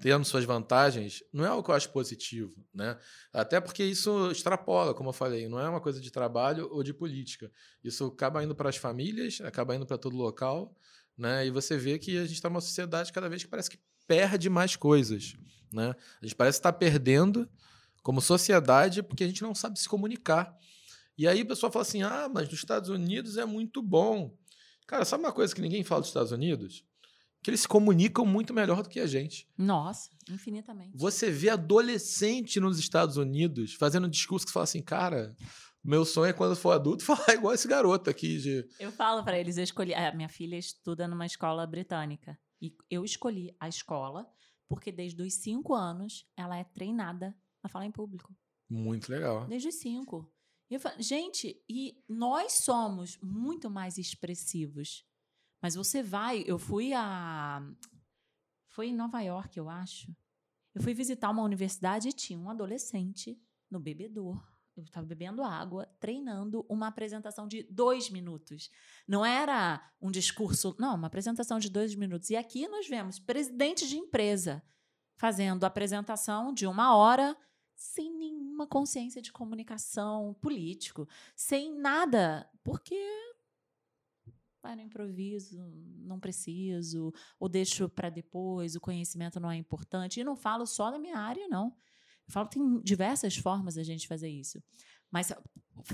tendo 0.00 0.24
suas 0.24 0.44
vantagens, 0.44 1.22
não 1.32 1.44
é 1.44 1.52
o 1.52 1.62
que 1.62 1.70
eu 1.70 1.74
acho 1.74 1.90
positivo, 1.90 2.64
né? 2.72 2.98
Até 3.32 3.60
porque 3.60 3.84
isso 3.84 4.30
extrapola, 4.30 4.94
como 4.94 5.10
eu 5.10 5.12
falei, 5.12 5.48
não 5.48 5.60
é 5.60 5.68
uma 5.68 5.80
coisa 5.80 6.00
de 6.00 6.10
trabalho 6.10 6.68
ou 6.72 6.82
de 6.82 6.94
política. 6.94 7.52
Isso 7.84 8.06
acaba 8.06 8.42
indo 8.42 8.54
para 8.54 8.70
as 8.70 8.76
famílias, 8.76 9.40
acaba 9.42 9.76
indo 9.76 9.86
para 9.86 9.98
todo 9.98 10.16
local, 10.16 10.74
né? 11.16 11.46
E 11.46 11.50
você 11.50 11.76
vê 11.76 11.98
que 11.98 12.16
a 12.16 12.22
gente 12.22 12.34
está 12.34 12.48
numa 12.48 12.60
sociedade 12.60 13.12
cada 13.12 13.28
vez 13.28 13.44
que 13.44 13.50
parece 13.50 13.70
que 13.70 13.78
perde 14.06 14.48
mais 14.48 14.76
coisas. 14.76 15.34
Né? 15.72 15.94
A 16.20 16.26
gente 16.26 16.36
parece 16.36 16.58
estar 16.58 16.72
perdendo 16.72 17.48
como 18.02 18.20
sociedade 18.20 19.02
porque 19.02 19.24
a 19.24 19.26
gente 19.26 19.42
não 19.42 19.54
sabe 19.54 19.78
se 19.78 19.88
comunicar. 19.88 20.56
E 21.16 21.26
aí 21.28 21.42
o 21.42 21.46
pessoal 21.46 21.70
fala 21.72 21.82
assim: 21.84 22.02
ah, 22.02 22.28
mas 22.32 22.48
nos 22.48 22.58
Estados 22.58 22.88
Unidos 22.88 23.36
é 23.36 23.44
muito 23.44 23.82
bom. 23.82 24.36
Cara, 24.86 25.04
sabe 25.04 25.24
uma 25.24 25.32
coisa 25.32 25.54
que 25.54 25.62
ninguém 25.62 25.84
fala 25.84 26.00
dos 26.00 26.10
Estados 26.10 26.32
Unidos? 26.32 26.84
Que 27.42 27.50
eles 27.50 27.60
se 27.62 27.68
comunicam 27.68 28.24
muito 28.24 28.54
melhor 28.54 28.82
do 28.82 28.88
que 28.88 29.00
a 29.00 29.06
gente. 29.06 29.48
Nossa, 29.56 30.10
infinitamente. 30.30 30.96
Você 30.96 31.30
vê 31.30 31.48
adolescente 31.48 32.60
nos 32.60 32.78
Estados 32.78 33.16
Unidos 33.16 33.74
fazendo 33.74 34.06
um 34.06 34.10
discurso 34.10 34.46
que 34.46 34.52
fala 34.52 34.64
assim, 34.64 34.80
cara, 34.80 35.34
meu 35.82 36.04
sonho 36.04 36.30
é 36.30 36.32
quando 36.32 36.50
eu 36.50 36.56
for 36.56 36.70
adulto 36.70 37.02
falar 37.04 37.34
igual 37.34 37.54
esse 37.54 37.66
garoto 37.66 38.08
aqui. 38.08 38.38
De... 38.38 38.68
Eu 38.78 38.92
falo 38.92 39.24
para 39.24 39.38
eles, 39.38 39.56
eu 39.56 39.64
escolhi. 39.64 39.92
A 39.92 40.14
minha 40.14 40.28
filha 40.28 40.56
estuda 40.56 41.08
numa 41.08 41.26
escola 41.26 41.66
britânica. 41.66 42.38
E 42.62 42.76
eu 42.88 43.04
escolhi 43.04 43.54
a 43.58 43.68
escola 43.68 44.32
porque 44.68 44.92
desde 44.92 45.20
os 45.20 45.34
cinco 45.34 45.74
anos 45.74 46.24
ela 46.36 46.56
é 46.56 46.62
treinada 46.62 47.36
a 47.60 47.68
falar 47.68 47.86
em 47.86 47.90
público. 47.90 48.34
Muito 48.70 49.10
legal. 49.10 49.46
Desde 49.48 49.68
os 49.68 49.74
cinco. 49.74 50.32
Eu 50.70 50.78
falo, 50.80 51.02
gente, 51.02 51.60
e 51.68 52.02
nós 52.08 52.52
somos 52.52 53.18
muito 53.20 53.68
mais 53.68 53.98
expressivos. 53.98 55.04
Mas 55.60 55.74
você 55.74 56.02
vai, 56.02 56.44
eu 56.46 56.58
fui 56.58 56.92
a. 56.94 57.60
Foi 58.68 58.86
em 58.88 58.94
Nova 58.94 59.20
York, 59.20 59.58
eu 59.58 59.68
acho. 59.68 60.14
Eu 60.74 60.80
fui 60.80 60.94
visitar 60.94 61.30
uma 61.30 61.42
universidade 61.42 62.08
e 62.08 62.12
tinha 62.12 62.38
um 62.38 62.48
adolescente 62.48 63.38
no 63.70 63.78
bebedor 63.78 64.51
eu 64.76 64.84
estava 64.84 65.06
bebendo 65.06 65.42
água, 65.42 65.86
treinando 66.00 66.64
uma 66.68 66.86
apresentação 66.86 67.46
de 67.46 67.62
dois 67.64 68.08
minutos. 68.08 68.70
Não 69.06 69.24
era 69.24 69.92
um 70.00 70.10
discurso, 70.10 70.74
não, 70.78 70.94
uma 70.94 71.06
apresentação 71.06 71.58
de 71.58 71.68
dois 71.68 71.94
minutos. 71.94 72.30
E 72.30 72.36
aqui 72.36 72.66
nós 72.68 72.88
vemos 72.88 73.18
presidente 73.18 73.86
de 73.86 73.96
empresa 73.96 74.62
fazendo 75.16 75.64
apresentação 75.64 76.52
de 76.52 76.66
uma 76.66 76.96
hora 76.96 77.36
sem 77.74 78.16
nenhuma 78.16 78.66
consciência 78.66 79.20
de 79.20 79.32
comunicação 79.32 80.34
político, 80.40 81.08
sem 81.34 81.74
nada, 81.76 82.48
porque 82.62 82.96
vai 84.62 84.76
no 84.76 84.82
improviso, 84.82 85.58
não 85.98 86.20
preciso, 86.20 87.12
ou 87.38 87.48
deixo 87.48 87.88
para 87.88 88.08
depois, 88.08 88.76
o 88.76 88.80
conhecimento 88.80 89.40
não 89.40 89.50
é 89.50 89.56
importante. 89.56 90.20
E 90.20 90.24
não 90.24 90.36
falo 90.36 90.64
só 90.64 90.90
da 90.90 90.98
minha 90.98 91.18
área, 91.18 91.48
não. 91.48 91.74
Eu 92.26 92.32
falo, 92.32 92.48
tem 92.48 92.80
diversas 92.82 93.36
formas 93.36 93.76
a 93.76 93.82
gente 93.82 94.06
fazer 94.06 94.28
isso. 94.28 94.62
Mas 95.10 95.32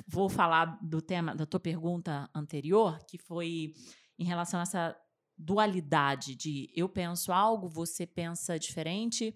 vou 0.07 0.29
falar 0.29 0.79
do 0.83 1.01
tema 1.01 1.35
da 1.35 1.47
tua 1.47 1.61
pergunta 1.61 2.29
anterior, 2.35 2.99
que 3.07 3.19
foi 3.19 3.75
em 4.19 4.25
relação 4.25 4.61
a 4.61 4.63
essa 4.63 4.97
dualidade 5.37 6.35
de 6.35 6.71
eu 6.75 6.89
penso 6.89 7.33
algo, 7.33 7.69
você 7.69 8.07
pensa 8.07 8.59
diferente. 8.59 9.35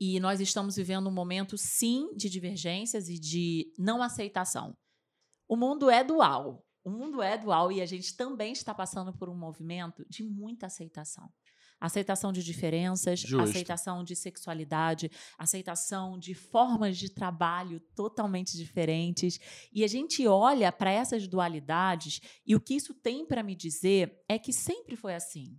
E 0.00 0.18
nós 0.18 0.40
estamos 0.40 0.76
vivendo 0.76 1.08
um 1.08 1.12
momento, 1.12 1.56
sim, 1.56 2.12
de 2.16 2.28
divergências 2.28 3.08
e 3.08 3.18
de 3.18 3.72
não 3.78 4.02
aceitação. 4.02 4.76
O 5.48 5.56
mundo 5.56 5.88
é 5.88 6.02
dual. 6.02 6.66
O 6.84 6.90
mundo 6.90 7.22
é 7.22 7.38
dual 7.38 7.70
e 7.70 7.80
a 7.80 7.86
gente 7.86 8.16
também 8.16 8.52
está 8.52 8.74
passando 8.74 9.12
por 9.16 9.28
um 9.28 9.36
movimento 9.36 10.04
de 10.08 10.24
muita 10.24 10.66
aceitação 10.66 11.32
aceitação 11.82 12.32
de 12.32 12.44
diferenças, 12.44 13.20
Justo. 13.20 13.42
aceitação 13.42 14.04
de 14.04 14.14
sexualidade, 14.14 15.10
aceitação 15.36 16.16
de 16.16 16.32
formas 16.32 16.96
de 16.96 17.10
trabalho 17.10 17.80
totalmente 17.96 18.56
diferentes. 18.56 19.40
E 19.72 19.82
a 19.82 19.88
gente 19.88 20.26
olha 20.28 20.70
para 20.70 20.92
essas 20.92 21.26
dualidades 21.26 22.20
e 22.46 22.54
o 22.54 22.60
que 22.60 22.74
isso 22.74 22.94
tem 22.94 23.26
para 23.26 23.42
me 23.42 23.56
dizer 23.56 24.22
é 24.28 24.38
que 24.38 24.52
sempre 24.52 24.94
foi 24.94 25.14
assim. 25.14 25.58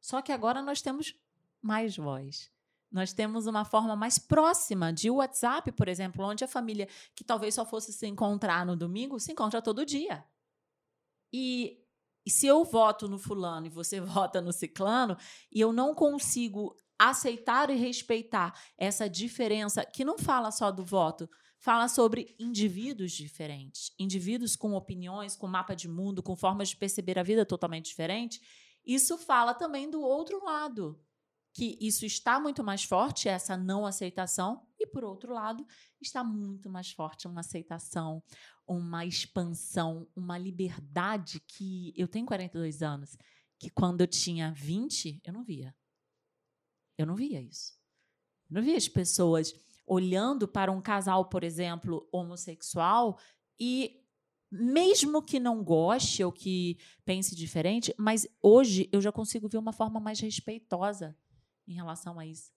Só 0.00 0.20
que 0.20 0.32
agora 0.32 0.60
nós 0.60 0.82
temos 0.82 1.14
mais 1.62 1.96
voz. 1.96 2.50
Nós 2.90 3.12
temos 3.12 3.46
uma 3.46 3.64
forma 3.64 3.94
mais 3.94 4.18
próxima 4.18 4.92
de 4.92 5.10
WhatsApp, 5.10 5.70
por 5.72 5.86
exemplo, 5.86 6.24
onde 6.24 6.42
a 6.42 6.48
família 6.48 6.88
que 7.14 7.22
talvez 7.22 7.54
só 7.54 7.64
fosse 7.64 7.92
se 7.92 8.06
encontrar 8.06 8.66
no 8.66 8.76
domingo 8.76 9.20
se 9.20 9.30
encontra 9.30 9.62
todo 9.62 9.86
dia. 9.86 10.24
E 11.32 11.85
e 12.26 12.30
se 12.30 12.46
eu 12.46 12.64
voto 12.64 13.08
no 13.08 13.18
fulano 13.18 13.66
e 13.66 13.70
você 13.70 14.00
vota 14.02 14.40
no 14.40 14.52
ciclano, 14.52 15.16
e 15.52 15.60
eu 15.60 15.72
não 15.72 15.94
consigo 15.94 16.76
aceitar 16.98 17.70
e 17.70 17.76
respeitar 17.76 18.58
essa 18.76 19.08
diferença, 19.08 19.84
que 19.84 20.04
não 20.04 20.18
fala 20.18 20.50
só 20.50 20.72
do 20.72 20.84
voto, 20.84 21.30
fala 21.58 21.88
sobre 21.88 22.34
indivíduos 22.38 23.12
diferentes, 23.12 23.92
indivíduos 23.98 24.56
com 24.56 24.74
opiniões, 24.74 25.36
com 25.36 25.46
mapa 25.46 25.74
de 25.76 25.88
mundo, 25.88 26.22
com 26.22 26.34
formas 26.34 26.70
de 26.70 26.76
perceber 26.76 27.18
a 27.18 27.22
vida 27.22 27.46
totalmente 27.46 27.86
diferente. 27.86 28.40
Isso 28.84 29.16
fala 29.18 29.54
também 29.54 29.90
do 29.90 30.00
outro 30.00 30.42
lado, 30.44 30.98
que 31.52 31.78
isso 31.80 32.04
está 32.04 32.38
muito 32.38 32.62
mais 32.62 32.84
forte, 32.84 33.28
essa 33.28 33.56
não 33.56 33.86
aceitação, 33.86 34.66
e 34.78 34.86
por 34.86 35.04
outro 35.04 35.32
lado, 35.32 35.66
está 36.00 36.22
muito 36.22 36.68
mais 36.68 36.92
forte 36.92 37.26
uma 37.26 37.40
aceitação, 37.40 38.22
uma 38.66 39.04
expansão, 39.04 40.08
uma 40.14 40.36
liberdade 40.36 41.40
que 41.40 41.92
eu 41.96 42.08
tenho 42.08 42.26
42 42.26 42.82
anos, 42.82 43.16
que 43.58 43.70
quando 43.70 44.00
eu 44.00 44.06
tinha 44.06 44.52
20, 44.52 45.20
eu 45.24 45.32
não 45.32 45.44
via. 45.44 45.74
Eu 46.98 47.06
não 47.06 47.14
via 47.14 47.40
isso. 47.40 47.74
Eu 48.50 48.56
não 48.56 48.62
via 48.62 48.76
as 48.76 48.88
pessoas 48.88 49.54
olhando 49.86 50.48
para 50.48 50.72
um 50.72 50.80
casal, 50.80 51.26
por 51.28 51.44
exemplo, 51.44 52.08
homossexual 52.10 53.18
e 53.58 54.02
mesmo 54.50 55.22
que 55.22 55.38
não 55.38 55.62
goste 55.62 56.22
ou 56.24 56.32
que 56.32 56.78
pense 57.04 57.34
diferente, 57.34 57.94
mas 57.98 58.26
hoje 58.42 58.88
eu 58.92 59.00
já 59.00 59.12
consigo 59.12 59.48
ver 59.48 59.58
uma 59.58 59.72
forma 59.72 60.00
mais 60.00 60.20
respeitosa 60.20 61.16
em 61.66 61.74
relação 61.74 62.18
a 62.18 62.26
isso. 62.26 62.52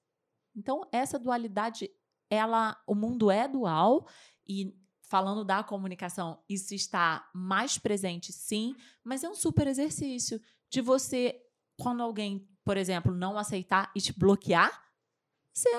Então, 0.55 0.87
essa 0.91 1.17
dualidade, 1.17 1.89
ela, 2.29 2.81
o 2.85 2.93
mundo 2.93 3.31
é 3.31 3.47
dual 3.47 4.07
e 4.47 4.75
falando 5.09 5.43
da 5.43 5.63
comunicação, 5.63 6.41
isso 6.47 6.73
está 6.73 7.27
mais 7.33 7.77
presente, 7.79 8.31
sim, 8.31 8.75
mas 9.03 9.23
é 9.23 9.29
um 9.29 9.33
super 9.33 9.65
exercício 9.67 10.39
de 10.69 10.81
você 10.81 11.35
quando 11.75 12.03
alguém, 12.03 12.47
por 12.63 12.77
exemplo, 12.77 13.13
não 13.13 13.37
aceitar 13.37 13.91
e 13.95 13.99
te 13.99 14.17
bloquear, 14.17 14.71
você, 15.51 15.69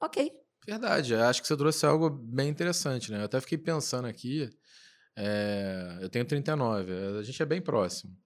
ok. 0.00 0.32
Verdade, 0.66 1.14
acho 1.14 1.40
que 1.40 1.46
você 1.46 1.56
trouxe 1.56 1.86
algo 1.86 2.10
bem 2.10 2.48
interessante, 2.48 3.12
né? 3.12 3.20
Eu 3.20 3.24
até 3.24 3.40
fiquei 3.40 3.58
pensando 3.58 4.06
aqui, 4.06 4.50
é, 5.16 5.98
eu 6.00 6.08
tenho 6.08 6.24
39, 6.24 6.92
a 7.18 7.22
gente 7.22 7.40
é 7.40 7.46
bem 7.46 7.62
próximo. 7.62 8.16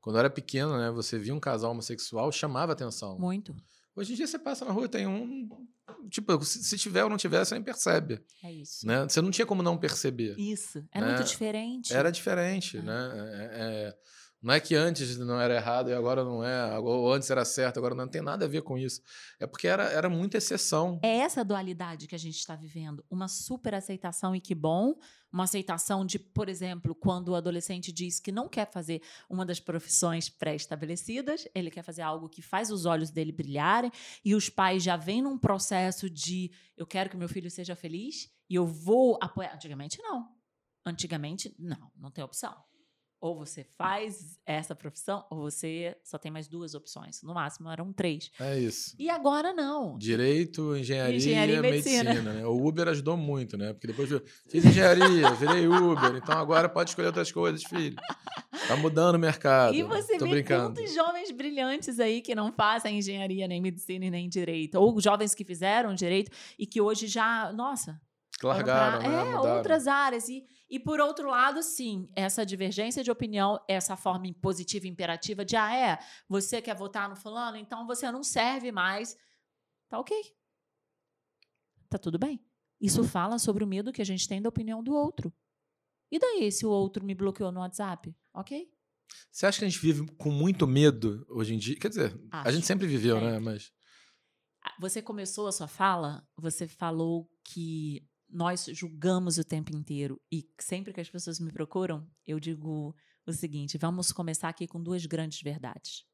Quando 0.00 0.16
eu 0.16 0.20
era 0.20 0.30
pequeno, 0.30 0.78
né, 0.78 0.90
você 0.90 1.18
via 1.18 1.34
um 1.34 1.40
casal 1.40 1.72
homossexual, 1.72 2.30
chamava 2.30 2.72
atenção. 2.72 3.18
Muito. 3.18 3.54
Hoje 3.98 4.12
em 4.12 4.16
dia 4.16 4.28
você 4.28 4.38
passa 4.38 4.64
na 4.64 4.70
rua, 4.70 4.88
tem 4.88 5.08
um. 5.08 5.48
Tipo, 6.08 6.40
se 6.44 6.78
tiver 6.78 7.02
ou 7.02 7.10
não 7.10 7.16
tiver, 7.16 7.44
você 7.44 7.54
nem 7.54 7.64
percebe. 7.64 8.22
É 8.44 8.52
isso. 8.52 8.86
Né? 8.86 9.02
Você 9.02 9.20
não 9.20 9.30
tinha 9.32 9.44
como 9.44 9.60
não 9.60 9.76
perceber. 9.76 10.38
Isso. 10.38 10.84
É 10.92 11.00
né? 11.00 11.08
muito 11.08 11.24
diferente. 11.26 11.92
Era 11.92 12.12
diferente, 12.12 12.76
É. 12.78 12.82
né? 12.82 13.10
É, 13.14 13.50
é, 13.88 13.96
não 14.40 14.54
é 14.54 14.60
que 14.60 14.74
antes 14.74 15.18
não 15.18 15.40
era 15.40 15.56
errado 15.56 15.90
e 15.90 15.94
agora 15.94 16.24
não 16.24 16.44
é, 16.44 16.78
ou 16.78 17.12
antes 17.12 17.28
era 17.28 17.44
certo, 17.44 17.78
agora 17.78 17.94
não, 17.94 18.06
tem 18.06 18.22
nada 18.22 18.44
a 18.44 18.48
ver 18.48 18.62
com 18.62 18.78
isso. 18.78 19.02
É 19.40 19.46
porque 19.46 19.66
era, 19.66 19.84
era 19.84 20.08
muita 20.08 20.38
exceção. 20.38 21.00
É 21.02 21.18
essa 21.18 21.44
dualidade 21.44 22.06
que 22.06 22.14
a 22.14 22.18
gente 22.18 22.36
está 22.36 22.54
vivendo. 22.54 23.04
Uma 23.10 23.26
super 23.26 23.74
aceitação 23.74 24.34
e 24.36 24.40
que 24.40 24.54
bom. 24.54 24.94
Uma 25.30 25.44
aceitação 25.44 26.06
de, 26.06 26.18
por 26.18 26.48
exemplo, 26.48 26.94
quando 26.94 27.30
o 27.30 27.34
adolescente 27.34 27.92
diz 27.92 28.18
que 28.20 28.32
não 28.32 28.48
quer 28.48 28.70
fazer 28.70 29.02
uma 29.28 29.44
das 29.44 29.60
profissões 29.60 30.28
pré-estabelecidas, 30.28 31.46
ele 31.54 31.70
quer 31.70 31.82
fazer 31.82 32.02
algo 32.02 32.28
que 32.28 32.40
faz 32.40 32.70
os 32.70 32.86
olhos 32.86 33.10
dele 33.10 33.32
brilharem, 33.32 33.90
e 34.24 34.34
os 34.34 34.48
pais 34.48 34.82
já 34.82 34.96
vêm 34.96 35.20
num 35.20 35.36
processo 35.36 36.08
de 36.08 36.50
eu 36.76 36.86
quero 36.86 37.10
que 37.10 37.16
meu 37.16 37.28
filho 37.28 37.50
seja 37.50 37.76
feliz 37.76 38.30
e 38.48 38.54
eu 38.54 38.66
vou 38.66 39.18
apoiar. 39.20 39.54
Antigamente, 39.54 40.00
não. 40.00 40.28
Antigamente, 40.86 41.54
não, 41.58 41.90
não 41.96 42.10
tem 42.10 42.24
opção. 42.24 42.56
Ou 43.20 43.34
você 43.36 43.64
faz 43.76 44.38
essa 44.46 44.76
profissão, 44.76 45.24
ou 45.28 45.38
você 45.40 45.96
só 46.04 46.16
tem 46.18 46.30
mais 46.30 46.46
duas 46.46 46.74
opções. 46.74 47.20
No 47.22 47.34
máximo 47.34 47.68
eram 47.68 47.92
três. 47.92 48.30
É 48.38 48.56
isso. 48.58 48.94
E 48.96 49.10
agora 49.10 49.52
não. 49.52 49.98
Direito, 49.98 50.76
engenharia, 50.76 51.16
Engenharia 51.16 51.56
e 51.56 51.60
medicina. 51.60 52.04
medicina. 52.10 52.32
né? 52.34 52.46
O 52.46 52.64
Uber 52.64 52.86
ajudou 52.88 53.16
muito, 53.16 53.56
né? 53.56 53.72
Porque 53.72 53.88
depois 53.88 54.10
eu 54.12 54.22
fiz 54.48 54.64
engenharia, 54.64 55.30
virei 55.34 55.66
Uber, 55.66 56.14
então 56.16 56.38
agora 56.38 56.68
pode 56.68 56.90
escolher 56.90 57.08
outras 57.08 57.32
coisas, 57.32 57.64
filho. 57.64 57.96
Tá 58.68 58.76
mudando 58.76 59.16
o 59.16 59.18
mercado. 59.18 59.74
E 59.74 59.82
você 59.82 60.16
Tô 60.16 60.24
vê 60.26 60.30
brincando. 60.32 60.74
tantos 60.74 60.94
jovens 60.94 61.30
brilhantes 61.32 61.98
aí 61.98 62.20
que 62.20 62.34
não 62.34 62.52
fazem 62.52 62.98
engenharia, 62.98 63.48
nem 63.48 63.60
medicina 63.60 64.04
e 64.04 64.10
nem 64.10 64.28
direito. 64.28 64.76
Ou 64.76 65.00
jovens 65.00 65.34
que 65.34 65.44
fizeram 65.44 65.92
direito 65.94 66.30
e 66.58 66.66
que 66.66 66.80
hoje 66.80 67.06
já, 67.08 67.52
nossa, 67.52 68.00
largaram, 68.42 69.00
foram 69.00 69.12
né? 69.12 69.20
pra- 69.22 69.30
é, 69.30 69.34
Mudaram. 69.36 69.56
outras 69.56 69.86
áreas. 69.86 70.28
E, 70.28 70.44
e 70.70 70.78
por 70.78 71.00
outro 71.00 71.28
lado, 71.30 71.62
sim, 71.62 72.08
essa 72.14 72.44
divergência 72.46 73.02
de 73.02 73.10
opinião, 73.10 73.58
essa 73.68 73.96
forma 73.96 74.26
impositiva 74.26 74.86
e 74.86 74.90
imperativa 74.90 75.44
de, 75.44 75.56
ah, 75.56 75.74
é, 75.74 75.98
você 76.28 76.60
quer 76.62 76.74
votar 76.76 77.08
no 77.08 77.16
fulano, 77.16 77.56
então 77.56 77.86
você 77.86 78.10
não 78.12 78.22
serve 78.22 78.70
mais. 78.70 79.16
Tá 79.88 79.98
ok. 79.98 80.14
Tá 81.88 81.98
tudo 81.98 82.18
bem. 82.18 82.44
Isso 82.80 83.02
fala 83.02 83.38
sobre 83.38 83.64
o 83.64 83.66
medo 83.66 83.92
que 83.92 84.02
a 84.02 84.04
gente 84.04 84.28
tem 84.28 84.40
da 84.40 84.48
opinião 84.48 84.82
do 84.82 84.94
outro. 84.94 85.32
E 86.10 86.18
daí, 86.18 86.50
se 86.52 86.64
o 86.64 86.70
outro 86.70 87.04
me 87.04 87.14
bloqueou 87.14 87.50
no 87.50 87.60
WhatsApp? 87.60 88.14
Ok? 88.34 88.68
Você 89.32 89.46
acha 89.46 89.58
que 89.58 89.64
a 89.64 89.68
gente 89.68 89.80
vive 89.80 90.06
com 90.16 90.30
muito 90.30 90.66
medo 90.66 91.26
hoje 91.28 91.54
em 91.54 91.58
dia? 91.58 91.78
Quer 91.78 91.88
dizer, 91.88 92.20
a 92.30 92.42
Acho. 92.42 92.52
gente 92.52 92.66
sempre 92.66 92.86
viveu, 92.86 93.20
né? 93.20 93.30
Sempre. 93.32 93.44
Mas 93.44 93.72
Ah, 94.62 94.74
Você 94.80 95.00
começou 95.02 95.46
a 95.48 95.52
sua 95.52 95.66
fala, 95.66 96.26
você 96.36 96.68
falou 96.68 97.28
que 97.44 98.06
nós 98.28 98.66
julgamos 98.72 99.38
o 99.38 99.44
tempo 99.44 99.74
inteiro. 99.74 100.20
E 100.30 100.48
sempre 100.58 100.92
que 100.92 101.00
as 101.00 101.08
pessoas 101.08 101.40
me 101.40 101.52
procuram, 101.52 102.06
eu 102.26 102.38
digo 102.38 102.94
o 103.26 103.32
seguinte: 103.32 103.78
vamos 103.78 104.12
começar 104.12 104.48
aqui 104.48 104.66
com 104.66 104.82
duas 104.82 105.06
grandes 105.06 105.40
verdades. 105.40 106.04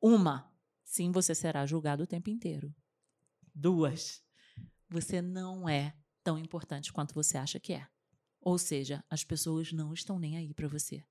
Uma, 0.00 0.50
sim, 0.84 1.12
você 1.12 1.34
será 1.34 1.64
julgado 1.64 2.02
o 2.02 2.06
tempo 2.06 2.30
inteiro. 2.30 2.74
Duas, 3.54 4.22
você 4.88 5.22
não 5.22 5.68
é 5.68 5.94
tão 6.24 6.38
importante 6.38 6.92
quanto 6.92 7.14
você 7.14 7.36
acha 7.36 7.60
que 7.60 7.72
é. 7.72 7.86
Ou 8.40 8.58
seja, 8.58 9.04
as 9.08 9.22
pessoas 9.22 9.72
não 9.72 9.94
estão 9.94 10.18
nem 10.18 10.36
aí 10.36 10.52
para 10.52 10.66
você. 10.66 11.04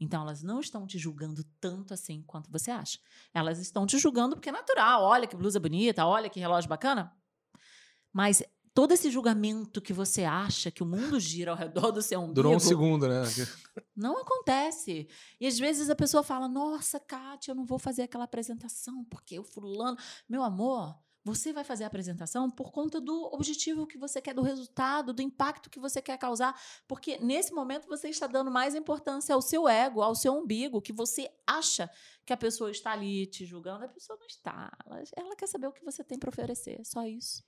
Então, 0.00 0.22
elas 0.22 0.42
não 0.42 0.60
estão 0.60 0.86
te 0.86 0.96
julgando 0.96 1.42
tanto 1.60 1.92
assim 1.92 2.22
quanto 2.22 2.50
você 2.50 2.70
acha. 2.70 2.98
Elas 3.34 3.58
estão 3.58 3.84
te 3.84 3.98
julgando 3.98 4.36
porque 4.36 4.48
é 4.48 4.52
natural. 4.52 5.02
Olha 5.02 5.26
que 5.26 5.36
blusa 5.36 5.58
bonita, 5.58 6.06
olha 6.06 6.30
que 6.30 6.38
relógio 6.38 6.70
bacana. 6.70 7.12
Mas 8.12 8.42
todo 8.74 8.92
esse 8.92 9.10
julgamento 9.10 9.80
que 9.80 9.92
você 9.92 10.24
acha 10.24 10.70
que 10.70 10.82
o 10.82 10.86
mundo 10.86 11.18
gira 11.18 11.50
ao 11.50 11.56
redor 11.56 11.90
do 11.90 12.02
seu 12.02 12.20
umbigo 12.20 12.34
durou 12.34 12.54
um 12.54 12.60
segundo, 12.60 13.08
né? 13.08 13.22
não 13.96 14.18
acontece. 14.18 15.08
E 15.40 15.46
às 15.46 15.58
vezes 15.58 15.90
a 15.90 15.96
pessoa 15.96 16.22
fala: 16.22 16.48
Nossa, 16.48 16.98
Kátia, 17.00 17.52
eu 17.52 17.54
não 17.54 17.64
vou 17.64 17.78
fazer 17.78 18.02
aquela 18.02 18.24
apresentação 18.24 19.04
porque 19.04 19.38
o 19.38 19.44
fulano. 19.44 19.96
Meu 20.28 20.42
amor, 20.42 20.94
você 21.24 21.52
vai 21.52 21.62
fazer 21.62 21.84
a 21.84 21.88
apresentação 21.88 22.50
por 22.50 22.72
conta 22.72 23.00
do 23.00 23.28
objetivo 23.34 23.86
que 23.86 23.98
você 23.98 24.20
quer, 24.20 24.32
do 24.32 24.40
resultado, 24.40 25.12
do 25.12 25.20
impacto 25.20 25.68
que 25.68 25.78
você 25.78 26.00
quer 26.00 26.16
causar. 26.16 26.58
Porque 26.86 27.18
nesse 27.18 27.52
momento 27.52 27.86
você 27.86 28.08
está 28.08 28.26
dando 28.26 28.50
mais 28.50 28.74
importância 28.74 29.34
ao 29.34 29.42
seu 29.42 29.68
ego, 29.68 30.00
ao 30.00 30.14
seu 30.14 30.34
umbigo, 30.34 30.80
que 30.80 30.92
você 30.92 31.30
acha 31.46 31.90
que 32.24 32.32
a 32.32 32.36
pessoa 32.36 32.70
está 32.70 32.92
ali 32.92 33.26
te 33.26 33.44
julgando. 33.44 33.84
A 33.84 33.88
pessoa 33.88 34.18
não 34.18 34.26
está. 34.26 34.72
Ela, 34.86 35.02
ela 35.16 35.36
quer 35.36 35.46
saber 35.48 35.66
o 35.66 35.72
que 35.72 35.84
você 35.84 36.02
tem 36.02 36.18
para 36.18 36.30
oferecer. 36.30 36.82
Só 36.84 37.04
isso. 37.04 37.42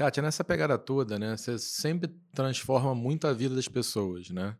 Kátia, 0.00 0.22
nessa 0.22 0.42
pegada 0.42 0.78
toda, 0.78 1.18
né? 1.18 1.36
Você 1.36 1.58
sempre 1.58 2.08
transforma 2.32 2.94
muito 2.94 3.26
a 3.26 3.34
vida 3.34 3.54
das 3.54 3.68
pessoas, 3.68 4.30
né? 4.30 4.56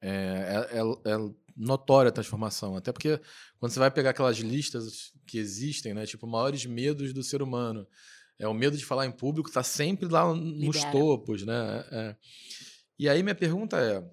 É, 0.00 0.68
é, 0.70 0.78
é- 0.78 1.12
é 1.12 1.34
notória 1.56 2.08
a 2.08 2.12
transformação. 2.12 2.76
Até 2.76 2.92
porque 2.92 3.20
quando 3.58 3.72
você 3.72 3.80
vai 3.80 3.90
pegar 3.90 4.10
aquelas 4.10 4.36
listas 4.38 5.12
que 5.26 5.38
existem, 5.38 5.92
né? 5.92 6.06
Tipo, 6.06 6.24
maiores 6.24 6.64
medos 6.66 7.12
do 7.12 7.20
ser 7.20 7.42
humano. 7.42 7.84
É 8.38 8.46
o 8.46 8.54
medo 8.54 8.76
de 8.78 8.86
falar 8.86 9.06
em 9.06 9.10
público, 9.10 9.50
tá 9.50 9.64
sempre 9.64 10.06
lá 10.06 10.32
nos 10.32 10.76
topos, 10.92 11.44
né? 11.44 11.84
É. 11.90 12.16
E 12.96 13.08
aí 13.08 13.24
minha 13.24 13.34
pergunta 13.34 13.76
é. 13.76 14.08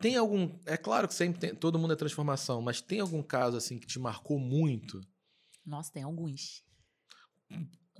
Tem 0.00 0.16
algum. 0.16 0.58
É 0.66 0.76
claro 0.76 1.06
que 1.06 1.14
sempre 1.14 1.38
tem, 1.38 1.54
todo 1.54 1.78
mundo 1.78 1.92
é 1.92 1.96
transformação, 1.96 2.60
mas 2.60 2.80
tem 2.80 2.98
algum 2.98 3.22
caso 3.22 3.56
assim 3.56 3.78
que 3.78 3.86
te 3.86 4.00
marcou 4.00 4.36
muito? 4.40 5.00
Nossa, 5.64 5.92
tem 5.92 6.02
alguns. 6.02 6.64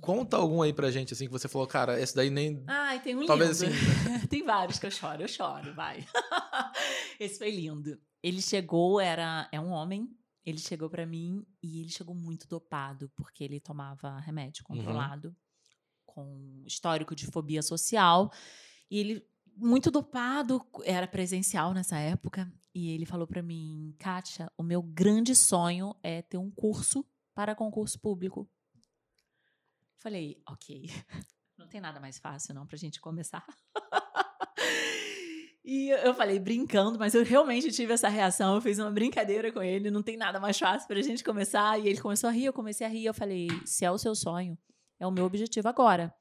Conta 0.03 0.35
algum 0.35 0.61
aí 0.61 0.73
pra 0.73 0.91
gente, 0.91 1.13
assim, 1.13 1.25
que 1.27 1.31
você 1.31 1.47
falou, 1.47 1.65
cara, 1.65 1.97
esse 1.97 2.13
daí 2.13 2.29
nem. 2.29 2.61
Ai, 2.67 3.01
tem 3.01 3.15
um 3.15 3.25
Talvez 3.25 3.61
lindo. 3.61 3.73
assim. 3.73 4.27
tem 4.27 4.43
vários 4.43 4.77
que 4.77 4.85
eu 4.85 4.91
choro, 4.91 5.21
eu 5.21 5.27
choro, 5.29 5.73
vai. 5.73 6.05
Esse 7.17 7.37
foi 7.37 7.49
lindo. 7.51 7.97
Ele 8.21 8.41
chegou, 8.41 8.99
era 8.99 9.47
é 9.51 9.59
um 9.59 9.69
homem. 9.69 10.09
Ele 10.45 10.57
chegou 10.57 10.89
pra 10.89 11.05
mim 11.05 11.45
e 11.61 11.79
ele 11.79 11.89
chegou 11.89 12.13
muito 12.13 12.47
dopado, 12.49 13.09
porque 13.15 13.45
ele 13.45 13.61
tomava 13.61 14.19
remédio 14.19 14.65
Uhum. 14.69 14.75
controlado, 14.75 15.33
com 16.05 16.63
histórico 16.65 17.15
de 17.15 17.25
fobia 17.27 17.61
social. 17.61 18.29
E 18.91 18.99
ele, 18.99 19.25
muito 19.55 19.89
dopado, 19.89 20.61
era 20.83 21.07
presencial 21.07 21.73
nessa 21.73 21.97
época. 21.97 22.51
E 22.75 22.89
ele 22.91 23.05
falou 23.05 23.25
pra 23.25 23.41
mim, 23.41 23.95
Kátia, 23.97 24.51
o 24.57 24.63
meu 24.63 24.81
grande 24.81 25.33
sonho 25.33 25.95
é 26.03 26.21
ter 26.21 26.37
um 26.37 26.51
curso 26.51 27.05
para 27.33 27.55
concurso 27.55 27.97
público. 27.99 28.49
Falei, 30.03 30.37
ok. 30.45 30.89
Não 31.57 31.65
tem 31.65 31.79
nada 31.79 31.97
mais 31.97 32.19
fácil, 32.19 32.53
não, 32.53 32.67
pra 32.67 32.75
gente 32.75 32.99
começar. 32.99 33.45
e 35.63 35.89
eu 35.91 36.13
falei, 36.13 36.37
brincando, 36.39 36.99
mas 36.99 37.15
eu 37.15 37.23
realmente 37.23 37.71
tive 37.71 37.93
essa 37.93 38.09
reação. 38.09 38.55
Eu 38.55 38.61
fiz 38.61 38.79
uma 38.79 38.91
brincadeira 38.91 39.49
com 39.49 39.61
ele, 39.61 39.89
não 39.89 40.03
tem 40.03 40.17
nada 40.17 40.41
mais 40.41 40.59
fácil 40.59 40.87
pra 40.87 41.01
gente 41.01 41.23
começar. 41.23 41.79
E 41.79 41.87
ele 41.87 42.01
começou 42.01 42.27
a 42.27 42.33
rir, 42.33 42.45
eu 42.45 42.51
comecei 42.51 42.85
a 42.85 42.89
rir. 42.89 43.05
Eu 43.05 43.13
falei, 43.13 43.47
se 43.65 43.85
é 43.85 43.91
o 43.91 43.97
seu 43.97 44.13
sonho, 44.13 44.57
é 44.99 45.07
o 45.07 45.11
meu 45.11 45.23
objetivo 45.23 45.69
agora. 45.69 46.13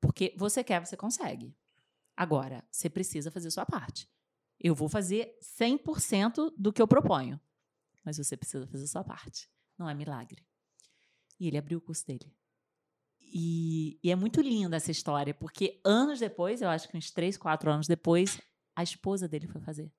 Porque 0.00 0.34
você 0.36 0.64
quer, 0.64 0.84
você 0.84 0.96
consegue. 0.96 1.54
Agora, 2.16 2.66
você 2.68 2.90
precisa 2.90 3.30
fazer 3.30 3.48
a 3.48 3.52
sua 3.52 3.66
parte. 3.66 4.10
Eu 4.58 4.74
vou 4.74 4.88
fazer 4.88 5.38
100% 5.40 6.52
do 6.56 6.72
que 6.72 6.82
eu 6.82 6.88
proponho. 6.88 7.40
Mas 8.02 8.16
você 8.16 8.36
precisa 8.36 8.66
fazer 8.66 8.84
a 8.84 8.88
sua 8.88 9.04
parte. 9.04 9.48
Não 9.78 9.88
é 9.88 9.94
milagre. 9.94 10.44
E 11.38 11.46
ele 11.46 11.58
abriu 11.58 11.78
o 11.78 11.82
curso 11.82 12.04
dele. 12.04 12.34
E, 13.32 13.98
e 14.02 14.10
é 14.10 14.16
muito 14.16 14.40
linda 14.40 14.76
essa 14.76 14.90
história, 14.90 15.32
porque 15.32 15.80
anos 15.84 16.18
depois, 16.18 16.60
eu 16.62 16.68
acho 16.68 16.88
que 16.88 16.96
uns 16.96 17.10
três, 17.10 17.36
quatro 17.36 17.70
anos 17.70 17.86
depois, 17.86 18.40
a 18.76 18.82
esposa 18.82 19.28
dele 19.28 19.46
foi 19.46 19.60
fazer. 19.60 19.90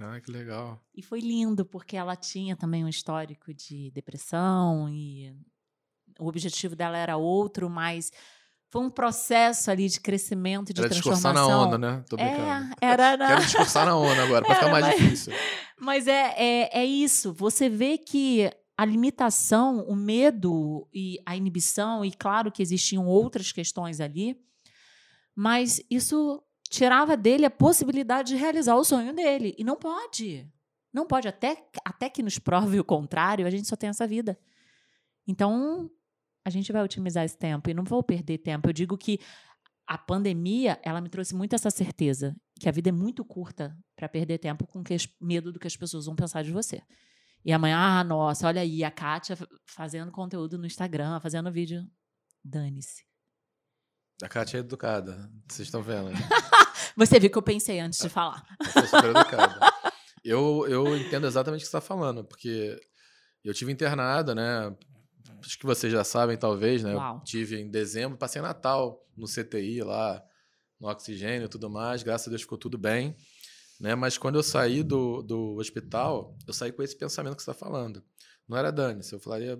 Ah, 0.00 0.18
que 0.20 0.30
legal. 0.30 0.80
E 0.94 1.02
foi 1.02 1.20
lindo, 1.20 1.64
porque 1.66 1.96
ela 1.96 2.16
tinha 2.16 2.56
também 2.56 2.84
um 2.84 2.88
histórico 2.88 3.52
de 3.52 3.90
depressão 3.90 4.88
e 4.88 5.34
o 6.18 6.26
objetivo 6.26 6.74
dela 6.74 6.96
era 6.96 7.16
outro, 7.16 7.68
mas 7.68 8.10
foi 8.70 8.82
um 8.82 8.90
processo 8.90 9.70
ali 9.70 9.88
de 9.88 10.00
crescimento, 10.00 10.72
de 10.72 10.80
Era 10.80 10.88
discursar 10.88 11.34
na 11.34 11.40
transformação. 11.40 11.66
onda, 11.68 11.78
né? 11.78 12.04
Tô 12.08 12.16
brincando. 12.16 12.72
É, 12.80 12.86
era 12.86 13.16
na... 13.16 13.26
Quero 13.26 13.40
discursar 13.42 13.84
na 13.84 13.96
onda 13.96 14.22
agora, 14.22 14.44
pra 14.44 14.54
ficar 14.54 14.66
Era, 14.68 14.72
mais 14.80 14.86
mas- 14.86 14.96
difícil. 15.00 15.32
Mas 15.78 16.06
é, 16.06 16.34
é, 16.36 16.80
é 16.80 16.84
isso. 16.84 17.32
Você 17.34 17.68
vê 17.68 17.98
que 17.98 18.50
a 18.80 18.84
limitação, 18.86 19.84
o 19.86 19.94
medo 19.94 20.88
e 20.90 21.20
a 21.26 21.36
inibição, 21.36 22.02
e 22.02 22.10
claro 22.10 22.50
que 22.50 22.62
existiam 22.62 23.06
outras 23.06 23.52
questões 23.52 24.00
ali, 24.00 24.42
mas 25.36 25.82
isso 25.90 26.42
tirava 26.70 27.14
dele 27.14 27.44
a 27.44 27.50
possibilidade 27.50 28.28
de 28.28 28.36
realizar 28.36 28.76
o 28.76 28.84
sonho 28.84 29.14
dele. 29.14 29.54
E 29.58 29.64
não 29.64 29.76
pode. 29.76 30.50
Não 30.90 31.06
pode. 31.06 31.28
Até, 31.28 31.62
até 31.84 32.08
que 32.08 32.22
nos 32.22 32.38
prove 32.38 32.80
o 32.80 32.84
contrário, 32.84 33.46
a 33.46 33.50
gente 33.50 33.68
só 33.68 33.76
tem 33.76 33.90
essa 33.90 34.06
vida. 34.06 34.38
Então, 35.28 35.90
a 36.42 36.48
gente 36.48 36.72
vai 36.72 36.82
otimizar 36.82 37.22
esse 37.22 37.36
tempo 37.36 37.68
e 37.68 37.74
não 37.74 37.84
vou 37.84 38.02
perder 38.02 38.38
tempo. 38.38 38.66
Eu 38.66 38.72
digo 38.72 38.96
que 38.96 39.20
a 39.86 39.98
pandemia, 39.98 40.80
ela 40.82 41.02
me 41.02 41.10
trouxe 41.10 41.34
muito 41.34 41.54
essa 41.54 41.68
certeza 41.68 42.34
que 42.58 42.66
a 42.66 42.72
vida 42.72 42.88
é 42.88 42.92
muito 42.92 43.26
curta 43.26 43.76
para 43.94 44.08
perder 44.08 44.38
tempo 44.38 44.66
com 44.66 44.82
que, 44.82 44.96
medo 45.20 45.52
do 45.52 45.60
que 45.60 45.66
as 45.66 45.76
pessoas 45.76 46.06
vão 46.06 46.16
pensar 46.16 46.42
de 46.42 46.50
você. 46.50 46.80
E 47.44 47.52
amanhã, 47.52 47.78
ah, 47.78 48.04
nossa, 48.04 48.46
olha 48.46 48.60
aí, 48.60 48.84
a 48.84 48.90
Kátia 48.90 49.36
fazendo 49.64 50.12
conteúdo 50.12 50.58
no 50.58 50.66
Instagram, 50.66 51.20
fazendo 51.20 51.50
vídeo. 51.50 51.86
Dane-se. 52.44 53.04
A 54.22 54.28
Kátia 54.28 54.58
é 54.58 54.60
educada, 54.60 55.30
vocês 55.48 55.66
estão 55.66 55.82
vendo. 55.82 56.10
Né? 56.10 56.16
você 56.96 57.18
viu 57.18 57.30
que 57.30 57.38
eu 57.38 57.42
pensei 57.42 57.80
antes 57.80 57.98
de 57.98 58.08
falar. 58.08 58.44
Você 58.62 58.78
é 58.78 58.86
super 58.86 59.10
educada. 59.10 59.58
Eu, 60.22 60.66
eu 60.68 60.96
entendo 60.96 61.26
exatamente 61.26 61.62
o 61.62 61.64
que 61.64 61.70
você 61.70 61.76
está 61.78 61.80
falando, 61.80 62.22
porque 62.24 62.78
eu 63.42 63.54
tive 63.54 63.72
internada, 63.72 64.34
né? 64.34 64.76
acho 65.44 65.58
que 65.58 65.66
vocês 65.66 65.92
já 65.92 66.04
sabem, 66.04 66.36
talvez, 66.36 66.82
né? 66.82 66.94
Uau. 66.94 67.16
Eu 67.16 67.24
tive 67.24 67.60
em 67.60 67.70
dezembro, 67.70 68.18
passei 68.18 68.40
Natal 68.42 69.04
no 69.16 69.26
CTI 69.26 69.82
lá, 69.82 70.22
no 70.78 70.88
oxigênio 70.88 71.46
e 71.46 71.48
tudo 71.48 71.70
mais. 71.70 72.02
Graças 72.02 72.28
a 72.28 72.30
Deus 72.30 72.42
ficou 72.42 72.58
tudo 72.58 72.78
bem. 72.78 73.16
Né? 73.80 73.94
Mas 73.94 74.18
quando 74.18 74.36
eu 74.36 74.42
saí 74.42 74.82
do, 74.82 75.22
do 75.22 75.56
hospital, 75.56 76.36
eu 76.46 76.52
saí 76.52 76.70
com 76.70 76.82
esse 76.82 76.94
pensamento 76.94 77.36
que 77.36 77.42
você 77.42 77.50
está 77.50 77.58
falando. 77.58 78.04
Não 78.46 78.56
era 78.56 78.70
dane-se, 78.70 79.14
eu 79.14 79.18
falaria, 79.18 79.58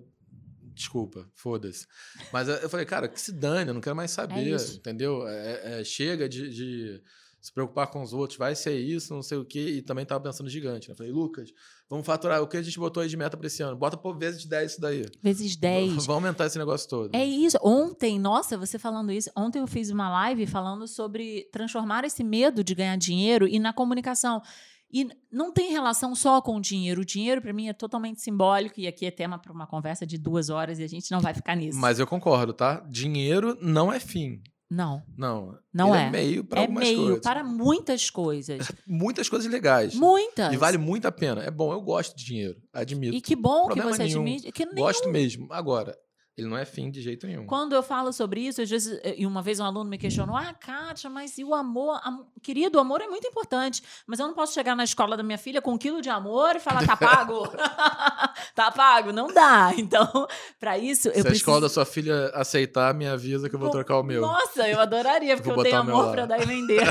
desculpa, 0.74 1.26
foda-se. 1.34 1.86
Mas 2.30 2.48
eu 2.48 2.68
falei, 2.68 2.84
cara, 2.84 3.08
que 3.08 3.20
se 3.20 3.32
dane, 3.32 3.70
eu 3.70 3.74
não 3.74 3.80
quero 3.80 3.96
mais 3.96 4.12
é 4.12 4.14
saber, 4.14 4.52
é 4.52 4.74
entendeu? 4.74 5.26
É, 5.26 5.80
é, 5.80 5.84
chega 5.84 6.28
de, 6.28 6.50
de 6.50 7.02
se 7.40 7.52
preocupar 7.52 7.86
com 7.86 8.02
os 8.02 8.12
outros, 8.12 8.38
vai 8.38 8.54
ser 8.54 8.78
isso, 8.78 9.14
não 9.14 9.22
sei 9.22 9.38
o 9.38 9.44
quê, 9.44 9.60
e 9.60 9.82
também 9.82 10.04
tava 10.04 10.22
pensando 10.22 10.50
gigante, 10.50 10.88
né? 10.88 10.94
Falei, 10.94 11.10
Lucas, 11.10 11.50
vamos 11.88 12.04
faturar, 12.04 12.42
o 12.42 12.46
que 12.46 12.56
a 12.56 12.62
gente 12.62 12.78
botou 12.78 13.02
aí 13.02 13.08
de 13.08 13.16
meta 13.16 13.36
para 13.36 13.46
esse 13.46 13.62
ano? 13.62 13.76
Bota 13.76 13.96
por 13.96 14.18
vezes 14.18 14.44
10 14.44 14.72
isso 14.72 14.80
daí. 14.80 15.06
Vezes 15.22 15.56
10. 15.56 15.88
Vamos 15.88 16.08
aumentar 16.08 16.46
esse 16.46 16.58
negócio 16.58 16.88
todo. 16.88 17.14
É 17.14 17.24
isso. 17.24 17.56
Ontem, 17.62 18.18
nossa, 18.18 18.58
você 18.58 18.78
falando 18.78 19.10
isso, 19.10 19.30
ontem 19.36 19.60
eu 19.60 19.66
fiz 19.66 19.90
uma 19.90 20.10
live 20.10 20.46
falando 20.46 20.86
sobre 20.86 21.48
transformar 21.52 22.04
esse 22.04 22.22
medo 22.22 22.62
de 22.62 22.74
ganhar 22.74 22.96
dinheiro 22.96 23.48
e 23.48 23.58
na 23.58 23.72
comunicação. 23.72 24.42
E 24.92 25.08
não 25.30 25.52
tem 25.52 25.70
relação 25.70 26.14
só 26.16 26.42
com 26.42 26.56
o 26.56 26.60
dinheiro. 26.60 27.02
O 27.02 27.04
dinheiro, 27.04 27.40
para 27.40 27.52
mim, 27.52 27.68
é 27.68 27.72
totalmente 27.72 28.20
simbólico, 28.20 28.80
e 28.80 28.88
aqui 28.88 29.06
é 29.06 29.10
tema 29.10 29.38
para 29.38 29.52
uma 29.52 29.66
conversa 29.66 30.04
de 30.04 30.18
duas 30.18 30.50
horas 30.50 30.80
e 30.80 30.82
a 30.82 30.88
gente 30.88 31.10
não 31.12 31.20
vai 31.20 31.32
ficar 31.32 31.54
nisso. 31.54 31.78
Mas 31.78 32.00
eu 32.00 32.06
concordo, 32.06 32.52
tá? 32.52 32.84
Dinheiro 32.90 33.56
não 33.60 33.92
é 33.92 34.00
fim. 34.00 34.42
Não. 34.70 35.02
Não. 35.16 35.58
Não 35.74 35.94
é. 35.94 36.06
é 36.06 36.10
meio 36.10 36.44
para 36.44 36.60
é 36.60 36.62
algumas 36.62 36.84
meio 36.84 37.02
coisas. 37.02 37.20
para 37.20 37.42
muitas 37.42 38.08
coisas. 38.08 38.72
muitas 38.86 39.28
coisas 39.28 39.50
legais. 39.50 39.94
Muitas. 39.96 40.52
E 40.52 40.56
vale 40.56 40.78
muito 40.78 41.08
a 41.08 41.12
pena. 41.12 41.42
É 41.42 41.50
bom, 41.50 41.72
eu 41.72 41.80
gosto 41.80 42.16
de 42.16 42.24
dinheiro, 42.24 42.56
admito. 42.72 43.16
E 43.16 43.20
que 43.20 43.34
bom 43.34 43.68
que 43.68 43.80
você 43.80 44.04
nenhum. 44.04 44.20
admite. 44.20 44.52
Que 44.52 44.64
Gosto 44.66 45.08
mesmo. 45.08 45.48
Agora, 45.50 45.98
ele 46.36 46.48
não 46.48 46.56
é 46.56 46.64
fim 46.64 46.90
de 46.90 47.02
jeito 47.02 47.26
nenhum. 47.26 47.44
Quando 47.44 47.74
eu 47.74 47.82
falo 47.82 48.12
sobre 48.12 48.40
isso, 48.40 48.62
às 48.62 48.70
vezes, 48.70 49.00
e 49.16 49.26
uma 49.26 49.42
vez 49.42 49.60
um 49.60 49.64
aluno 49.64 49.90
me 49.90 49.98
questionou: 49.98 50.36
Ah, 50.36 50.54
Kátia, 50.54 51.10
mas 51.10 51.36
e 51.36 51.44
o 51.44 51.54
amor? 51.54 52.00
Am... 52.02 52.24
Querido, 52.42 52.78
o 52.78 52.80
amor 52.80 53.00
é 53.00 53.06
muito 53.06 53.26
importante. 53.26 53.82
Mas 54.06 54.18
eu 54.20 54.26
não 54.26 54.34
posso 54.34 54.54
chegar 54.54 54.74
na 54.74 54.84
escola 54.84 55.16
da 55.16 55.22
minha 55.22 55.36
filha 55.36 55.60
com 55.60 55.72
um 55.72 55.78
quilo 55.78 56.00
de 56.00 56.08
amor 56.08 56.56
e 56.56 56.60
falar: 56.60 56.86
tá 56.86 56.96
pago. 56.96 57.46
tá 58.54 58.70
pago. 58.70 59.12
Não 59.12 59.26
dá. 59.28 59.70
Então, 59.80 60.26
para 60.58 60.78
isso. 60.78 61.08
Eu 61.08 61.14
Se 61.14 61.22
preciso... 61.22 61.28
a 61.28 61.32
escola 61.32 61.60
da 61.62 61.68
sua 61.68 61.84
filha 61.84 62.26
aceitar, 62.34 62.94
me 62.94 63.06
avisa 63.06 63.48
que 63.48 63.54
eu 63.54 63.58
vou 63.58 63.68
Bom, 63.68 63.72
trocar 63.72 63.98
o 63.98 64.02
meu. 64.02 64.20
Nossa, 64.20 64.68
eu 64.68 64.78
adoraria, 64.78 65.36
porque 65.36 65.50
eu 65.50 65.62
tenho 65.62 65.78
amor 65.78 66.12
para 66.12 66.26
dar 66.26 66.40
e 66.40 66.46
vender. 66.46 66.82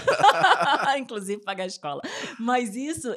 Inclusive 0.98 1.42
pagar 1.44 1.64
a 1.64 1.68
escola. 1.68 2.02
Mas 2.40 2.76
isso, 2.76 3.16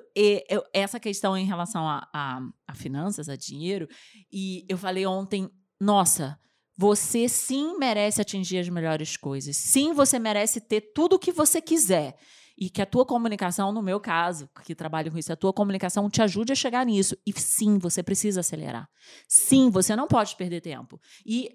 essa 0.72 1.00
questão 1.00 1.36
em 1.36 1.44
relação 1.44 1.88
a, 1.88 2.06
a, 2.12 2.40
a 2.68 2.74
finanças, 2.74 3.28
a 3.28 3.36
dinheiro, 3.36 3.88
e 4.30 4.64
eu 4.68 4.76
falei 4.76 5.06
ontem 5.06 5.50
nossa, 5.82 6.38
você 6.76 7.28
sim 7.28 7.76
merece 7.76 8.20
atingir 8.20 8.58
as 8.58 8.68
melhores 8.68 9.16
coisas. 9.16 9.56
Sim, 9.56 9.92
você 9.92 10.16
merece 10.16 10.60
ter 10.60 10.92
tudo 10.94 11.14
o 11.16 11.18
que 11.18 11.32
você 11.32 11.60
quiser. 11.60 12.16
E 12.56 12.70
que 12.70 12.80
a 12.80 12.86
tua 12.86 13.04
comunicação, 13.04 13.72
no 13.72 13.82
meu 13.82 13.98
caso, 13.98 14.48
que 14.64 14.76
trabalho 14.76 15.10
com 15.10 15.18
isso, 15.18 15.32
a 15.32 15.36
tua 15.36 15.52
comunicação 15.52 16.08
te 16.08 16.22
ajude 16.22 16.52
a 16.52 16.54
chegar 16.54 16.86
nisso. 16.86 17.16
E 17.26 17.32
sim, 17.32 17.78
você 17.78 18.00
precisa 18.00 18.40
acelerar. 18.40 18.88
Sim, 19.26 19.70
você 19.70 19.96
não 19.96 20.06
pode 20.06 20.36
perder 20.36 20.60
tempo. 20.60 21.00
E 21.26 21.50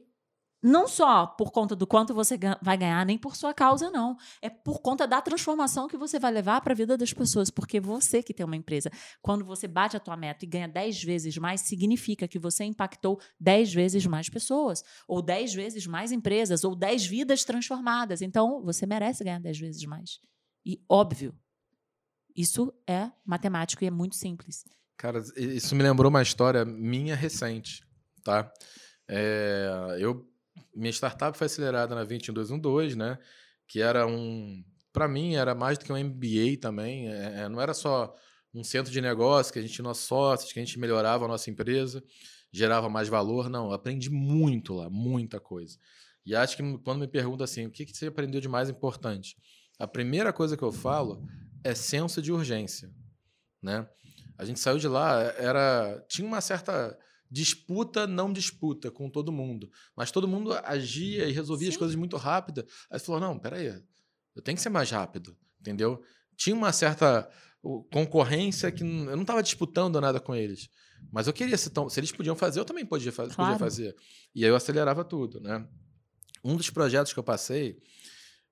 não 0.62 0.88
só 0.88 1.28
por 1.28 1.51
conta 1.51 1.76
do 1.76 1.86
quanto 1.86 2.14
você 2.14 2.38
vai 2.62 2.78
ganhar, 2.78 3.05
nem 3.05 3.18
por 3.18 3.36
sua 3.36 3.53
causa, 3.53 3.91
não. 3.91 4.18
É 4.41 4.49
por 4.49 4.80
conta 4.80 5.08
da 5.08 5.22
transformação 5.22 5.88
que 5.88 5.97
você 5.97 6.18
vai 6.18 6.32
levar 6.32 6.62
para 6.62 6.74
a 6.74 6.76
vida 6.76 6.97
das 6.97 7.14
pessoas. 7.14 7.49
Porque 7.49 7.80
você 7.80 8.24
que 8.24 8.34
tem 8.34 8.45
uma 8.45 8.55
empresa, 8.55 8.89
quando 9.22 9.45
você 9.45 9.68
bate 9.68 9.95
a 9.95 9.99
tua 9.99 10.18
meta 10.18 10.45
e 10.45 10.47
ganha 10.47 10.68
10 10.68 11.03
vezes 11.03 11.38
mais, 11.38 11.62
significa 11.62 12.28
que 12.28 12.39
você 12.39 12.64
impactou 12.64 13.20
10 13.39 13.74
vezes 13.74 14.05
mais 14.05 14.30
pessoas, 14.30 14.84
ou 15.08 15.22
10 15.22 15.53
vezes 15.53 15.86
mais 15.86 16.12
empresas, 16.12 16.64
ou 16.64 16.76
10 16.76 17.05
vidas 17.05 17.43
transformadas. 17.43 18.22
Então, 18.22 18.64
você 18.64 18.86
merece 18.86 19.24
ganhar 19.24 19.39
10 19.39 19.60
vezes 19.60 19.86
mais. 19.86 20.20
E 20.66 20.82
óbvio, 20.89 21.36
isso 22.36 22.74
é 22.88 23.12
matemático 23.26 23.84
e 23.84 23.88
é 23.88 23.91
muito 23.91 24.16
simples. 24.16 24.66
Cara, 24.97 25.24
isso 25.36 25.76
me 25.76 25.84
lembrou 25.84 26.10
uma 26.10 26.24
história 26.24 26.66
minha 26.66 27.16
recente, 27.16 27.84
tá? 28.24 28.51
É, 29.08 29.97
eu 29.99 30.28
minha 30.76 30.91
startup 30.91 31.38
foi 31.38 31.45
acelerada 31.45 31.95
na 31.95 32.03
21212, 32.03 32.95
né? 32.97 33.18
Que 33.68 33.82
era 33.82 34.05
um. 34.08 34.64
Para 34.93 35.08
mim, 35.08 35.36
era 35.36 35.53
mais 35.53 35.78
do 35.78 35.86
que 35.86 35.93
um 35.93 35.97
MBA 35.97 36.58
também. 36.62 37.10
É, 37.10 37.41
é, 37.41 37.49
não 37.49 37.62
era 37.62 37.74
só 37.74 38.14
um 38.53 38.64
centro 38.64 38.91
de 38.91 39.01
negócio 39.01 39.53
que 39.53 39.60
a 39.60 39.62
gente 39.62 39.74
tinha 39.74 39.84
nossos 39.84 40.05
sócios, 40.05 40.51
que 40.51 40.60
a 40.60 40.64
gente 40.64 40.80
melhorava 40.80 41.26
a 41.26 41.28
nossa 41.28 41.49
empresa, 41.49 42.03
gerava 42.51 42.89
mais 42.89 43.08
valor. 43.08 43.49
Não, 43.49 43.72
aprendi 43.72 44.10
muito 44.10 44.74
lá, 44.74 44.89
muita 44.89 45.39
coisa. 45.39 45.78
E 46.26 46.36
acho 46.36 46.58
que 46.58 46.78
quando 46.80 46.99
me 46.99 47.08
perguntam 47.08 47.45
assim, 47.45 47.66
o 47.66 47.72
que, 47.72 47.86
que 47.86 47.95
você 47.95 48.08
aprendeu 48.08 48.41
de 48.41 48.49
mais 48.49 48.70
importante? 48.70 49.38
A 49.80 49.88
primeira 49.88 50.34
coisa 50.34 50.58
que 50.58 50.64
eu 50.64 50.72
falo 50.72 51.26
é 51.64 51.74
senso 51.76 52.22
de 52.22 52.32
urgência, 52.32 52.91
né? 53.62 53.88
A 54.38 54.45
gente 54.45 54.60
saiu 54.60 54.78
de 54.78 54.88
lá, 54.88 55.22
era 55.38 56.03
tinha 56.10 56.28
uma 56.28 56.41
certa 56.41 56.97
disputa, 57.30 58.07
não 58.07 58.32
disputa 58.32 58.89
com 58.89 59.09
todo 59.09 59.32
mundo. 59.32 59.69
Mas 59.95 60.11
todo 60.11 60.28
mundo 60.28 60.53
agia 60.63 61.28
e 61.28 61.32
resolvia 61.32 61.67
Sim. 61.67 61.73
as 61.73 61.78
coisas 61.78 61.95
muito 61.95 62.17
rápido. 62.17 62.65
Aí 62.89 62.99
você 62.99 63.05
falou: 63.05 63.21
não, 63.21 63.38
peraí, 63.38 63.67
eu 64.36 64.41
tenho 64.41 64.55
que 64.55 64.61
ser 64.61 64.69
mais 64.69 64.89
rápido, 64.89 65.38
entendeu? 65.59 66.01
Tinha 66.36 66.55
uma 66.55 66.71
certa 66.71 67.30
concorrência 67.91 68.71
que 68.71 68.84
eu 68.84 68.88
não 68.88 69.21
estava 69.21 69.43
disputando 69.43 69.99
nada 69.99 70.19
com 70.19 70.36
eles. 70.36 70.69
Mas 71.11 71.28
eu 71.28 71.34
queria 71.34 71.57
ser 71.57 71.71
tão. 71.71 71.89
Se 71.89 71.99
eles 71.99 72.11
podiam 72.11 72.36
fazer, 72.36 72.59
eu 72.59 72.65
também 72.65 72.86
podia, 72.86 73.11
fazer, 73.11 73.36
claro. 73.36 73.53
podia 73.53 73.65
fazer. 73.65 73.95
E 74.34 74.43
aí 74.43 74.49
eu 74.49 74.55
acelerava 74.55 75.03
tudo, 75.03 75.39
né? 75.39 75.67
Um 76.43 76.55
dos 76.55 76.69
projetos 76.69 77.13
que 77.13 77.19
eu 77.19 77.23
passei, 77.23 77.78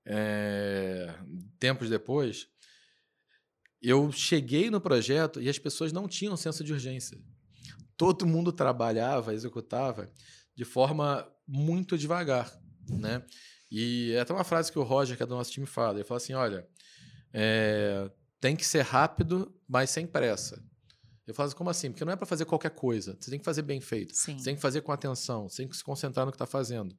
é, 0.04 1.14
tempos 1.58 1.88
depois, 1.88 2.48
eu 3.80 4.10
cheguei 4.12 4.70
no 4.70 4.80
projeto 4.80 5.40
e 5.40 5.48
as 5.48 5.58
pessoas 5.58 5.92
não 5.92 6.06
tinham 6.06 6.36
senso 6.36 6.62
de 6.62 6.72
urgência 6.72 7.18
todo 7.96 8.26
mundo 8.26 8.52
trabalhava, 8.52 9.34
executava 9.34 10.10
de 10.54 10.64
forma 10.64 11.26
muito 11.46 11.96
devagar, 11.96 12.52
né? 12.88 13.22
E 13.70 14.12
é 14.12 14.20
até 14.20 14.32
uma 14.32 14.44
frase 14.44 14.70
que 14.70 14.78
o 14.78 14.82
Roger, 14.82 15.16
que 15.16 15.22
é 15.22 15.26
do 15.26 15.34
nosso 15.34 15.50
time, 15.50 15.66
fala. 15.66 15.98
Ele 15.98 16.04
fala 16.04 16.18
assim, 16.18 16.34
olha, 16.34 16.66
é, 17.32 18.10
tem 18.40 18.54
que 18.54 18.64
ser 18.64 18.82
rápido, 18.82 19.54
mas 19.68 19.90
sem 19.90 20.06
pressa. 20.06 20.62
Eu 21.26 21.34
falo 21.34 21.48
assim, 21.48 21.56
como 21.56 21.70
assim? 21.70 21.90
Porque 21.90 22.04
não 22.04 22.12
é 22.12 22.16
para 22.16 22.26
fazer 22.26 22.44
qualquer 22.44 22.70
coisa. 22.70 23.16
Você 23.18 23.30
tem 23.30 23.38
que 23.38 23.44
fazer 23.44 23.62
bem 23.62 23.80
feito. 23.80 24.14
Sim. 24.14 24.38
Você 24.38 24.44
tem 24.44 24.54
que 24.54 24.62
fazer 24.62 24.80
com 24.82 24.92
atenção. 24.92 25.48
Você 25.48 25.58
tem 25.58 25.68
que 25.68 25.76
se 25.76 25.82
concentrar 25.82 26.24
no 26.24 26.30
que 26.30 26.36
está 26.36 26.46
fazendo. 26.46 26.96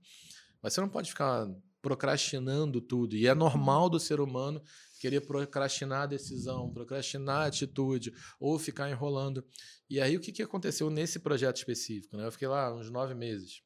Mas 0.61 0.73
você 0.73 0.81
não 0.81 0.89
pode 0.89 1.09
ficar 1.09 1.47
procrastinando 1.87 2.81
tudo. 2.81 3.15
E 3.15 3.27
é 3.27 3.33
normal 3.33 3.89
do 3.89 3.97
ser 3.97 4.19
humano 4.19 4.61
querer 4.99 5.21
procrastinar 5.21 6.01
a 6.01 6.05
decisão, 6.05 6.69
procrastinar 6.69 7.43
a 7.43 7.45
atitude 7.45 8.13
ou 8.37 8.59
ficar 8.59 8.89
enrolando. 8.89 9.41
E 9.89 10.01
aí 10.01 10.17
o 10.17 10.19
que, 10.19 10.33
que 10.33 10.43
aconteceu 10.43 10.89
nesse 10.89 11.17
projeto 11.17 11.55
específico? 11.55 12.17
Né? 12.17 12.25
Eu 12.25 12.31
fiquei 12.33 12.49
lá 12.49 12.75
uns 12.75 12.91
nove 12.91 13.13
meses. 13.13 13.63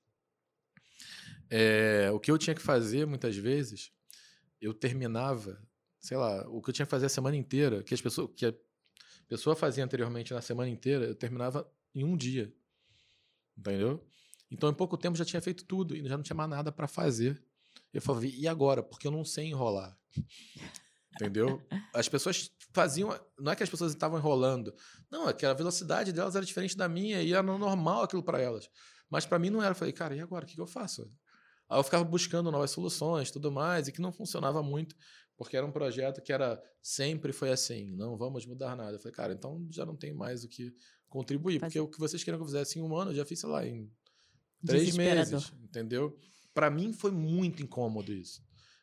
É, 1.49 2.11
o 2.13 2.19
que 2.19 2.30
eu 2.30 2.38
tinha 2.38 2.53
que 2.53 2.61
fazer 2.61 3.07
muitas 3.07 3.36
vezes, 3.36 3.91
eu 4.61 4.72
terminava, 4.72 5.59
sei 5.99 6.15
lá, 6.15 6.47
o 6.47 6.61
que 6.61 6.69
eu 6.69 6.74
tinha 6.76 6.86
que 6.86 6.91
fazer 6.91 7.07
a 7.07 7.09
semana 7.09 7.36
inteira, 7.36 7.82
que 7.82 7.95
as 7.95 8.01
pessoas, 8.01 8.30
que 8.36 8.45
a 8.45 8.53
pessoa 9.28 9.55
fazia 9.55 9.84
anteriormente 9.84 10.32
na 10.32 10.41
semana 10.41 10.69
inteira, 10.69 11.05
eu 11.05 11.15
terminava 11.15 11.67
em 11.95 12.03
um 12.03 12.15
dia, 12.15 12.53
entendeu? 13.57 14.05
Então 14.51 14.69
em 14.69 14.76
pouco 14.76 14.95
tempo 14.95 15.17
já 15.17 15.26
tinha 15.26 15.41
feito 15.41 15.65
tudo 15.65 15.95
e 15.95 16.07
já 16.07 16.15
não 16.15 16.24
tinha 16.24 16.36
mais 16.36 16.49
nada 16.51 16.72
para 16.72 16.88
fazer. 16.88 17.43
Eu 17.94 18.02
falei, 18.02 18.32
e 18.32 18.48
agora? 18.48 18.82
Porque 18.82 19.08
eu 19.08 19.12
não 19.12 19.26
sei 19.26 19.48
enrolar. 19.48 19.98
Entendeu? 21.16 21.62
As 21.94 22.08
pessoas 22.08 22.50
faziam. 22.74 23.10
Não 23.38 23.52
é 23.52 23.56
que 23.56 23.64
as 23.64 23.70
pessoas 23.70 23.92
estavam 23.92 24.18
enrolando. 24.18 24.74
Não, 25.10 25.28
é 25.28 25.34
que 25.34 25.46
a 25.46 25.54
velocidade 25.54 26.14
delas 26.14 26.36
era 26.36 26.46
diferente 26.46 26.76
da 26.76 26.88
minha 26.88 27.22
e 27.22 27.34
era 27.34 27.44
normal 27.44 28.04
aquilo 28.04 28.24
para 28.24 28.39
elas. 28.42 28.70
Mas 29.10 29.26
para 29.26 29.38
mim 29.38 29.50
não 29.50 29.62
era. 29.62 29.72
Eu 29.72 29.76
falei, 29.76 29.94
cara, 29.94 30.16
e 30.16 30.22
agora? 30.22 30.46
O 30.46 30.48
que, 30.48 30.60
eu 30.60 30.66
faço? 30.66 31.12
Aí 31.70 31.78
eu 31.78 31.84
ficava 31.84 32.04
buscando 32.04 32.50
novas 32.50 32.72
soluções 32.72 33.30
tudo 33.30 33.52
mais, 33.52 33.88
e 33.88 33.92
que 33.92 34.02
não 34.02 34.12
funcionava 34.12 34.64
muito, 34.64 34.96
porque 35.38 35.56
era 35.56 35.66
um 35.66 35.72
projeto 35.72 36.22
que 36.22 36.32
era 36.32 36.62
sempre 36.82 37.32
foi 37.32 37.52
assim, 37.52 37.92
não 37.96 38.18
vamos 38.18 38.46
mudar 38.46 38.76
nada. 38.76 38.94
Eu 38.94 39.00
falei, 39.00 39.14
cara, 39.14 39.34
então 39.34 39.68
já 39.70 39.86
não 39.86 39.96
tem 39.96 40.14
mais 40.14 40.44
o 40.44 40.50
que 40.50 40.74
contribuir, 41.08 41.60
porque 41.60 41.80
o 41.80 41.88
que 41.88 42.00
vocês 42.00 42.24
queriam 42.24 42.39
que 42.39 42.44
eu 42.44 42.48
fizesse 42.48 42.80
em 42.80 42.82
um 42.82 42.96
ano, 42.96 43.12
eu 43.12 43.16
já 43.16 43.26
fiz, 43.26 43.39
sei 43.39 43.50
lá, 43.50 43.66
em 43.66 43.92
três 44.66 44.96
meses, 44.96 45.54
entendeu? 45.62 46.18
Para 46.54 46.70
mim 46.70 46.93
foi 46.93 47.12
muito 47.12 47.62
incômodo 47.62 48.14
isso. 48.14 48.41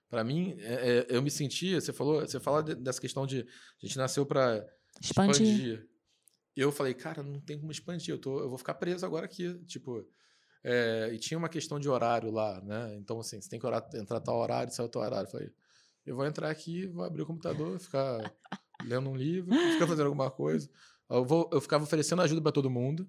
Para 0.08 0.24
mim, 0.24 0.56
é, 0.60 0.98
é, 0.98 1.06
eu 1.10 1.22
me 1.22 1.30
sentia, 1.30 1.80
você 1.80 1.92
falou, 1.92 2.20
você 2.20 2.40
fala 2.40 2.62
dessa 2.62 3.00
questão 3.00 3.26
de 3.26 3.40
a 3.40 3.86
gente 3.86 3.98
nasceu 3.98 4.24
para 4.24 4.66
expandir. 5.00 5.46
expandir. 5.46 5.88
Eu 6.56 6.72
falei, 6.72 6.94
cara, 6.94 7.22
não 7.22 7.40
tem 7.40 7.58
como 7.58 7.70
expandir, 7.70 8.14
eu, 8.14 8.18
tô, 8.18 8.40
eu 8.40 8.48
vou 8.48 8.58
ficar 8.58 8.74
preso 8.74 9.04
agora 9.04 9.26
aqui, 9.26 9.54
tipo, 9.64 10.04
é, 10.64 11.10
e 11.12 11.18
tinha 11.18 11.38
uma 11.38 11.48
questão 11.48 11.78
de 11.78 11.88
horário 11.88 12.30
lá, 12.30 12.60
né? 12.62 12.96
Então, 12.96 13.20
assim, 13.20 13.40
você 13.40 13.48
tem 13.48 13.60
que 13.60 13.66
orar, 13.66 13.86
entrar 13.94 14.20
tal 14.20 14.38
horário, 14.38 14.72
sair 14.72 14.88
tal 14.88 15.02
horário. 15.02 15.26
Eu 15.26 15.30
falei, 15.30 15.50
eu 16.04 16.16
vou 16.16 16.26
entrar 16.26 16.50
aqui, 16.50 16.86
vou 16.86 17.04
abrir 17.04 17.22
o 17.22 17.26
computador, 17.26 17.78
ficar 17.78 18.18
lendo 18.84 19.10
um 19.10 19.16
livro, 19.16 19.54
ficar 19.72 19.86
fazendo 19.86 20.06
alguma 20.06 20.30
coisa. 20.30 20.68
Eu, 21.08 21.24
vou, 21.24 21.48
eu 21.52 21.60
ficava 21.60 21.84
oferecendo 21.84 22.22
ajuda 22.22 22.40
para 22.42 22.52
todo 22.52 22.70
mundo, 22.70 23.08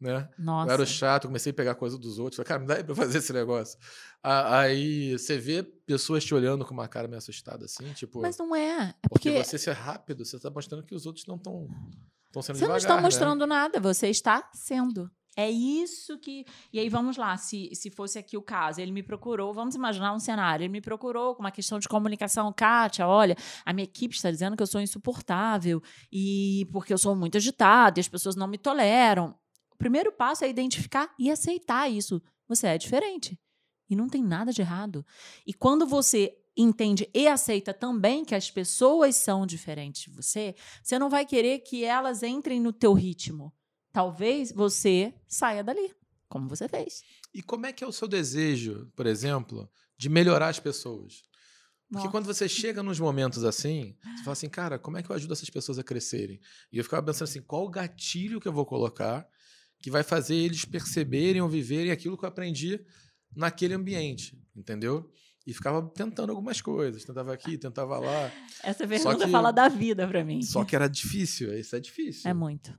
né? 0.00 0.28
Nossa. 0.38 0.70
Eu 0.70 0.74
era 0.74 0.86
chato, 0.86 1.26
comecei 1.26 1.50
a 1.50 1.54
pegar 1.54 1.74
coisa 1.74 1.98
dos 1.98 2.18
outros. 2.18 2.36
Falei, 2.36 2.48
cara, 2.48 2.60
me 2.60 2.66
dá 2.66 2.74
aí 2.74 2.84
pra 2.84 2.94
fazer 2.94 3.18
esse 3.18 3.32
negócio. 3.32 3.78
Aí 4.22 5.12
você 5.12 5.38
vê 5.38 5.62
pessoas 5.62 6.24
te 6.24 6.34
olhando 6.34 6.64
com 6.64 6.74
uma 6.74 6.88
cara 6.88 7.08
meio 7.08 7.18
assustada, 7.18 7.64
assim, 7.64 7.92
tipo... 7.92 8.20
Mas 8.20 8.36
não 8.38 8.54
é. 8.54 8.94
é 9.02 9.08
porque... 9.08 9.30
porque 9.30 9.44
você 9.44 9.58
ser 9.58 9.72
rápido, 9.72 10.24
você 10.24 10.38
tá 10.38 10.50
mostrando 10.50 10.84
que 10.84 10.94
os 10.94 11.06
outros 11.06 11.26
não 11.26 11.36
estão 11.36 11.68
sendo 12.42 12.42
Você 12.42 12.52
devagar, 12.54 12.68
não 12.68 12.76
está 12.76 12.96
né? 12.96 13.02
mostrando 13.02 13.46
nada, 13.46 13.80
você 13.80 14.08
está 14.08 14.50
sendo. 14.52 15.10
É 15.38 15.50
isso 15.50 16.18
que. 16.18 16.46
E 16.72 16.80
aí, 16.80 16.88
vamos 16.88 17.18
lá, 17.18 17.36
se, 17.36 17.68
se 17.74 17.90
fosse 17.90 18.18
aqui 18.18 18.38
o 18.38 18.42
caso, 18.42 18.80
ele 18.80 18.90
me 18.90 19.02
procurou, 19.02 19.52
vamos 19.52 19.74
imaginar 19.74 20.14
um 20.14 20.18
cenário, 20.18 20.64
ele 20.64 20.72
me 20.72 20.80
procurou 20.80 21.34
com 21.34 21.42
uma 21.42 21.50
questão 21.50 21.78
de 21.78 21.86
comunicação, 21.86 22.50
Kátia, 22.54 23.06
olha, 23.06 23.36
a 23.62 23.72
minha 23.74 23.84
equipe 23.84 24.14
está 24.14 24.30
dizendo 24.30 24.56
que 24.56 24.62
eu 24.62 24.66
sou 24.66 24.80
insuportável, 24.80 25.82
e 26.10 26.66
porque 26.72 26.90
eu 26.90 26.96
sou 26.96 27.14
muito 27.14 27.36
agitada, 27.36 27.98
e 27.98 28.00
as 28.00 28.08
pessoas 28.08 28.34
não 28.34 28.48
me 28.48 28.56
toleram. 28.56 29.34
O 29.76 29.78
primeiro 29.78 30.10
passo 30.10 30.44
é 30.44 30.48
identificar 30.48 31.14
e 31.18 31.30
aceitar 31.30 31.88
isso. 31.88 32.20
Você 32.48 32.66
é 32.66 32.76
diferente. 32.76 33.38
E 33.88 33.94
não 33.94 34.08
tem 34.08 34.22
nada 34.22 34.52
de 34.52 34.62
errado. 34.62 35.06
E 35.46 35.54
quando 35.54 35.86
você 35.86 36.36
entende 36.56 37.08
e 37.14 37.28
aceita 37.28 37.72
também 37.72 38.24
que 38.24 38.34
as 38.34 38.50
pessoas 38.50 39.14
são 39.14 39.46
diferentes 39.46 40.02
de 40.02 40.10
você, 40.10 40.54
você 40.82 40.98
não 40.98 41.08
vai 41.08 41.24
querer 41.24 41.60
que 41.60 41.84
elas 41.84 42.22
entrem 42.22 42.58
no 42.58 42.72
teu 42.72 42.92
ritmo 42.92 43.52
talvez 43.96 44.52
você 44.52 45.14
saia 45.26 45.64
dali, 45.64 45.90
como 46.28 46.50
você 46.50 46.68
fez. 46.68 47.02
E 47.32 47.42
como 47.42 47.64
é 47.64 47.72
que 47.72 47.82
é 47.82 47.86
o 47.86 47.92
seu 47.92 48.06
desejo, 48.06 48.92
por 48.94 49.06
exemplo, 49.06 49.70
de 49.96 50.10
melhorar 50.10 50.48
as 50.48 50.60
pessoas? 50.60 51.22
Porque 51.88 52.04
Nossa. 52.04 52.10
quando 52.10 52.26
você 52.26 52.46
chega 52.46 52.82
nos 52.82 53.00
momentos 53.00 53.42
assim, 53.42 53.96
você 54.02 54.22
fala 54.22 54.32
assim, 54.34 54.50
cara, 54.50 54.78
como 54.78 54.98
é 54.98 55.02
que 55.02 55.08
eu 55.08 55.16
ajudo 55.16 55.32
essas 55.32 55.48
pessoas 55.48 55.78
a 55.78 55.82
crescerem? 55.82 56.38
E 56.70 56.76
eu 56.76 56.84
ficava 56.84 57.06
pensando 57.06 57.26
assim, 57.26 57.40
qual 57.40 57.64
o 57.64 57.70
gatilho 57.70 58.38
que 58.38 58.46
eu 58.46 58.52
vou 58.52 58.66
colocar 58.66 59.26
que 59.78 59.90
vai 59.90 60.02
fazer 60.02 60.34
eles 60.34 60.64
perceberem 60.64 61.40
ou 61.40 61.48
viverem 61.48 61.90
aquilo 61.90 62.16
que 62.16 62.24
eu 62.24 62.28
aprendi 62.28 62.80
naquele 63.34 63.74
ambiente, 63.74 64.38
entendeu? 64.54 65.10
E 65.46 65.54
ficava 65.54 65.80
tentando 65.90 66.30
algumas 66.30 66.60
coisas, 66.60 67.04
tentava 67.04 67.32
aqui, 67.32 67.56
tentava 67.56 67.98
lá. 67.98 68.32
Essa 68.64 68.86
pergunta 68.86 69.26
que, 69.26 69.30
fala 69.30 69.52
da 69.52 69.68
vida 69.68 70.06
para 70.08 70.24
mim. 70.24 70.42
Só 70.42 70.64
que 70.64 70.74
era 70.74 70.88
difícil, 70.88 71.56
isso 71.56 71.76
é 71.76 71.80
difícil. 71.80 72.28
É 72.28 72.34
muito. 72.34 72.76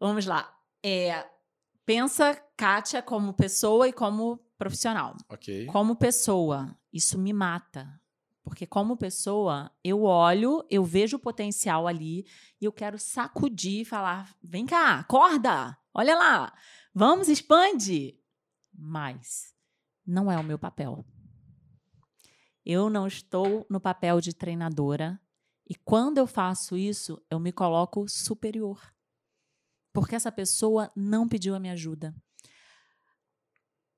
Vamos 0.00 0.24
lá. 0.24 0.50
É, 0.82 1.26
pensa 1.84 2.34
Kátia 2.56 3.02
como 3.02 3.34
pessoa 3.34 3.86
e 3.86 3.92
como 3.92 4.38
profissional. 4.56 5.14
Ok. 5.28 5.66
Como 5.66 5.94
pessoa, 5.94 6.74
isso 6.90 7.18
me 7.18 7.34
mata. 7.34 7.99
Porque 8.50 8.66
como 8.66 8.96
pessoa, 8.96 9.70
eu 9.84 10.02
olho, 10.02 10.66
eu 10.68 10.84
vejo 10.84 11.18
o 11.18 11.20
potencial 11.20 11.86
ali 11.86 12.26
e 12.60 12.64
eu 12.64 12.72
quero 12.72 12.98
sacudir 12.98 13.82
e 13.82 13.84
falar: 13.84 14.34
vem 14.42 14.66
cá, 14.66 14.98
acorda, 14.98 15.78
olha 15.94 16.16
lá, 16.16 16.52
vamos, 16.92 17.28
expande. 17.28 18.18
Mas 18.76 19.54
não 20.04 20.32
é 20.32 20.36
o 20.36 20.42
meu 20.42 20.58
papel. 20.58 21.06
Eu 22.66 22.90
não 22.90 23.06
estou 23.06 23.64
no 23.70 23.80
papel 23.80 24.20
de 24.20 24.34
treinadora 24.34 25.20
e 25.64 25.76
quando 25.76 26.18
eu 26.18 26.26
faço 26.26 26.76
isso, 26.76 27.24
eu 27.30 27.38
me 27.38 27.52
coloco 27.52 28.08
superior 28.08 28.80
porque 29.92 30.14
essa 30.14 30.32
pessoa 30.32 30.90
não 30.96 31.28
pediu 31.28 31.54
a 31.54 31.60
minha 31.60 31.72
ajuda. 31.72 32.14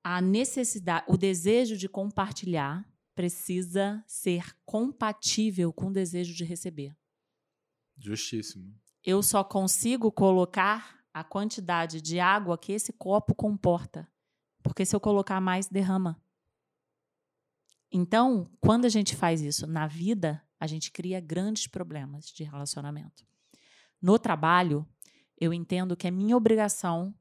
A 0.05 0.21
necessidade, 0.21 1.07
o 1.09 1.17
desejo 1.17 1.77
de 1.77 1.89
compartilhar 1.89 2.87
precisa 3.15 4.03
ser 4.07 4.57
compatível 4.65 5.73
com 5.73 5.87
o 5.87 5.93
desejo 5.93 6.35
de 6.35 6.45
receber. 6.45 6.97
Justíssimo. 7.99 8.75
Eu 9.05 9.23
só 9.23 9.43
consigo 9.45 10.11
colocar 10.11 11.03
a 11.13 11.23
quantidade 11.23 12.01
de 12.01 12.19
água 12.19 12.57
que 12.57 12.73
esse 12.73 12.93
copo 12.93 13.35
comporta, 13.35 14.09
porque 14.63 14.85
se 14.85 14.97
eu 14.97 15.01
colocar 15.01 15.41
mais, 15.41 15.69
derrama. 15.69 16.21
Então, 17.91 18.51
quando 18.61 18.87
a 18.87 18.89
gente 18.89 19.15
faz 19.15 19.43
isso 19.43 19.67
na 19.67 19.87
vida, 19.87 20.43
a 20.59 20.67
gente 20.67 20.91
cria 20.91 21.21
grandes 21.21 21.67
problemas 21.67 22.27
de 22.27 22.45
relacionamento. 22.45 23.27
No 24.01 24.19
trabalho, 24.19 24.89
eu 25.37 25.53
entendo 25.53 25.97
que 25.97 26.07
é 26.07 26.11
minha 26.11 26.37
obrigação 26.37 27.15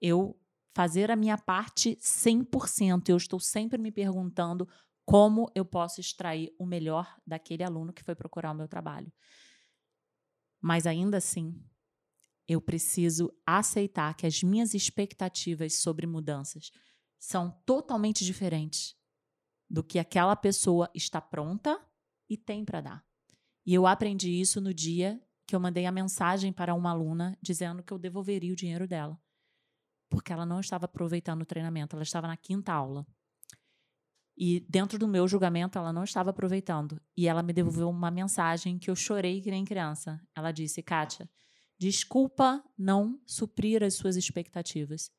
eu 0.00 0.38
fazer 0.74 1.10
a 1.10 1.16
minha 1.16 1.36
parte 1.36 1.96
100%. 1.96 3.08
Eu 3.08 3.16
estou 3.16 3.38
sempre 3.38 3.78
me 3.78 3.92
perguntando 3.92 4.68
como 5.04 5.50
eu 5.54 5.64
posso 5.64 6.00
extrair 6.00 6.54
o 6.58 6.66
melhor 6.66 7.16
daquele 7.26 7.62
aluno 7.62 7.92
que 7.92 8.02
foi 8.02 8.14
procurar 8.14 8.52
o 8.52 8.54
meu 8.54 8.66
trabalho. 8.66 9.12
Mas 10.60 10.86
ainda 10.86 11.18
assim, 11.18 11.62
eu 12.48 12.60
preciso 12.60 13.30
aceitar 13.46 14.14
que 14.14 14.26
as 14.26 14.42
minhas 14.42 14.74
expectativas 14.74 15.74
sobre 15.74 16.06
mudanças 16.06 16.70
são 17.18 17.50
totalmente 17.64 18.24
diferentes 18.24 18.96
do 19.68 19.82
que 19.82 19.98
aquela 19.98 20.36
pessoa 20.36 20.90
está 20.94 21.20
pronta 21.20 21.80
e 22.28 22.36
tem 22.36 22.64
para 22.64 22.80
dar. 22.80 23.06
E 23.66 23.72
eu 23.72 23.86
aprendi 23.86 24.30
isso 24.30 24.60
no 24.60 24.74
dia 24.74 25.20
que 25.46 25.54
eu 25.54 25.60
mandei 25.60 25.86
a 25.86 25.92
mensagem 25.92 26.52
para 26.52 26.74
uma 26.74 26.90
aluna 26.90 27.36
dizendo 27.42 27.82
que 27.82 27.92
eu 27.92 27.98
devolveria 27.98 28.52
o 28.52 28.56
dinheiro 28.56 28.86
dela. 28.86 29.18
Porque 30.08 30.32
ela 30.32 30.46
não 30.46 30.60
estava 30.60 30.84
aproveitando 30.84 31.42
o 31.42 31.46
treinamento, 31.46 31.96
ela 31.96 32.02
estava 32.02 32.26
na 32.26 32.36
quinta 32.36 32.72
aula. 32.72 33.06
E 34.36 34.60
dentro 34.68 34.98
do 34.98 35.06
meu 35.06 35.28
julgamento, 35.28 35.78
ela 35.78 35.92
não 35.92 36.02
estava 36.02 36.30
aproveitando. 36.30 37.00
E 37.16 37.28
ela 37.28 37.42
me 37.42 37.52
devolveu 37.52 37.88
uma 37.88 38.10
mensagem 38.10 38.78
que 38.78 38.90
eu 38.90 38.96
chorei 38.96 39.40
que 39.40 39.50
nem 39.50 39.64
criança. 39.64 40.20
Ela 40.34 40.50
disse: 40.50 40.82
Kátia, 40.82 41.28
desculpa 41.78 42.62
não 42.76 43.20
suprir 43.26 43.82
as 43.82 43.94
suas 43.94 44.16
expectativas, 44.16 45.10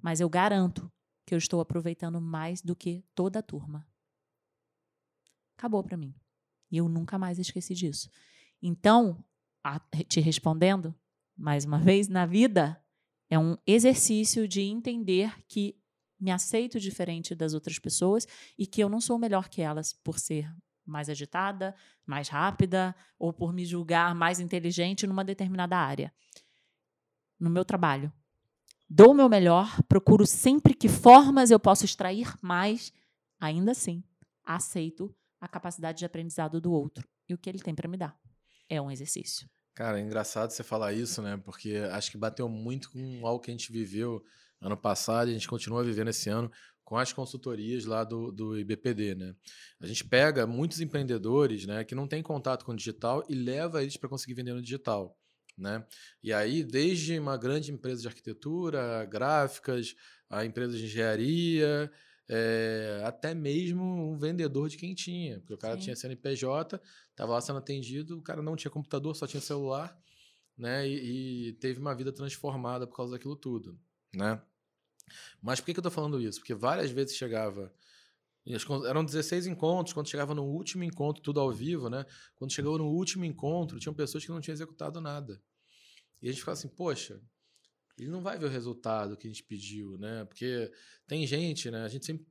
mas 0.00 0.20
eu 0.20 0.28
garanto 0.28 0.90
que 1.26 1.34
eu 1.34 1.38
estou 1.38 1.60
aproveitando 1.60 2.20
mais 2.20 2.62
do 2.62 2.76
que 2.76 3.04
toda 3.14 3.40
a 3.40 3.42
turma. 3.42 3.86
Acabou 5.56 5.82
para 5.82 5.96
mim. 5.96 6.14
E 6.70 6.76
eu 6.76 6.88
nunca 6.88 7.18
mais 7.18 7.38
esqueci 7.38 7.74
disso. 7.74 8.08
Então, 8.62 9.24
a, 9.62 9.80
te 10.08 10.20
respondendo, 10.20 10.94
mais 11.36 11.64
uma 11.64 11.78
vez, 11.78 12.08
na 12.08 12.24
vida 12.24 12.82
é 13.28 13.38
um 13.38 13.56
exercício 13.66 14.46
de 14.46 14.62
entender 14.62 15.32
que 15.46 15.79
me 16.20 16.30
aceito 16.30 16.78
diferente 16.78 17.34
das 17.34 17.54
outras 17.54 17.78
pessoas 17.78 18.26
e 18.58 18.66
que 18.66 18.82
eu 18.82 18.88
não 18.88 19.00
sou 19.00 19.18
melhor 19.18 19.48
que 19.48 19.62
elas 19.62 19.92
por 19.92 20.18
ser 20.18 20.52
mais 20.84 21.08
agitada, 21.08 21.74
mais 22.06 22.28
rápida 22.28 22.94
ou 23.18 23.32
por 23.32 23.52
me 23.52 23.64
julgar 23.64 24.14
mais 24.14 24.40
inteligente 24.40 25.06
numa 25.06 25.24
determinada 25.24 25.76
área. 25.76 26.12
No 27.38 27.48
meu 27.48 27.64
trabalho, 27.64 28.12
dou 28.88 29.12
o 29.12 29.14
meu 29.14 29.28
melhor, 29.28 29.82
procuro 29.84 30.26
sempre 30.26 30.74
que 30.74 30.88
formas 30.88 31.50
eu 31.50 31.60
posso 31.60 31.84
extrair 31.84 32.34
mais, 32.42 32.92
ainda 33.38 33.72
assim, 33.72 34.02
aceito 34.44 35.14
a 35.40 35.48
capacidade 35.48 35.98
de 35.98 36.04
aprendizado 36.04 36.60
do 36.60 36.72
outro 36.72 37.08
e 37.28 37.32
o 37.32 37.38
que 37.38 37.48
ele 37.48 37.60
tem 37.60 37.74
para 37.74 37.88
me 37.88 37.96
dar 37.96 38.18
é 38.68 38.80
um 38.80 38.90
exercício. 38.90 39.48
Cara, 39.74 39.98
é 39.98 40.02
engraçado 40.02 40.50
você 40.50 40.62
falar 40.62 40.92
isso, 40.92 41.22
né? 41.22 41.36
Porque 41.38 41.76
acho 41.92 42.10
que 42.10 42.18
bateu 42.18 42.48
muito 42.48 42.90
com 42.90 43.26
algo 43.26 43.42
que 43.42 43.50
a 43.50 43.54
gente 43.54 43.72
viveu 43.72 44.22
ano 44.60 44.76
passado 44.76 45.28
e 45.28 45.30
a 45.30 45.34
gente 45.34 45.48
continua 45.48 45.82
vivendo 45.82 46.08
esse 46.08 46.28
ano 46.28 46.50
com 46.84 46.96
as 46.96 47.12
consultorias 47.12 47.84
lá 47.84 48.02
do, 48.02 48.32
do 48.32 48.58
IBPD, 48.58 49.14
né? 49.14 49.34
A 49.80 49.86
gente 49.86 50.04
pega 50.04 50.44
muitos 50.46 50.80
empreendedores, 50.80 51.64
né, 51.64 51.84
que 51.84 51.94
não 51.94 52.08
têm 52.08 52.20
contato 52.20 52.64
com 52.64 52.72
o 52.72 52.76
digital 52.76 53.24
e 53.28 53.34
leva 53.34 53.80
eles 53.80 53.96
para 53.96 54.08
conseguir 54.08 54.34
vender 54.34 54.52
no 54.52 54.60
digital, 54.60 55.16
né? 55.56 55.86
E 56.20 56.32
aí, 56.32 56.64
desde 56.64 57.16
uma 57.16 57.36
grande 57.36 57.70
empresa 57.70 58.02
de 58.02 58.08
arquitetura, 58.08 59.04
gráficas, 59.04 59.94
a 60.28 60.44
empresa 60.44 60.76
de 60.76 60.84
engenharia, 60.84 61.90
é, 62.28 63.02
até 63.04 63.34
mesmo 63.34 64.12
um 64.12 64.18
vendedor 64.18 64.68
de 64.68 64.76
quem 64.76 64.94
tinha, 64.94 65.38
porque 65.38 65.54
o 65.54 65.58
cara 65.58 65.74
Sim. 65.74 65.82
tinha 65.82 65.96
CNPJ, 65.96 66.80
estava 67.10 67.32
lá 67.32 67.40
sendo 67.40 67.58
atendido, 67.58 68.18
o 68.18 68.22
cara 68.22 68.42
não 68.42 68.56
tinha 68.56 68.70
computador, 68.70 69.14
só 69.14 69.26
tinha 69.26 69.40
celular, 69.40 69.96
né? 70.56 70.88
E, 70.88 71.48
e, 71.48 71.52
teve 71.54 71.80
uma 71.80 71.94
vida 71.94 72.12
transformada 72.12 72.86
por 72.86 72.96
causa 72.96 73.12
daquilo 73.12 73.36
tudo, 73.36 73.78
né? 74.14 74.40
Mas 75.42 75.60
por 75.60 75.66
que, 75.66 75.74
que 75.74 75.78
eu 75.78 75.82
estou 75.82 75.92
falando 75.92 76.20
isso? 76.20 76.38
Porque 76.38 76.54
várias 76.54 76.90
vezes 76.90 77.16
chegava 77.16 77.72
Eram 78.88 79.04
16 79.04 79.46
encontros, 79.46 79.92
quando 79.92 80.08
chegava 80.08 80.34
no 80.34 80.44
último 80.44 80.82
encontro, 80.84 81.22
tudo 81.22 81.40
ao 81.40 81.52
vivo, 81.52 81.88
né? 81.90 82.04
Quando 82.34 82.52
chegou 82.52 82.78
no 82.78 82.86
último 82.86 83.24
encontro, 83.24 83.78
tinham 83.78 83.94
pessoas 83.94 84.24
que 84.24 84.30
não 84.30 84.40
tinham 84.40 84.54
executado 84.54 85.00
nada. 85.00 85.40
E 86.22 86.28
a 86.28 86.30
gente 86.32 86.40
ficava 86.40 86.58
assim, 86.58 86.68
poxa, 86.68 87.20
ele 87.98 88.08
não 88.08 88.22
vai 88.22 88.38
ver 88.38 88.46
o 88.46 88.48
resultado 88.48 89.16
que 89.16 89.26
a 89.26 89.30
gente 89.30 89.44
pediu, 89.44 89.98
né? 89.98 90.24
Porque 90.24 90.70
tem 91.06 91.26
gente, 91.26 91.70
né? 91.70 91.84
A 91.84 91.88
gente 91.88 92.06
sempre 92.06 92.26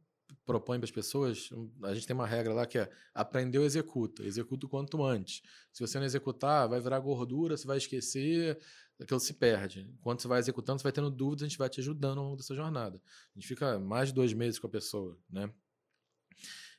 propõe 0.46 0.80
para 0.80 0.86
as 0.86 0.92
pessoas, 0.92 1.50
a 1.84 1.94
gente 1.94 2.06
tem 2.06 2.16
uma 2.16 2.28
regra 2.28 2.54
lá 2.54 2.66
que 2.66 2.78
é 2.78 2.90
aprendeu, 3.14 3.64
executa. 3.64 4.24
Executa 4.24 4.66
o 4.66 4.70
quanto 4.70 5.04
antes. 5.04 5.42
Se 5.72 5.82
você 5.82 5.98
não 6.00 6.06
executar, 6.06 6.68
vai 6.68 6.80
virar 6.80 7.00
gordura, 7.00 7.58
você 7.58 7.68
vai 7.68 7.78
esquecer, 7.78 8.60
aquilo 9.00 9.20
se 9.20 9.34
perde. 9.34 9.90
Quando 10.02 10.22
você 10.22 10.28
vai 10.28 10.40
executando, 10.40 10.80
você 10.80 10.84
vai 10.84 10.92
tendo 10.92 11.10
dúvidas, 11.10 11.44
a 11.44 11.48
gente 11.48 11.58
vai 11.58 11.70
te 11.70 11.80
ajudando 11.80 12.20
ao 12.20 12.26
longo 12.26 12.38
dessa 12.38 12.56
jornada. 12.56 13.02
A 13.36 13.40
gente 13.40 13.48
fica 13.48 13.80
mais 13.80 14.10
de 14.10 14.16
dois 14.16 14.34
meses 14.34 14.60
com 14.60 14.68
a 14.68 14.70
pessoa, 14.70 15.18
né? 15.30 15.50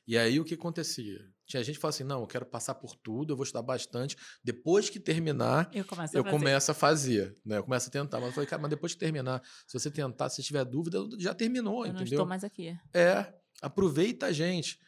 E 0.07 0.17
aí 0.17 0.39
o 0.39 0.43
que 0.43 0.55
acontecia? 0.55 1.19
Tinha 1.45 1.63
gente 1.63 1.75
que 1.75 1.81
falava 1.81 1.95
assim: 1.95 2.03
não, 2.03 2.21
eu 2.21 2.27
quero 2.27 2.45
passar 2.45 2.75
por 2.75 2.95
tudo, 2.95 3.33
eu 3.33 3.37
vou 3.37 3.43
estudar 3.43 3.61
bastante. 3.61 4.17
Depois 4.43 4.89
que 4.89 4.99
terminar, 4.99 5.69
eu 5.73 5.85
começo, 5.85 6.15
eu 6.15 6.21
a, 6.21 6.23
fazer. 6.23 6.37
começo 6.37 6.71
a 6.71 6.73
fazer. 6.73 7.37
Né? 7.45 7.57
Eu 7.57 7.63
começo 7.63 7.87
a 7.87 7.91
tentar. 7.91 8.19
Mas 8.19 8.29
eu 8.29 8.33
falei, 8.33 8.49
cara, 8.49 8.61
mas 8.61 8.69
depois 8.69 8.93
que 8.93 8.99
terminar, 8.99 9.41
se 9.67 9.77
você 9.77 9.91
tentar, 9.91 10.29
se 10.29 10.41
tiver 10.41 10.65
dúvida, 10.65 10.99
já 11.19 11.33
terminou, 11.33 11.85
eu 11.85 11.91
entendeu? 11.91 11.99
não 11.99 12.03
estou 12.03 12.25
mais 12.25 12.43
aqui. 12.43 12.77
É, 12.93 13.31
aproveita 13.61 14.27
a 14.27 14.31
gente. 14.31 14.79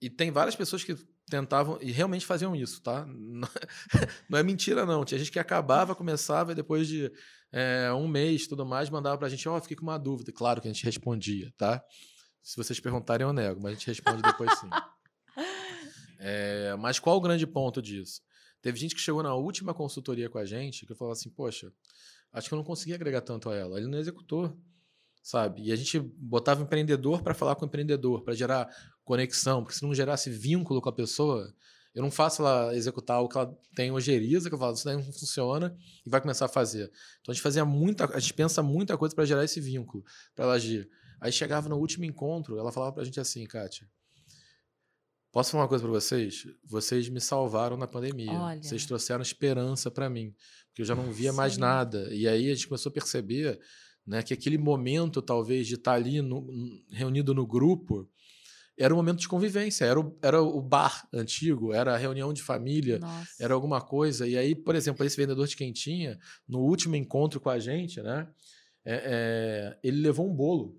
E 0.00 0.08
tem 0.08 0.30
várias 0.30 0.54
pessoas 0.54 0.84
que 0.84 0.96
tentavam 1.28 1.78
e 1.80 1.90
realmente 1.90 2.26
faziam 2.26 2.54
isso, 2.54 2.82
tá? 2.82 3.06
Não 4.28 4.38
é 4.38 4.42
mentira, 4.42 4.84
não. 4.84 5.04
Tinha 5.04 5.18
gente 5.18 5.32
que 5.32 5.38
acabava, 5.38 5.94
começava 5.94 6.52
e 6.52 6.54
depois 6.54 6.86
de 6.86 7.10
é, 7.52 7.92
um 7.92 8.06
mês 8.06 8.46
tudo 8.46 8.66
mais, 8.66 8.90
mandava 8.90 9.16
pra 9.16 9.28
gente, 9.28 9.48
ó, 9.48 9.56
oh, 9.56 9.60
fiquei 9.60 9.76
com 9.76 9.84
uma 9.84 9.98
dúvida. 9.98 10.32
Claro 10.32 10.60
que 10.60 10.68
a 10.68 10.72
gente 10.72 10.84
respondia, 10.84 11.52
tá? 11.56 11.82
Se 12.42 12.56
vocês 12.56 12.78
perguntarem, 12.78 13.26
eu 13.26 13.32
nego, 13.32 13.60
mas 13.62 13.72
a 13.72 13.74
gente 13.74 13.86
responde 13.86 14.22
depois 14.22 14.50
sim. 14.58 14.68
É, 16.18 16.74
mas 16.78 16.98
qual 16.98 17.16
o 17.16 17.20
grande 17.20 17.46
ponto 17.46 17.80
disso? 17.80 18.20
Teve 18.60 18.78
gente 18.78 18.94
que 18.94 19.00
chegou 19.00 19.22
na 19.22 19.34
última 19.34 19.72
consultoria 19.72 20.28
com 20.28 20.38
a 20.38 20.44
gente 20.44 20.86
que 20.86 20.94
falou 20.94 21.12
assim: 21.12 21.30
Poxa, 21.30 21.72
acho 22.32 22.48
que 22.48 22.54
eu 22.54 22.56
não 22.56 22.64
consegui 22.64 22.92
agregar 22.94 23.20
tanto 23.20 23.48
a 23.48 23.54
ela. 23.54 23.78
Ele 23.78 23.88
não 23.88 23.98
executou, 23.98 24.58
sabe? 25.24 25.62
E 25.62 25.72
a 25.72 25.76
gente 25.76 25.98
botava 25.98 26.62
empreendedor 26.62 27.22
para 27.22 27.32
falar 27.32 27.56
com 27.56 27.64
o 27.64 27.66
empreendedor, 27.66 28.22
para 28.22 28.34
gerar 28.34 28.68
conexão, 29.02 29.62
porque 29.62 29.74
se 29.74 29.82
não 29.82 29.94
gerasse 29.94 30.28
vínculo 30.28 30.82
com 30.82 30.88
a 30.90 30.92
pessoa, 30.92 31.50
eu 31.94 32.02
não 32.02 32.10
faço 32.10 32.42
ela 32.42 32.76
executar 32.76 33.22
o 33.22 33.28
que 33.28 33.38
ela 33.38 33.58
tem 33.74 33.90
ojeriza, 33.90 34.50
que 34.50 34.54
eu 34.54 34.58
falo, 34.58 34.74
isso 34.74 34.84
daí 34.84 34.96
não 34.96 35.02
funciona, 35.02 35.74
e 36.04 36.10
vai 36.10 36.20
começar 36.20 36.44
a 36.44 36.48
fazer. 36.48 36.92
Então 37.22 37.32
a 37.32 37.32
gente 37.32 37.42
fazia 37.42 37.64
muita, 37.64 38.04
a 38.14 38.20
gente 38.20 38.34
pensa 38.34 38.62
muita 38.62 38.98
coisa 38.98 39.14
para 39.14 39.24
gerar 39.24 39.42
esse 39.42 39.60
vínculo, 39.62 40.04
para 40.34 40.44
ela 40.44 40.54
agir. 40.54 40.90
Aí 41.18 41.32
chegava 41.32 41.70
no 41.70 41.78
último 41.78 42.04
encontro, 42.04 42.58
ela 42.58 42.70
falava 42.70 42.92
pra 42.92 43.04
gente 43.04 43.18
assim, 43.18 43.46
Kátia, 43.46 43.88
posso 45.32 45.52
falar 45.52 45.62
uma 45.62 45.68
coisa 45.68 45.82
para 45.82 45.92
vocês? 45.92 46.46
Vocês 46.66 47.08
me 47.08 47.20
salvaram 47.20 47.78
na 47.78 47.86
pandemia. 47.86 48.30
Olha. 48.30 48.62
Vocês 48.62 48.84
trouxeram 48.84 49.22
esperança 49.22 49.90
para 49.90 50.10
mim, 50.10 50.34
porque 50.66 50.82
eu 50.82 50.86
já 50.86 50.94
não 50.94 51.10
via 51.10 51.30
Sim. 51.30 51.36
mais 51.38 51.56
nada. 51.56 52.12
E 52.12 52.28
aí 52.28 52.50
a 52.50 52.54
gente 52.54 52.68
começou 52.68 52.90
a 52.90 52.92
perceber 52.92 53.58
né, 54.06 54.22
que 54.22 54.34
aquele 54.34 54.58
momento, 54.58 55.22
talvez, 55.22 55.66
de 55.66 55.74
estar 55.74 55.94
ali 55.94 56.20
no, 56.20 56.46
reunido 56.90 57.34
no 57.34 57.46
grupo, 57.46 58.08
era 58.78 58.92
um 58.92 58.96
momento 58.96 59.20
de 59.20 59.28
convivência, 59.28 59.84
era 59.84 60.00
o, 60.00 60.18
era 60.20 60.42
o 60.42 60.60
bar 60.60 61.08
antigo, 61.12 61.72
era 61.72 61.94
a 61.94 61.96
reunião 61.96 62.32
de 62.32 62.42
família, 62.42 62.98
Nossa. 62.98 63.30
era 63.38 63.54
alguma 63.54 63.80
coisa. 63.80 64.26
E 64.26 64.36
aí, 64.36 64.54
por 64.54 64.74
exemplo, 64.74 65.04
esse 65.06 65.16
vendedor 65.16 65.46
de 65.46 65.56
quentinha, 65.56 66.18
no 66.48 66.60
último 66.60 66.96
encontro 66.96 67.40
com 67.40 67.50
a 67.50 67.58
gente, 67.58 68.02
né, 68.02 68.28
é, 68.84 68.94
é, 68.94 69.78
ele 69.82 70.00
levou 70.00 70.28
um 70.28 70.34
bolo. 70.34 70.76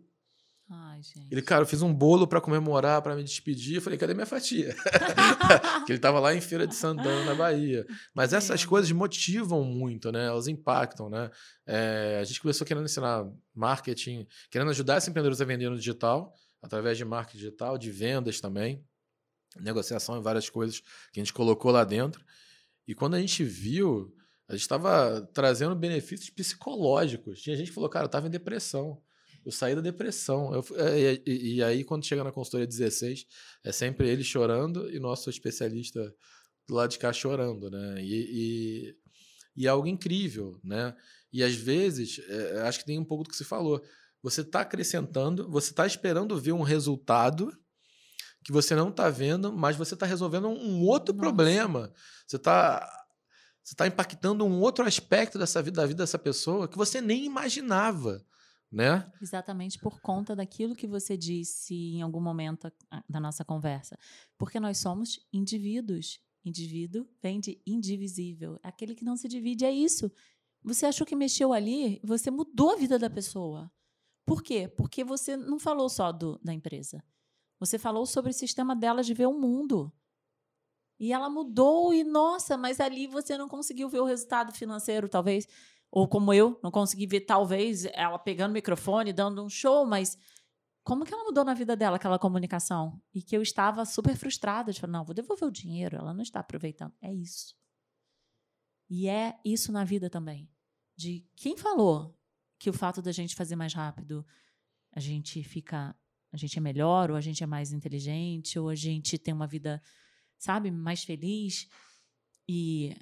Ai, 0.67 0.99
gente. 1.03 1.27
Ele, 1.31 1.41
cara, 1.43 1.61
eu 1.61 1.67
fiz 1.67 1.83
um 1.83 1.93
bolo 1.93 2.27
para 2.27 2.41
comemorar, 2.41 3.01
para 3.01 3.15
me 3.15 3.23
despedir. 3.23 3.75
Eu 3.75 3.81
falei, 3.81 3.99
cadê 3.99 4.15
minha 4.15 4.25
fatia? 4.25 4.73
que 5.85 5.91
ele 5.91 5.99
tava 5.99 6.19
lá 6.19 6.33
em 6.33 6.41
Feira 6.41 6.65
de 6.65 6.73
Santana, 6.73 7.23
na 7.23 7.35
Bahia. 7.35 7.85
Mas 8.15 8.33
essas 8.33 8.63
é. 8.63 8.65
coisas 8.65 8.91
motivam 8.91 9.63
muito, 9.63 10.11
né? 10.11 10.25
Elas 10.25 10.47
impactam, 10.47 11.07
né? 11.07 11.29
É, 11.67 12.17
a 12.19 12.23
gente 12.23 12.41
começou 12.41 12.65
querendo 12.65 12.85
ensinar 12.85 13.31
marketing, 13.53 14.27
querendo 14.49 14.71
ajudar 14.71 14.97
esses 14.97 15.07
empreendedores 15.07 15.39
a 15.39 15.45
vender 15.45 15.69
no 15.69 15.77
digital, 15.77 16.33
através 16.63 16.97
de 16.97 17.05
marketing 17.05 17.37
digital, 17.37 17.77
de 17.77 17.91
vendas 17.91 18.41
também, 18.41 18.83
negociação 19.59 20.17
e 20.17 20.21
várias 20.21 20.49
coisas 20.49 20.81
que 21.13 21.19
a 21.19 21.23
gente 21.23 21.33
colocou 21.33 21.69
lá 21.69 21.83
dentro. 21.83 22.25
E 22.87 22.95
quando 22.95 23.13
a 23.13 23.19
gente 23.19 23.43
viu, 23.43 24.15
a 24.47 24.53
gente 24.53 24.61
estava 24.61 25.21
trazendo 25.31 25.75
benefícios 25.75 26.31
psicológicos. 26.31 27.39
Tinha 27.39 27.55
gente 27.55 27.67
que 27.67 27.73
falou, 27.73 27.89
cara, 27.89 28.05
eu 28.05 28.07
estava 28.07 28.25
em 28.25 28.31
depressão. 28.31 28.99
Eu 29.45 29.51
saí 29.51 29.75
da 29.75 29.81
depressão. 29.81 30.53
Eu, 30.53 30.65
é, 30.77 31.21
e, 31.25 31.55
e, 31.57 31.63
aí, 31.63 31.83
quando 31.83 32.05
chega 32.05 32.23
na 32.23 32.31
consultoria 32.31 32.65
16, 32.65 33.25
é 33.63 33.71
sempre 33.71 34.09
ele 34.09 34.23
chorando 34.23 34.89
e 34.91 34.99
nosso 34.99 35.29
especialista 35.29 36.13
do 36.67 36.73
lado 36.73 36.89
de 36.89 36.97
cá 36.97 37.13
chorando, 37.13 37.69
né? 37.69 38.01
E, 38.01 38.15
e, 38.15 38.95
e 39.55 39.67
é 39.67 39.69
algo 39.69 39.87
incrível, 39.87 40.59
né? 40.63 40.95
E 41.31 41.43
às 41.43 41.53
vezes, 41.53 42.19
é, 42.27 42.61
acho 42.61 42.79
que 42.79 42.85
tem 42.85 42.97
um 42.97 43.05
pouco 43.05 43.23
do 43.23 43.29
que 43.29 43.35
você 43.35 43.43
falou. 43.43 43.83
Você 44.23 44.41
está 44.41 44.61
acrescentando, 44.61 45.47
você 45.51 45.69
está 45.69 45.85
esperando 45.85 46.39
ver 46.39 46.53
um 46.53 46.63
resultado 46.63 47.55
que 48.43 48.51
você 48.51 48.75
não 48.75 48.89
está 48.89 49.09
vendo, 49.09 49.53
mas 49.53 49.75
você 49.75 49.93
está 49.93 50.05
resolvendo 50.05 50.47
um 50.47 50.81
outro 50.81 51.13
Nossa. 51.13 51.23
problema. 51.27 51.93
Você 52.25 52.37
está 52.37 53.05
você 53.63 53.73
está 53.73 53.87
impactando 53.87 54.45
um 54.45 54.59
outro 54.61 54.85
aspecto 54.85 55.39
dessa 55.39 55.59
vida, 55.61 55.81
da 55.81 55.87
vida 55.87 56.03
dessa 56.03 56.19
pessoa 56.19 56.67
que 56.67 56.77
você 56.77 57.01
nem 57.01 57.25
imaginava 57.25 58.23
né? 58.75 59.09
Exatamente 59.21 59.79
por 59.79 60.01
conta 60.01 60.35
daquilo 60.35 60.75
que 60.75 60.85
você 60.85 61.15
disse 61.15 61.73
em 61.73 62.01
algum 62.01 62.19
momento 62.19 62.69
da 63.07 63.21
nossa 63.21 63.45
conversa. 63.45 63.97
Porque 64.37 64.59
nós 64.59 64.77
somos 64.79 65.25
indivíduos. 65.31 66.19
Indivíduo 66.43 67.07
vem 67.21 67.39
de 67.39 67.61
indivisível. 67.65 68.59
Aquele 68.61 68.93
que 68.93 69.05
não 69.05 69.15
se 69.15 69.29
divide 69.29 69.63
é 69.63 69.71
isso. 69.71 70.11
Você 70.61 70.85
achou 70.85 71.07
que 71.07 71.15
mexeu 71.15 71.53
ali, 71.53 72.01
você 72.03 72.29
mudou 72.29 72.71
a 72.71 72.75
vida 72.75 72.99
da 72.99 73.09
pessoa. 73.09 73.71
Por 74.25 74.43
quê? 74.43 74.67
Porque 74.67 75.05
você 75.05 75.37
não 75.37 75.57
falou 75.57 75.87
só 75.87 76.11
do, 76.11 76.37
da 76.43 76.53
empresa. 76.53 77.01
Você 77.59 77.79
falou 77.79 78.05
sobre 78.05 78.31
o 78.31 78.33
sistema 78.33 78.75
dela 78.75 79.01
de 79.01 79.13
ver 79.13 79.27
o 79.27 79.39
mundo. 79.39 79.89
E 80.99 81.13
ela 81.13 81.29
mudou, 81.29 81.93
e 81.93 82.03
nossa, 82.03 82.57
mas 82.57 82.81
ali 82.81 83.07
você 83.07 83.37
não 83.37 83.47
conseguiu 83.47 83.87
ver 83.87 83.99
o 83.99 84.05
resultado 84.05 84.51
financeiro, 84.51 85.07
talvez. 85.07 85.47
Ou 85.95 86.09
como 86.09 86.33
eu, 86.33 86.59
não 86.61 86.69
consegui 86.71 87.07
ver, 87.07 87.21
talvez, 87.21 87.85
ela 87.85 88.19
pegando 88.19 88.51
o 88.51 88.53
microfone, 88.53 89.13
dando 89.13 89.41
um 89.41 89.47
show, 89.47 89.85
mas 89.85 90.17
como 90.83 91.05
que 91.05 91.13
ela 91.13 91.23
mudou 91.23 91.45
na 91.45 91.53
vida 91.53 91.73
dela 91.73 91.95
aquela 91.95 92.19
comunicação? 92.19 93.01
E 93.13 93.21
que 93.21 93.33
eu 93.33 93.41
estava 93.41 93.85
super 93.85 94.13
frustrada, 94.17 94.73
de 94.73 94.81
falar, 94.81 94.91
não, 94.91 95.05
vou 95.05 95.15
devolver 95.15 95.47
o 95.47 95.51
dinheiro, 95.51 95.95
ela 95.95 96.13
não 96.13 96.21
está 96.21 96.41
aproveitando. 96.41 96.93
É 97.01 97.13
isso. 97.13 97.55
E 98.89 99.07
é 99.07 99.39
isso 99.45 99.71
na 99.71 99.85
vida 99.85 100.09
também. 100.09 100.51
De 100.97 101.25
quem 101.33 101.55
falou 101.55 102.19
que 102.59 102.69
o 102.69 102.73
fato 102.73 103.01
da 103.01 103.13
gente 103.13 103.33
fazer 103.33 103.55
mais 103.55 103.73
rápido, 103.73 104.27
a 104.91 104.99
gente 104.99 105.41
fica, 105.45 105.95
a 106.29 106.35
gente 106.35 106.57
é 106.57 106.61
melhor, 106.61 107.09
ou 107.09 107.15
a 107.15 107.21
gente 107.21 107.41
é 107.41 107.47
mais 107.47 107.71
inteligente, 107.71 108.59
ou 108.59 108.67
a 108.67 108.75
gente 108.75 109.17
tem 109.17 109.33
uma 109.33 109.47
vida, 109.47 109.81
sabe, 110.37 110.69
mais 110.71 111.05
feliz. 111.05 111.69
E 112.49 112.97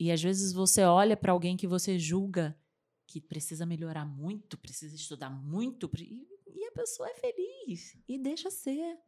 e 0.00 0.10
às 0.10 0.22
vezes 0.22 0.54
você 0.54 0.82
olha 0.82 1.14
para 1.14 1.30
alguém 1.30 1.58
que 1.58 1.66
você 1.66 1.98
julga 1.98 2.58
que 3.06 3.20
precisa 3.20 3.66
melhorar 3.66 4.06
muito, 4.06 4.56
precisa 4.56 4.96
estudar 4.96 5.28
muito, 5.28 5.90
e 5.98 6.64
a 6.64 6.72
pessoa 6.72 7.06
é 7.10 7.14
feliz 7.14 7.98
e 8.08 8.16
deixa 8.16 8.50
ser. 8.50 8.98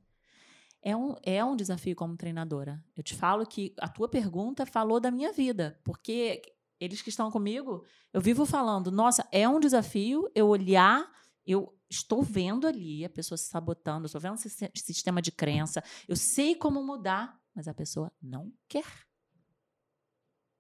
É 0.82 0.95
um, 0.95 1.14
é 1.22 1.43
um 1.43 1.57
desafio 1.57 1.97
como 1.97 2.16
treinadora. 2.16 2.84
Eu 2.95 3.03
te 3.03 3.14
falo 3.14 3.47
que 3.47 3.72
a 3.78 3.88
tua 3.88 4.07
pergunta 4.07 4.66
falou 4.66 5.01
da 5.01 5.11
minha 5.11 5.32
vida, 5.32 5.80
porque 5.82 6.43
eles 6.78 7.01
que 7.01 7.09
estão 7.09 7.30
comigo, 7.30 7.86
eu 8.12 8.20
vivo 8.20 8.45
falando, 8.45 8.90
nossa, 8.90 9.26
é 9.32 9.49
um 9.49 9.61
desafio 9.61 10.30
eu 10.34 10.49
olhar, 10.49 11.11
eu 11.47 11.74
estou 11.88 12.22
vendo 12.22 12.66
ali 12.66 13.03
a 13.03 13.09
pessoa 13.09 13.38
se 13.38 13.47
sabotando, 13.47 14.07
estou 14.07 14.20
vendo 14.20 14.34
esse 14.34 14.70
sistema 14.74 15.22
de 15.22 15.32
crença, 15.32 15.82
eu 16.07 16.16
sei 16.16 16.55
como 16.55 16.84
mudar, 16.84 17.40
mas 17.55 17.66
a 17.66 17.72
pessoa 17.72 18.12
não 18.20 18.53
quer 18.68 18.84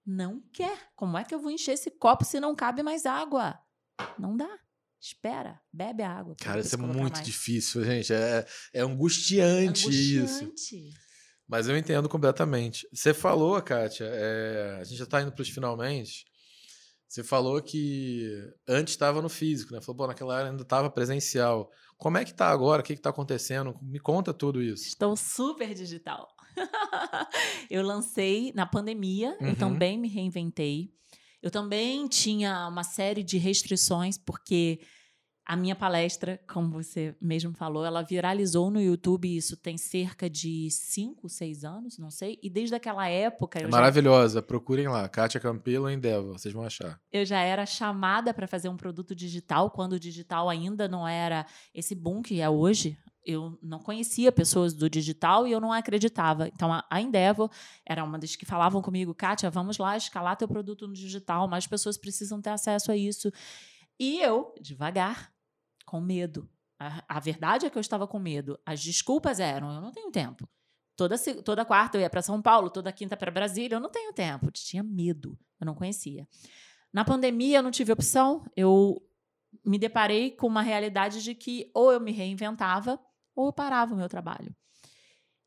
não 0.06 0.42
quer. 0.52 0.90
Como 0.94 1.16
é 1.16 1.24
que 1.24 1.34
eu 1.34 1.40
vou 1.40 1.50
encher 1.50 1.72
esse 1.72 1.90
copo 1.90 2.24
se 2.24 2.40
não 2.40 2.54
cabe 2.54 2.82
mais 2.82 3.06
água? 3.06 3.58
Não 4.18 4.36
dá. 4.36 4.58
Espera, 5.00 5.60
bebe 5.72 6.02
a 6.02 6.10
água. 6.10 6.36
Cara, 6.40 6.60
isso 6.60 6.76
é 6.76 6.78
muito 6.78 7.14
mais. 7.14 7.26
difícil, 7.26 7.84
gente. 7.84 8.12
É, 8.12 8.46
é 8.72 8.80
angustiante, 8.82 9.86
angustiante 9.86 10.88
isso. 10.88 11.02
Mas 11.48 11.68
eu 11.68 11.76
entendo 11.76 12.08
completamente. 12.08 12.86
Você 12.92 13.12
falou, 13.12 13.60
Kátia, 13.60 14.04
é, 14.04 14.78
a 14.80 14.84
gente 14.84 14.98
já 14.98 15.04
está 15.04 15.20
indo 15.20 15.32
para 15.32 15.42
os 15.42 15.48
finalmente. 15.48 16.24
Você 17.08 17.22
falou 17.22 17.60
que 17.60 18.32
antes 18.66 18.94
estava 18.94 19.20
no 19.20 19.28
físico, 19.28 19.74
né? 19.74 19.80
Falou, 19.82 19.96
pô, 19.96 20.06
naquela 20.06 20.34
área 20.34 20.50
ainda 20.50 20.62
estava 20.62 20.88
presencial. 20.88 21.70
Como 21.98 22.16
é 22.16 22.24
que 22.24 22.30
está 22.30 22.48
agora? 22.48 22.80
O 22.80 22.84
que 22.84 22.94
está 22.94 23.10
acontecendo? 23.10 23.78
Me 23.82 24.00
conta 24.00 24.32
tudo 24.32 24.62
isso. 24.62 24.88
Estou 24.88 25.14
super 25.14 25.74
digital. 25.74 26.26
eu 27.70 27.82
lancei 27.82 28.52
na 28.54 28.66
pandemia, 28.66 29.36
uhum. 29.40 29.48
eu 29.48 29.56
também 29.56 29.98
me 29.98 30.08
reinventei. 30.08 30.92
Eu 31.42 31.50
também 31.50 32.06
tinha 32.06 32.68
uma 32.68 32.84
série 32.84 33.22
de 33.22 33.36
restrições, 33.36 34.16
porque 34.16 34.80
A 35.44 35.56
minha 35.56 35.74
palestra, 35.74 36.40
como 36.48 36.70
você 36.70 37.16
mesmo 37.20 37.52
falou, 37.52 37.84
ela 37.84 38.02
viralizou 38.02 38.70
no 38.70 38.80
YouTube, 38.80 39.36
isso 39.36 39.56
tem 39.56 39.76
cerca 39.76 40.30
de 40.30 40.70
5, 40.70 41.28
6 41.28 41.64
anos, 41.64 41.98
não 41.98 42.10
sei. 42.12 42.38
E 42.40 42.48
desde 42.48 42.76
aquela 42.76 43.08
época. 43.08 43.58
É 43.58 43.66
maravilhosa, 43.66 44.38
já... 44.38 44.42
procurem 44.42 44.86
lá, 44.86 45.08
Kátia 45.08 45.40
Campelo 45.40 45.90
em 45.90 45.96
Endeavor, 45.96 46.38
vocês 46.38 46.54
vão 46.54 46.62
achar. 46.62 47.00
Eu 47.10 47.26
já 47.26 47.40
era 47.40 47.66
chamada 47.66 48.32
para 48.32 48.46
fazer 48.46 48.68
um 48.68 48.76
produto 48.76 49.16
digital, 49.16 49.68
quando 49.72 49.94
o 49.94 50.00
digital 50.00 50.48
ainda 50.48 50.86
não 50.86 51.06
era 51.06 51.44
esse 51.74 51.94
boom 51.94 52.22
que 52.22 52.40
é 52.40 52.48
hoje. 52.48 52.96
Eu 53.24 53.58
não 53.62 53.78
conhecia 53.78 54.32
pessoas 54.32 54.74
do 54.74 54.90
digital 54.90 55.46
e 55.46 55.52
eu 55.52 55.60
não 55.60 55.72
acreditava. 55.72 56.48
Então, 56.48 56.70
a 56.88 57.00
Endeavor 57.00 57.50
era 57.86 58.02
uma 58.02 58.18
das 58.18 58.34
que 58.34 58.44
falavam 58.44 58.82
comigo, 58.82 59.14
Kátia, 59.14 59.50
vamos 59.50 59.78
lá 59.78 59.96
escalar 59.96 60.36
teu 60.36 60.48
produto 60.48 60.88
no 60.88 60.94
digital, 60.94 61.46
mais 61.46 61.66
pessoas 61.66 61.96
precisam 61.96 62.40
ter 62.40 62.50
acesso 62.50 62.90
a 62.90 62.96
isso. 62.96 63.32
E 63.98 64.20
eu, 64.20 64.52
devagar, 64.60 65.32
com 65.86 66.00
medo. 66.00 66.48
A, 66.78 67.04
a, 67.16 67.20
verdade 67.20 67.66
é 67.66 67.70
que 67.70 67.78
eu 67.78 67.80
estava 67.80 68.06
com 68.08 68.18
medo. 68.18 68.58
As 68.66 68.82
desculpas 68.82 69.38
eram: 69.38 69.72
eu 69.72 69.80
não 69.80 69.92
tenho 69.92 70.10
tempo. 70.10 70.48
Toda, 70.96 71.16
toda 71.44 71.64
quarta 71.64 71.96
eu 71.96 72.00
ia 72.00 72.10
para 72.10 72.22
São 72.22 72.42
Paulo, 72.42 72.70
toda 72.70 72.92
quinta 72.92 73.16
para 73.16 73.30
Brasília, 73.30 73.76
eu 73.76 73.80
não 73.80 73.90
tenho 73.90 74.12
tempo. 74.12 74.50
Tinha 74.50 74.82
medo, 74.82 75.38
eu 75.60 75.66
não 75.66 75.74
conhecia. 75.74 76.26
Na 76.92 77.04
pandemia, 77.04 77.58
eu 77.58 77.62
não 77.62 77.70
tive 77.70 77.92
opção, 77.92 78.44
eu 78.56 79.00
me 79.64 79.78
deparei 79.78 80.30
com 80.30 80.46
uma 80.46 80.62
realidade 80.62 81.22
de 81.22 81.34
que 81.34 81.70
ou 81.74 81.92
eu 81.92 82.00
me 82.00 82.12
reinventava 82.12 82.98
ou 83.34 83.46
eu 83.46 83.52
parava 83.52 83.94
o 83.94 83.96
meu 83.96 84.08
trabalho. 84.08 84.54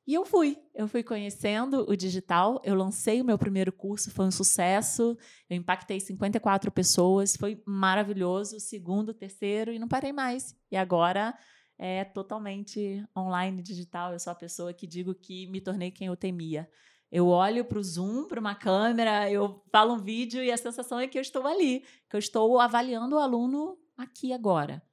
E 0.08 0.14
eu 0.14 0.24
fui, 0.24 0.56
eu 0.76 0.88
fui 0.88 1.02
conhecendo 1.02 1.84
o 1.90 1.96
digital, 1.96 2.62
eu 2.64 2.76
lancei 2.76 3.22
o 3.22 3.26
meu 3.26 3.40
primeiro 3.40 3.72
curso, 3.72 4.12
foi 4.12 4.26
um 4.26 4.32
sucesso, 4.32 5.18
eu 5.50 5.58
impactei 5.58 6.00
54 6.00 6.72
pessoas, 6.72 7.36
foi 7.36 7.60
maravilhoso, 7.66 8.60
segundo, 8.60 9.16
terceiro, 9.16 9.74
e 9.74 9.80
não 9.80 9.88
parei 9.88 10.14
mais. 10.14 10.56
E 10.72 10.78
agora 10.78 11.36
é 11.76 12.04
totalmente 12.04 13.04
online, 13.18 13.64
digital, 13.64 14.14
eu 14.14 14.20
sou 14.20 14.30
a 14.30 14.36
pessoa 14.36 14.72
que 14.72 14.86
digo 14.86 15.16
que 15.16 15.48
me 15.48 15.60
tornei 15.60 15.90
quem 15.90 16.06
eu 16.06 16.16
temia. 16.16 16.70
Eu 17.12 17.28
olho 17.28 17.66
para 17.66 17.80
o 17.80 17.84
Zoom, 17.84 18.28
para 18.28 18.40
uma 18.40 18.54
câmera, 18.54 19.32
eu 19.32 19.64
falo 19.72 19.96
um 19.96 20.04
vídeo 20.04 20.44
e 20.44 20.52
a 20.52 20.58
sensação 20.58 21.00
é 21.00 21.08
que 21.08 21.18
eu 21.18 21.22
estou 21.22 21.48
ali, 21.48 21.84
que 22.08 22.16
eu 22.16 22.20
estou 22.20 22.60
avaliando 22.60 23.16
o 23.16 23.20
aluno 23.20 23.76
aqui 23.98 24.32
agora. 24.32 24.84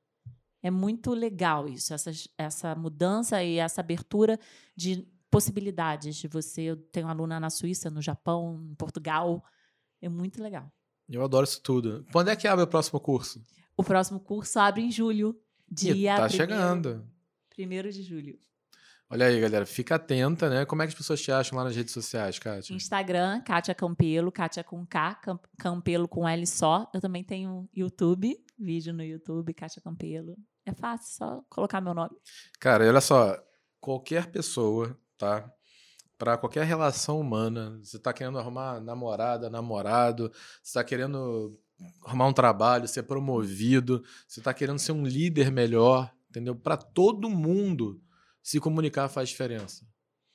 É 0.62 0.70
muito 0.70 1.12
legal 1.12 1.68
isso, 1.68 1.92
essa, 1.92 2.12
essa 2.38 2.74
mudança 2.74 3.42
e 3.42 3.56
essa 3.56 3.80
abertura 3.80 4.38
de 4.76 5.06
possibilidades 5.30 6.14
de 6.16 6.28
você. 6.28 6.62
Eu 6.62 6.76
tenho 6.76 7.08
aluna 7.08 7.40
na 7.40 7.50
Suíça, 7.50 7.90
no 7.90 8.00
Japão, 8.00 8.62
em 8.70 8.74
Portugal. 8.74 9.42
É 10.00 10.08
muito 10.08 10.42
legal. 10.42 10.70
Eu 11.08 11.24
adoro 11.24 11.44
isso 11.44 11.60
tudo. 11.60 12.06
Quando 12.12 12.28
é 12.28 12.36
que 12.36 12.46
abre 12.46 12.64
o 12.64 12.68
próximo 12.68 13.00
curso? 13.00 13.42
O 13.76 13.82
próximo 13.82 14.20
curso 14.20 14.58
abre 14.60 14.82
em 14.82 14.90
julho. 14.90 15.36
Dia 15.68 16.16
tá 16.16 16.28
primeiro, 16.28 16.36
chegando. 16.36 17.10
Primeiro 17.50 17.90
de 17.90 18.02
julho. 18.02 18.38
Olha 19.08 19.26
aí, 19.26 19.38
galera, 19.40 19.66
fica 19.66 19.96
atenta, 19.96 20.48
né? 20.48 20.64
Como 20.64 20.80
é 20.80 20.86
que 20.86 20.92
as 20.92 20.98
pessoas 20.98 21.20
te 21.20 21.30
acham 21.30 21.58
lá 21.58 21.64
nas 21.64 21.76
redes 21.76 21.92
sociais, 21.92 22.38
Kátia? 22.38 22.74
Instagram, 22.74 23.42
Kátia 23.42 23.74
Campelo, 23.74 24.32
Kátia 24.32 24.64
com 24.64 24.86
K, 24.86 25.20
Campelo 25.58 26.08
com 26.08 26.26
L 26.26 26.46
só. 26.46 26.90
Eu 26.94 27.00
também 27.00 27.22
tenho 27.22 27.68
YouTube, 27.74 28.38
vídeo 28.58 28.94
no 28.94 29.02
YouTube, 29.02 29.52
Kátia 29.52 29.82
Campelo. 29.82 30.34
É 30.64 30.72
fácil, 30.72 31.16
só 31.16 31.44
colocar 31.48 31.80
meu 31.80 31.94
nome. 31.94 32.16
Cara, 32.60 32.86
olha 32.86 33.00
só, 33.00 33.36
qualquer 33.80 34.30
pessoa, 34.30 34.96
tá? 35.18 35.52
Para 36.16 36.38
qualquer 36.38 36.64
relação 36.64 37.18
humana, 37.18 37.80
você 37.82 37.98
tá 37.98 38.12
querendo 38.12 38.38
arrumar 38.38 38.80
namorada, 38.80 39.50
namorado, 39.50 40.32
você 40.62 40.74
tá 40.74 40.84
querendo 40.84 41.58
arrumar 42.04 42.28
um 42.28 42.32
trabalho, 42.32 42.86
ser 42.86 43.02
promovido, 43.02 44.04
você 44.28 44.40
tá 44.40 44.54
querendo 44.54 44.78
ser 44.78 44.92
um 44.92 45.04
líder 45.04 45.50
melhor, 45.50 46.12
entendeu? 46.30 46.54
Para 46.54 46.76
todo 46.76 47.28
mundo, 47.28 48.00
se 48.42 48.60
comunicar 48.60 49.08
faz 49.08 49.30
diferença. 49.30 49.84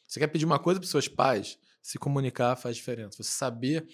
Você 0.08 0.20
quer 0.20 0.28
pedir 0.28 0.46
uma 0.46 0.60
coisa 0.60 0.80
para 0.80 0.90
seus 0.90 1.08
pais? 1.08 1.58
Se 1.82 1.98
comunicar 1.98 2.56
faz 2.56 2.76
diferença. 2.76 3.24
Você 3.24 3.32
saber 3.32 3.88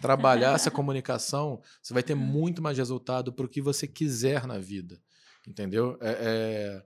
trabalhar 0.00 0.54
essa 0.54 0.70
comunicação, 0.70 1.60
você 1.82 1.92
vai 1.92 2.02
ter 2.02 2.14
muito 2.14 2.62
mais 2.62 2.78
resultado 2.78 3.32
para 3.32 3.46
o 3.46 3.48
que 3.48 3.60
você 3.60 3.86
quiser 3.86 4.46
na 4.46 4.58
vida. 4.58 5.00
Entendeu? 5.46 5.96
É, 6.00 6.10
é, 6.10 6.82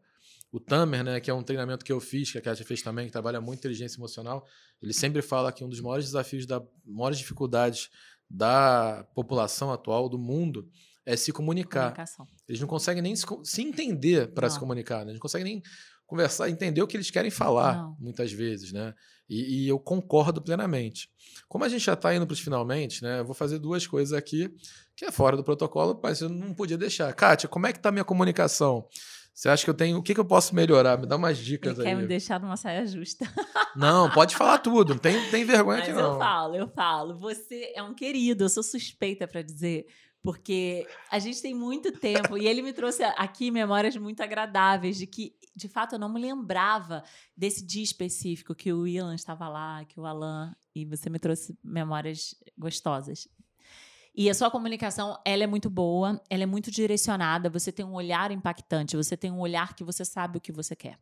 o 0.53 0.61
Tamer, 0.61 1.03
né, 1.03 1.21
que 1.21 1.31
é 1.31 1.35
um 1.35 1.43
treinamento 1.43 1.85
que 1.85 1.93
eu 1.93 2.01
fiz, 2.01 2.31
que 2.31 2.39
a 2.39 2.41
Kátia 2.41 2.65
fez 2.65 2.81
também, 2.81 3.07
que 3.07 3.13
trabalha 3.13 3.41
muito 3.41 3.59
inteligência 3.59 3.99
emocional, 3.99 4.47
ele 4.81 4.93
sempre 4.93 5.21
fala 5.21 5.53
que 5.53 5.65
um 5.65 5.69
dos 5.69 5.81
maiores 5.81 6.07
desafios, 6.07 6.47
da 6.47 6.63
maiores 6.87 7.19
dificuldades 7.19 7.91
da 8.29 9.07
população 9.15 9.73
atual 9.73 10.09
do 10.09 10.19
mundo 10.19 10.69
é 11.05 11.17
se 11.17 11.33
comunicar. 11.33 11.95
Eles 12.49 12.61
não 12.61 12.69
conseguem 12.69 13.03
nem 13.03 13.15
se, 13.15 13.27
se 13.43 13.63
entender 13.63 14.33
para 14.33 14.49
se 14.49 14.59
comunicar, 14.59 14.99
né? 14.99 15.11
eles 15.11 15.15
não 15.15 15.21
conseguem 15.21 15.55
nem 15.55 15.63
conversar, 16.07 16.49
entender 16.49 16.83
o 16.83 16.87
que 16.87 16.97
eles 16.97 17.11
querem 17.11 17.31
falar, 17.31 17.77
não. 17.77 17.97
muitas 17.99 18.31
vezes, 18.33 18.73
né? 18.73 18.95
E, 19.29 19.65
e, 19.65 19.69
eu 19.69 19.79
concordo 19.81 20.41
plenamente. 20.41 21.11
Como 21.49 21.65
a 21.65 21.69
gente 21.69 21.83
já 21.85 21.95
está 21.95 22.15
indo 22.15 22.27
para 22.27 22.35
os 22.35 22.41
finalmente, 22.41 23.03
né? 23.03 23.21
Eu 23.21 23.25
vou 23.25 23.35
fazer 23.35 23.59
duas 23.59 23.87
coisas 23.87 24.13
aqui 24.13 24.55
que 24.97 25.05
é 25.05 25.11
fora 25.11 25.37
do 25.37 25.45
protocolo, 25.45 25.99
mas 26.03 26.21
eu 26.21 26.29
não 26.29 26.55
podia 26.55 26.79
deixar. 26.79 27.13
Kátia, 27.13 27.49
como 27.49 27.67
é 27.67 27.73
que 27.73 27.79
está 27.79 27.89
a 27.89 27.93
minha 27.93 28.05
comunicação? 28.05 28.87
Você 29.35 29.49
acha 29.49 29.65
que 29.65 29.71
eu 29.71 29.75
tenho. 29.75 29.99
O 29.99 30.03
que, 30.03 30.15
que 30.15 30.21
eu 30.21 30.25
posso 30.25 30.55
melhorar? 30.55 30.97
Me 30.97 31.07
dá 31.07 31.17
umas 31.17 31.39
dicas 31.39 31.77
Ele 31.79 31.89
aí. 31.89 31.95
Quer 31.95 32.01
me 32.01 32.07
deixar 32.07 32.41
numa 32.41 32.57
saia 32.57 32.87
justa. 32.87 33.27
Não, 33.75 34.09
pode 34.09 34.37
falar 34.37 34.59
tudo. 34.59 34.95
Não 34.95 35.01
tem, 35.01 35.29
tem 35.31 35.45
vergonha 35.45 35.81
Mas 35.81 35.89
aqui, 35.89 35.99
não. 35.99 36.13
Eu 36.13 36.19
falo, 36.19 36.55
eu 36.55 36.69
falo. 36.69 37.19
Você 37.19 37.73
é 37.75 37.83
um 37.83 37.93
querido, 37.93 38.45
eu 38.45 38.49
sou 38.49 38.63
suspeita 38.63 39.27
para 39.27 39.43
dizer. 39.43 39.87
Porque 40.23 40.87
a 41.11 41.19
gente 41.19 41.43
tem 41.43 41.53
muito 41.53 41.91
tempo. 41.91 42.39
e 42.39 42.47
ele 42.47 42.63
me 42.63 42.73
trouxe 42.73 43.03
aqui 43.03 43.51
memórias 43.51 43.97
muito 43.97 44.23
agradáveis 44.23 44.97
de 44.97 45.09
que 45.09 45.35
de 45.57 45.69
fato, 45.69 45.95
eu 45.95 45.99
não 45.99 46.09
me 46.09 46.21
lembrava 46.21 47.05
desse 47.37 47.65
dia 47.65 47.83
específico 47.83 48.55
que 48.55 48.73
o 48.73 48.87
Ilan 48.87 49.15
estava 49.15 49.49
lá, 49.49 49.85
que 49.85 50.01
o 50.01 50.05
Alan, 50.05 50.55
e 50.75 50.85
você 50.85 51.09
me 51.09 51.19
trouxe 51.19 51.57
memórias 51.63 52.35
gostosas. 52.59 53.29
E 54.17 54.31
a 54.31 54.35
sua 54.35 54.49
comunicação, 54.49 55.19
ela 55.25 55.43
é 55.43 55.47
muito 55.47 55.69
boa, 55.69 56.23
ela 56.31 56.45
é 56.45 56.47
muito 56.47 56.71
direcionada, 56.71 57.51
você 57.51 57.73
tem 57.73 57.85
um 57.85 57.95
olhar 57.95 58.31
impactante, 58.31 58.97
você 58.97 59.17
tem 59.17 59.33
um 59.33 59.41
olhar 59.41 59.75
que 59.75 59.83
você 59.83 60.05
sabe 60.05 60.39
o 60.39 60.41
que 60.41 60.53
você 60.53 60.77
quer. 60.77 60.97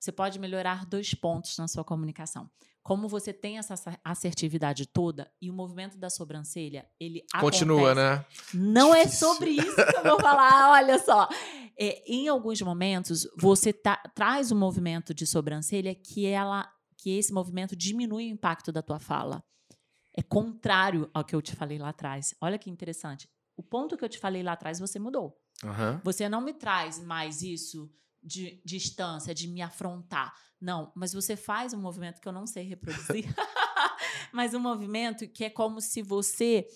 Você 0.00 0.10
pode 0.10 0.36
melhorar 0.40 0.84
dois 0.84 1.14
pontos 1.14 1.56
na 1.58 1.68
sua 1.68 1.84
comunicação. 1.84 2.50
Como 2.82 3.08
você 3.08 3.32
tem 3.32 3.58
essa 3.58 3.74
assertividade 4.04 4.86
toda 4.86 5.30
e 5.40 5.48
o 5.48 5.54
movimento 5.54 5.96
da 5.96 6.10
sobrancelha, 6.10 6.88
ele 6.98 7.24
Continua, 7.40 7.92
acontece. 7.92 8.16
né? 8.16 8.24
Não 8.54 8.92
é 8.92 9.06
sobre 9.06 9.50
isso 9.50 9.74
que 9.74 9.96
eu 9.96 10.02
vou 10.02 10.20
falar, 10.20 10.70
olha 10.74 10.98
só. 10.98 11.28
É, 11.78 12.02
em 12.06 12.26
alguns 12.26 12.60
momentos, 12.62 13.28
você 13.36 13.72
tá, 13.72 13.96
traz 14.12 14.50
um 14.50 14.58
movimento 14.58 15.14
de 15.14 15.26
sobrancelha 15.26 15.94
que 15.94 16.26
ela 16.26 16.68
que 16.96 17.10
esse 17.10 17.32
movimento 17.32 17.76
diminui 17.76 18.26
o 18.26 18.30
impacto 18.30 18.72
da 18.72 18.82
tua 18.82 18.98
fala 18.98 19.44
é 20.16 20.22
contrário 20.22 21.10
ao 21.12 21.24
que 21.24 21.34
eu 21.34 21.42
te 21.42 21.54
falei 21.54 21.78
lá 21.78 21.90
atrás. 21.90 22.34
Olha 22.40 22.58
que 22.58 22.70
interessante. 22.70 23.28
O 23.56 23.62
ponto 23.62 23.96
que 23.96 24.04
eu 24.04 24.08
te 24.08 24.18
falei 24.18 24.42
lá 24.42 24.52
atrás, 24.52 24.78
você 24.78 24.98
mudou. 24.98 25.38
Uhum. 25.62 26.00
Você 26.02 26.28
não 26.28 26.40
me 26.40 26.54
traz 26.54 26.98
mais 26.98 27.42
isso 27.42 27.90
de 28.22 28.60
distância, 28.64 29.34
de 29.34 29.46
me 29.46 29.62
afrontar. 29.62 30.34
Não, 30.60 30.90
mas 30.94 31.12
você 31.12 31.36
faz 31.36 31.72
um 31.72 31.80
movimento 31.80 32.20
que 32.20 32.26
eu 32.26 32.32
não 32.32 32.46
sei 32.46 32.64
reproduzir. 32.64 33.26
mas 34.32 34.54
um 34.54 34.60
movimento 34.60 35.28
que 35.28 35.44
é 35.44 35.50
como 35.50 35.80
se 35.80 36.02
você 36.02 36.66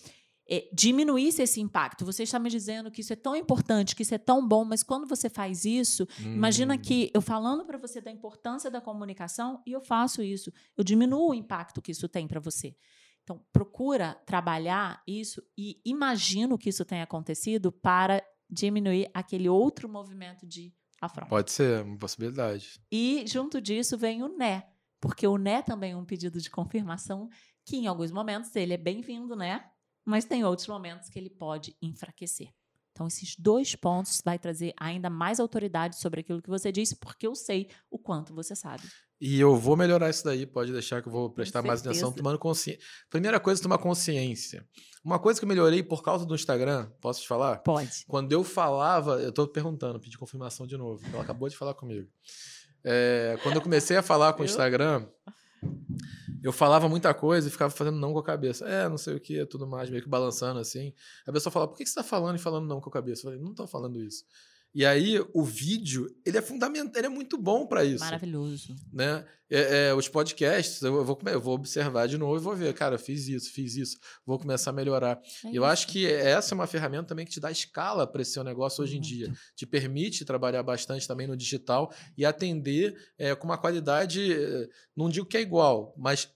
é, 0.49 0.69
diminuísse 0.73 1.43
esse 1.43 1.61
impacto. 1.61 2.05
Você 2.05 2.25
está 2.25 2.39
me 2.39 2.51
dizendo 2.51 2.91
que 2.91 3.01
isso 3.01 3.13
é 3.13 3.17
tão 3.17 3.35
importante, 3.37 3.97
que 3.97 4.03
isso 4.03 4.15
é 4.15 4.19
tão 4.19 4.47
bom, 4.47 4.65
mas 4.65 4.83
quando 4.83 5.07
você 5.07 5.31
faz 5.31 5.65
isso, 5.65 6.07
hum. 6.21 6.35
imagina 6.35 6.77
que 6.77 7.11
eu 7.15 7.23
falando 7.23 7.65
para 7.65 7.79
você 7.79 8.01
da 8.01 8.11
importância 8.11 8.71
da 8.71 8.81
comunicação 8.81 9.63
e 9.67 9.73
eu 9.73 9.81
faço 9.81 10.23
isso, 10.23 10.53
eu 10.77 10.85
diminuo 10.85 11.31
o 11.31 11.35
impacto 11.35 11.81
que 11.81 11.93
isso 11.93 12.09
tem 12.09 12.27
para 12.27 12.41
você. 12.41 12.75
Então, 13.31 13.47
procura 13.53 14.15
trabalhar 14.27 15.05
isso 15.07 15.41
e 15.57 15.81
imagina 15.85 16.59
que 16.59 16.69
isso 16.69 16.85
tenha 16.85 17.05
acontecido 17.05 17.71
para 17.71 18.21
diminuir 18.51 19.09
aquele 19.15 19.49
outro 19.49 19.89
movimento 19.89 20.45
de 20.45 20.75
afronta. 21.01 21.29
Pode 21.29 21.53
ser, 21.53 21.85
uma 21.85 21.97
possibilidade. 21.97 22.81
E 22.91 23.25
junto 23.29 23.61
disso 23.61 23.97
vem 23.97 24.25
o 24.25 24.37
né, 24.37 24.65
porque 25.01 25.29
o 25.29 25.39
né 25.39 25.63
também 25.63 25.93
é 25.93 25.97
um 25.97 26.05
pedido 26.05 26.41
de 26.41 26.51
confirmação 26.51 27.29
que 27.65 27.77
em 27.77 27.87
alguns 27.87 28.11
momentos 28.11 28.57
ele 28.57 28.75
é 28.75 28.77
bem-vindo, 28.77 29.37
né? 29.37 29.65
Mas 30.05 30.25
tem 30.25 30.43
outros 30.43 30.67
momentos 30.67 31.09
que 31.09 31.17
ele 31.17 31.31
pode 31.31 31.77
enfraquecer. 31.81 32.49
Então, 33.01 33.09
esses 33.09 33.35
dois 33.35 33.75
pontos 33.75 34.21
vai 34.23 34.39
trazer 34.39 34.75
ainda 34.79 35.09
mais 35.09 35.41
autoridade 35.41 35.99
sobre 35.99 36.21
aquilo 36.21 36.43
que 36.43 36.51
você 36.51 36.71
disse, 36.71 36.95
porque 36.97 37.27
eu 37.27 37.35
sei 37.35 37.67
o 37.91 37.99
quanto 37.99 38.35
você 38.35 38.55
sabe. 38.55 38.83
E 39.19 39.41
eu 39.41 39.57
vou 39.57 39.75
melhorar 39.75 40.11
isso 40.11 40.23
daí, 40.23 40.45
pode 40.45 40.71
deixar 40.71 41.01
que 41.01 41.09
eu 41.09 41.13
vou 41.13 41.31
prestar 41.31 41.63
mais 41.63 41.81
atenção, 41.81 42.13
tomando 42.13 42.39
consciência. 42.39 42.79
Primeira 43.09 43.41
coisa, 43.41 43.63
tomar 43.63 43.79
consciência. 43.79 44.69
Uma 45.03 45.19
coisa 45.19 45.41
que 45.41 45.45
eu 45.47 45.49
melhorei 45.49 45.83
por 45.83 46.03
causa 46.03 46.27
do 46.27 46.35
Instagram, 46.35 46.91
posso 47.01 47.23
te 47.23 47.29
falar? 47.29 47.61
Pode. 47.61 48.05
Quando 48.07 48.33
eu 48.33 48.45
falava, 48.45 49.13
eu 49.15 49.31
estou 49.31 49.49
perguntando, 49.49 49.99
pedi 49.99 50.19
confirmação 50.19 50.67
de 50.67 50.77
novo. 50.77 51.03
Ela 51.11 51.23
acabou 51.23 51.49
de 51.49 51.57
falar 51.57 51.73
comigo. 51.73 52.07
É, 52.85 53.39
quando 53.43 53.57
eu 53.57 53.63
comecei 53.63 53.97
a 53.97 54.03
falar 54.03 54.35
com 54.35 54.43
o 54.43 54.45
Instagram, 54.45 55.07
eu 56.43 56.53
falava 56.53 56.89
muita 56.89 57.13
coisa 57.13 57.49
e 57.49 57.51
ficava 57.51 57.71
fazendo 57.71 57.99
não 57.99 58.13
com 58.13 58.19
a 58.19 58.25
cabeça. 58.25 58.67
É, 58.69 58.89
não 58.89 58.99
sei 58.99 59.15
o 59.15 59.21
que, 59.21 59.45
tudo 59.47 59.67
mais, 59.67 59.91
meio 59.91 60.03
que 60.03 60.09
balançando 60.09 60.59
assim. 60.61 60.93
A 61.27 61.33
pessoa 61.33 61.53
falava, 61.53 61.71
por 61.71 61.79
que 61.79 61.85
você 61.85 61.91
está 61.91 62.03
falando 62.03 62.37
e 62.37 62.39
falando 62.39 62.67
não 62.67 62.81
com 62.81 62.89
a 62.89 62.93
cabeça? 62.93 63.21
Eu 63.21 63.25
falei, 63.25 63.41
não 63.41 63.51
estou 63.51 63.67
falando 63.67 64.01
isso. 64.01 64.25
E 64.73 64.87
aí, 64.87 65.19
o 65.35 65.43
vídeo, 65.43 66.07
ele 66.25 66.39
é 66.39 66.43
fundamental, 66.43 67.01
ele 67.01 67.07
é 67.07 67.11
muito 67.11 67.37
bom 67.37 67.67
para 67.67 67.85
isso. 67.85 68.05
Maravilhoso. 68.05 68.77
Né? 68.93 69.25
É, 69.51 69.89
é, 69.89 69.95
os 69.95 70.09
podcasts, 70.09 70.81
eu 70.81 71.05
vou, 71.05 71.19
eu 71.27 71.41
vou 71.41 71.55
observar 71.55 72.07
de 72.07 72.17
novo 72.17 72.37
e 72.37 72.41
vou 72.41 72.55
ver, 72.55 72.73
cara, 72.73 72.95
eu 72.95 72.99
fiz 72.99 73.27
isso, 73.27 73.53
fiz 73.53 73.75
isso, 73.75 73.99
vou 74.25 74.39
começar 74.39 74.71
a 74.71 74.73
melhorar. 74.73 75.21
É 75.45 75.49
eu 75.49 75.53
isso. 75.55 75.65
acho 75.65 75.87
que 75.89 76.07
essa 76.07 76.55
é 76.55 76.57
uma 76.57 76.69
ferramenta 76.69 77.09
também 77.09 77.27
que 77.27 77.33
te 77.33 77.41
dá 77.41 77.51
escala 77.51 78.07
para 78.07 78.23
esse 78.23 78.33
seu 78.33 78.45
negócio 78.45 78.85
hoje 78.85 78.97
em 78.97 79.01
dia. 79.01 79.33
Te 79.57 79.67
permite 79.67 80.25
trabalhar 80.25 80.63
bastante 80.63 81.07
também 81.07 81.27
no 81.27 81.37
digital 81.37 81.93
e 82.17 82.25
atender 82.25 82.97
é, 83.19 83.35
com 83.35 83.47
uma 83.47 83.59
qualidade, 83.59 84.37
não 84.97 85.11
digo 85.11 85.27
que 85.27 85.37
é 85.37 85.41
igual, 85.41 85.93
mas 85.99 86.33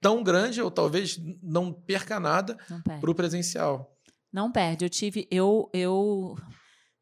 tão 0.00 0.24
grande 0.24 0.60
ou 0.60 0.72
talvez 0.72 1.20
não 1.40 1.72
perca 1.72 2.18
nada 2.18 2.56
para 3.00 3.10
o 3.10 3.14
presencial. 3.14 3.96
Não 4.32 4.50
perde. 4.50 4.84
Eu 4.84 4.88
tive. 4.90 5.26
Eu, 5.30 5.70
eu 5.72 6.36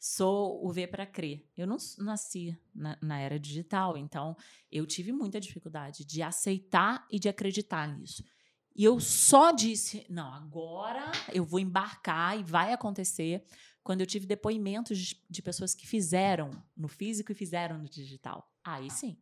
sou 0.05 0.62
o 0.62 0.70
ver 0.70 0.88
para 0.88 1.07
crer. 1.07 1.48
Eu 1.57 1.66
não 1.66 1.78
nasci 1.96 2.55
na, 2.74 2.98
na, 3.00 3.18
era 3.18 3.38
digital, 3.38 3.96
então 3.96 4.36
eu 4.70 4.86
tive 4.86 5.12
muita 5.12 5.40
dificuldade 5.40 6.05
de 6.05 6.20
aceitar 6.20 7.07
e 7.11 7.18
de 7.18 7.26
acreditar 7.26 7.88
nisso. 7.88 8.22
E 8.76 8.84
eu 8.84 9.00
só 9.00 9.50
disse: 9.50 10.05
não, 10.11 10.30
agora 10.30 11.11
eu 11.32 11.42
vou 11.42 11.59
embarcar 11.59 12.38
e 12.38 12.42
vai 12.42 12.70
acontecer. 12.74 13.46
Quando 13.82 14.02
eu 14.02 14.07
tive 14.07 14.26
depoimentos 14.26 14.98
de, 14.98 15.24
de 15.28 15.40
pessoas 15.40 15.74
que 15.74 15.86
fizeram 15.86 16.50
no 16.76 16.88
físico 16.88 17.32
e 17.32 17.34
fizeram 17.34 17.78
no 17.78 17.88
digital. 17.88 18.46
Aí 18.62 18.90
sim. 18.90 19.16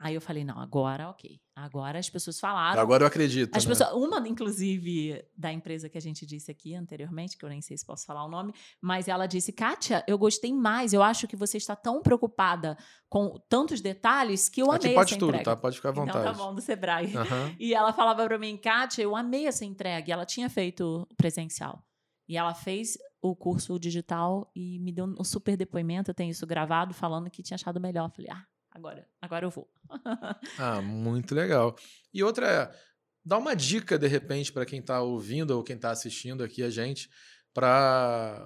Aí 0.00 0.14
eu 0.14 0.20
falei, 0.20 0.44
não, 0.44 0.58
agora 0.60 1.08
ok. 1.10 1.40
Agora 1.56 1.98
as 1.98 2.08
pessoas 2.08 2.38
falaram. 2.38 2.80
Agora 2.80 3.02
eu 3.02 3.06
acredito. 3.08 3.56
As 3.56 3.64
né? 3.64 3.70
pessoas, 3.70 3.92
uma, 3.92 4.26
inclusive, 4.28 5.24
da 5.36 5.52
empresa 5.52 5.88
que 5.88 5.98
a 5.98 6.00
gente 6.00 6.24
disse 6.24 6.50
aqui 6.52 6.72
anteriormente, 6.74 7.36
que 7.36 7.44
eu 7.44 7.48
nem 7.48 7.60
sei 7.60 7.76
se 7.76 7.84
posso 7.84 8.06
falar 8.06 8.24
o 8.24 8.28
nome, 8.28 8.52
mas 8.80 9.08
ela 9.08 9.26
disse: 9.26 9.52
Kátia, 9.52 10.04
eu 10.06 10.16
gostei 10.16 10.52
mais. 10.52 10.92
Eu 10.92 11.02
acho 11.02 11.26
que 11.26 11.34
você 11.34 11.56
está 11.56 11.74
tão 11.74 12.00
preocupada 12.00 12.78
com 13.08 13.40
tantos 13.48 13.80
detalhes 13.80 14.48
que 14.48 14.62
eu 14.62 14.70
aqui 14.70 14.86
amei 14.86 14.94
pode 14.94 15.10
essa 15.10 15.18
tudo, 15.18 15.28
entrega. 15.30 15.44
tá? 15.44 15.56
Pode 15.56 15.76
ficar 15.76 15.88
à 15.88 15.92
vontade. 15.92 16.18
Então 16.18 16.32
tá 16.32 16.38
bom, 16.38 16.54
do 16.54 16.60
Sebrae. 16.60 17.06
Uhum. 17.06 17.56
E 17.58 17.74
ela 17.74 17.92
falava 17.92 18.24
para 18.24 18.38
mim, 18.38 18.56
Kátia, 18.56 19.02
eu 19.02 19.16
amei 19.16 19.48
essa 19.48 19.64
entrega. 19.64 20.08
E 20.08 20.12
ela 20.12 20.24
tinha 20.24 20.48
feito 20.48 21.08
presencial. 21.16 21.84
E 22.28 22.36
ela 22.36 22.54
fez 22.54 22.96
o 23.20 23.34
curso 23.34 23.80
digital 23.80 24.48
e 24.54 24.78
me 24.78 24.92
deu 24.92 25.06
um 25.18 25.24
super 25.24 25.56
depoimento. 25.56 26.10
Eu 26.10 26.14
tenho 26.14 26.30
isso 26.30 26.46
gravado, 26.46 26.94
falando 26.94 27.28
que 27.28 27.42
tinha 27.42 27.56
achado 27.56 27.80
melhor. 27.80 28.06
Eu 28.06 28.10
falei, 28.10 28.30
ah, 28.30 28.44
agora, 28.78 29.08
agora 29.20 29.46
eu 29.46 29.50
vou. 29.50 29.68
ah, 30.58 30.80
muito 30.80 31.34
legal. 31.34 31.76
E 32.12 32.22
outra 32.22 32.46
é, 32.46 32.76
dá 33.24 33.36
uma 33.36 33.54
dica 33.54 33.98
de 33.98 34.06
repente 34.06 34.52
para 34.52 34.64
quem 34.64 34.80
está 34.80 35.00
ouvindo 35.00 35.50
ou 35.50 35.62
quem 35.62 35.76
está 35.76 35.90
assistindo 35.90 36.42
aqui 36.42 36.62
a 36.62 36.70
gente 36.70 37.10
para 37.52 38.42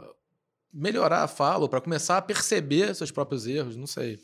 melhorar 0.73 1.23
a 1.23 1.29
fala, 1.29 1.69
para 1.69 1.81
começar 1.81 2.17
a 2.17 2.23
perceber 2.23 2.95
seus 2.95 3.11
próprios 3.11 3.47
erros, 3.47 3.77
não 3.77 3.87
sei. 3.87 4.19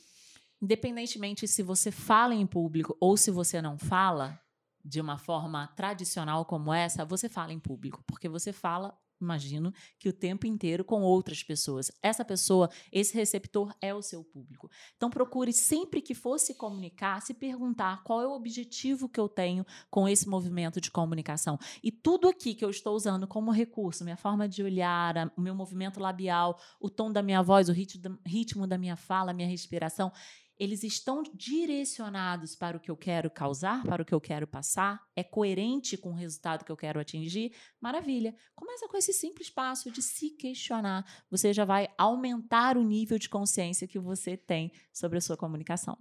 Independentemente 0.61 1.47
se 1.47 1.63
você 1.63 1.91
fala 1.91 2.35
em 2.35 2.47
público 2.47 2.97
ou 2.99 3.17
se 3.17 3.31
você 3.31 3.61
não 3.63 3.79
fala, 3.79 4.41
de 4.85 5.01
uma 5.01 5.19
forma 5.19 5.67
tradicional 5.77 6.45
como 6.45 6.73
essa, 6.73 7.05
você 7.05 7.29
fala 7.29 7.53
em 7.53 7.61
público, 7.61 8.03
porque 8.07 8.29
você 8.29 8.53
fala 8.53 8.99
imagino 9.21 9.73
que 9.99 10.09
o 10.09 10.13
tempo 10.13 10.47
inteiro 10.47 10.85
com 10.85 11.03
outras 11.03 11.43
pessoas. 11.43 11.91
Essa 12.03 12.25
pessoa, 12.25 12.71
esse 12.93 13.15
receptor 13.15 13.75
é 13.81 13.95
o 13.95 14.03
seu 14.03 14.23
público. 14.25 14.71
Então 14.97 15.11
procure 15.11 15.53
sempre 15.53 16.01
que 16.01 16.15
for 16.15 16.39
se 16.39 16.55
comunicar, 16.55 17.21
se 17.23 17.35
perguntar 17.35 18.03
qual 18.05 18.23
é 18.23 18.27
o 18.27 18.33
objetivo 18.33 19.09
que 19.09 19.21
eu 19.21 19.29
tenho 19.29 19.65
com 19.91 20.09
esse 20.09 20.29
movimento 20.29 20.81
de 20.81 20.91
comunicação. 20.91 21.59
E 21.83 21.91
tudo 21.91 22.29
aqui 22.29 22.55
que 22.55 22.65
eu 22.65 22.71
estou 22.71 22.95
usando 22.95 23.27
como 23.27 23.51
recurso, 23.51 24.05
minha 24.05 24.17
forma 24.17 24.49
de 24.49 24.63
olhar, 24.63 25.33
o 25.37 25.41
meu 25.41 25.55
movimento 25.55 26.01
labial, 26.01 26.59
o 26.81 26.89
tom 26.89 27.13
da 27.13 27.23
minha 27.23 27.43
voz, 27.43 27.69
o 27.69 27.73
ritmo 27.73 28.67
da 28.67 28.79
minha 28.79 28.97
fala, 28.97 29.33
minha 29.33 29.49
respiração, 29.49 30.13
eles 30.59 30.83
estão 30.83 31.23
direcionados 31.35 32.57
para 32.57 32.77
o 32.77 32.81
que 32.81 32.91
eu 32.91 32.97
quero 32.97 33.31
causar, 33.31 33.83
para 33.85 34.03
o 34.03 34.05
que 34.05 34.15
eu 34.15 34.21
quero 34.21 34.47
passar, 34.47 35.01
é 35.15 35.23
coerente 35.23 35.97
com 35.97 36.11
o 36.11 36.17
resultado 36.17 36.65
que 36.65 36.73
eu 36.73 36.77
quero 36.77 36.99
atingir, 36.99 37.55
maravilha. 37.81 38.35
Começa 38.55 38.89
com 38.89 38.97
esse 38.97 39.13
simples 39.13 39.49
passo 39.49 39.91
de 39.91 40.03
se 40.03 40.31
questionar. 40.31 41.07
Você 41.31 41.53
já 41.53 41.65
vai 41.65 41.89
aumentar 41.97 42.77
o 42.77 42.83
nível 42.83 43.19
de 43.19 43.29
consciência 43.29 43.87
que 43.87 43.99
você 43.99 44.37
tem 44.37 44.73
sobre 44.93 45.19
a 45.19 45.21
sua 45.21 45.37
comunicação. 45.37 45.97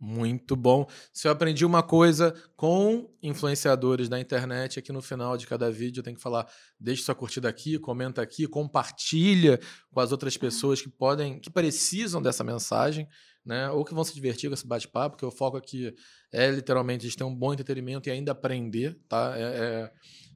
Muito 0.00 0.54
bom. 0.54 0.86
Se 1.12 1.26
eu 1.26 1.32
aprendi 1.32 1.64
uma 1.64 1.82
coisa 1.82 2.32
com 2.54 3.12
influenciadores 3.20 4.08
da 4.08 4.20
internet, 4.20 4.78
aqui 4.78 4.92
no 4.92 5.02
final 5.02 5.36
de 5.36 5.44
cada 5.44 5.72
vídeo 5.72 5.98
eu 5.98 6.04
tenho 6.04 6.14
que 6.14 6.22
falar: 6.22 6.48
deixe 6.78 7.02
sua 7.02 7.16
curtida 7.16 7.48
aqui, 7.48 7.80
comenta 7.80 8.22
aqui, 8.22 8.46
compartilha 8.46 9.58
com 9.90 9.98
as 9.98 10.12
outras 10.12 10.36
pessoas 10.36 10.80
que 10.80 10.88
podem, 10.88 11.40
que 11.40 11.50
precisam 11.50 12.22
dessa 12.22 12.44
mensagem 12.44 13.08
né? 13.44 13.70
Ou 13.70 13.84
que 13.84 13.94
vão 13.94 14.04
se 14.04 14.14
divertir 14.14 14.48
com 14.50 14.54
esse 14.54 14.66
bate-papo, 14.66 15.16
porque 15.16 15.26
o 15.26 15.30
foco 15.30 15.56
aqui 15.56 15.94
é 16.32 16.50
literalmente 16.50 17.06
a 17.06 17.08
gente 17.08 17.18
ter 17.18 17.24
um 17.24 17.34
bom 17.34 17.52
entretenimento 17.52 18.08
e 18.08 18.12
ainda 18.12 18.32
aprender, 18.32 18.98
tá? 19.08 19.34
É, 19.36 19.42
é, 19.42 19.92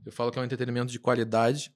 eu 0.07 0.13
falo 0.13 0.31
que 0.31 0.39
é 0.39 0.43
um 0.43 0.45
entretenimento 0.45 0.91
de 0.91 0.99
qualidade. 0.99 1.73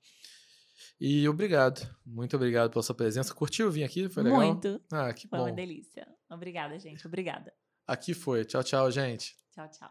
E 0.99 1.29
obrigado, 1.29 1.87
muito 2.07 2.35
obrigado 2.37 2.71
pela 2.71 2.83
sua 2.83 2.95
presença. 2.95 3.35
Curtiu 3.35 3.71
vir 3.71 3.85
aqui? 3.85 4.09
Foi 4.09 4.23
legal? 4.23 4.41
Muito. 4.41 4.81
Ah, 4.91 5.13
que 5.13 5.29
Foi 5.29 5.39
bom. 5.39 5.45
Foi 5.45 5.51
uma 5.53 5.57
delícia. 5.57 6.07
Obrigada, 6.31 6.79
gente. 6.79 7.07
Obrigada. 7.07 7.53
Aqui 7.87 8.15
foi. 8.15 8.45
Tchau, 8.45 8.65
tchau, 8.65 8.91
gente. 8.91 9.37
Tchau, 9.53 9.71
tchau. 9.71 9.91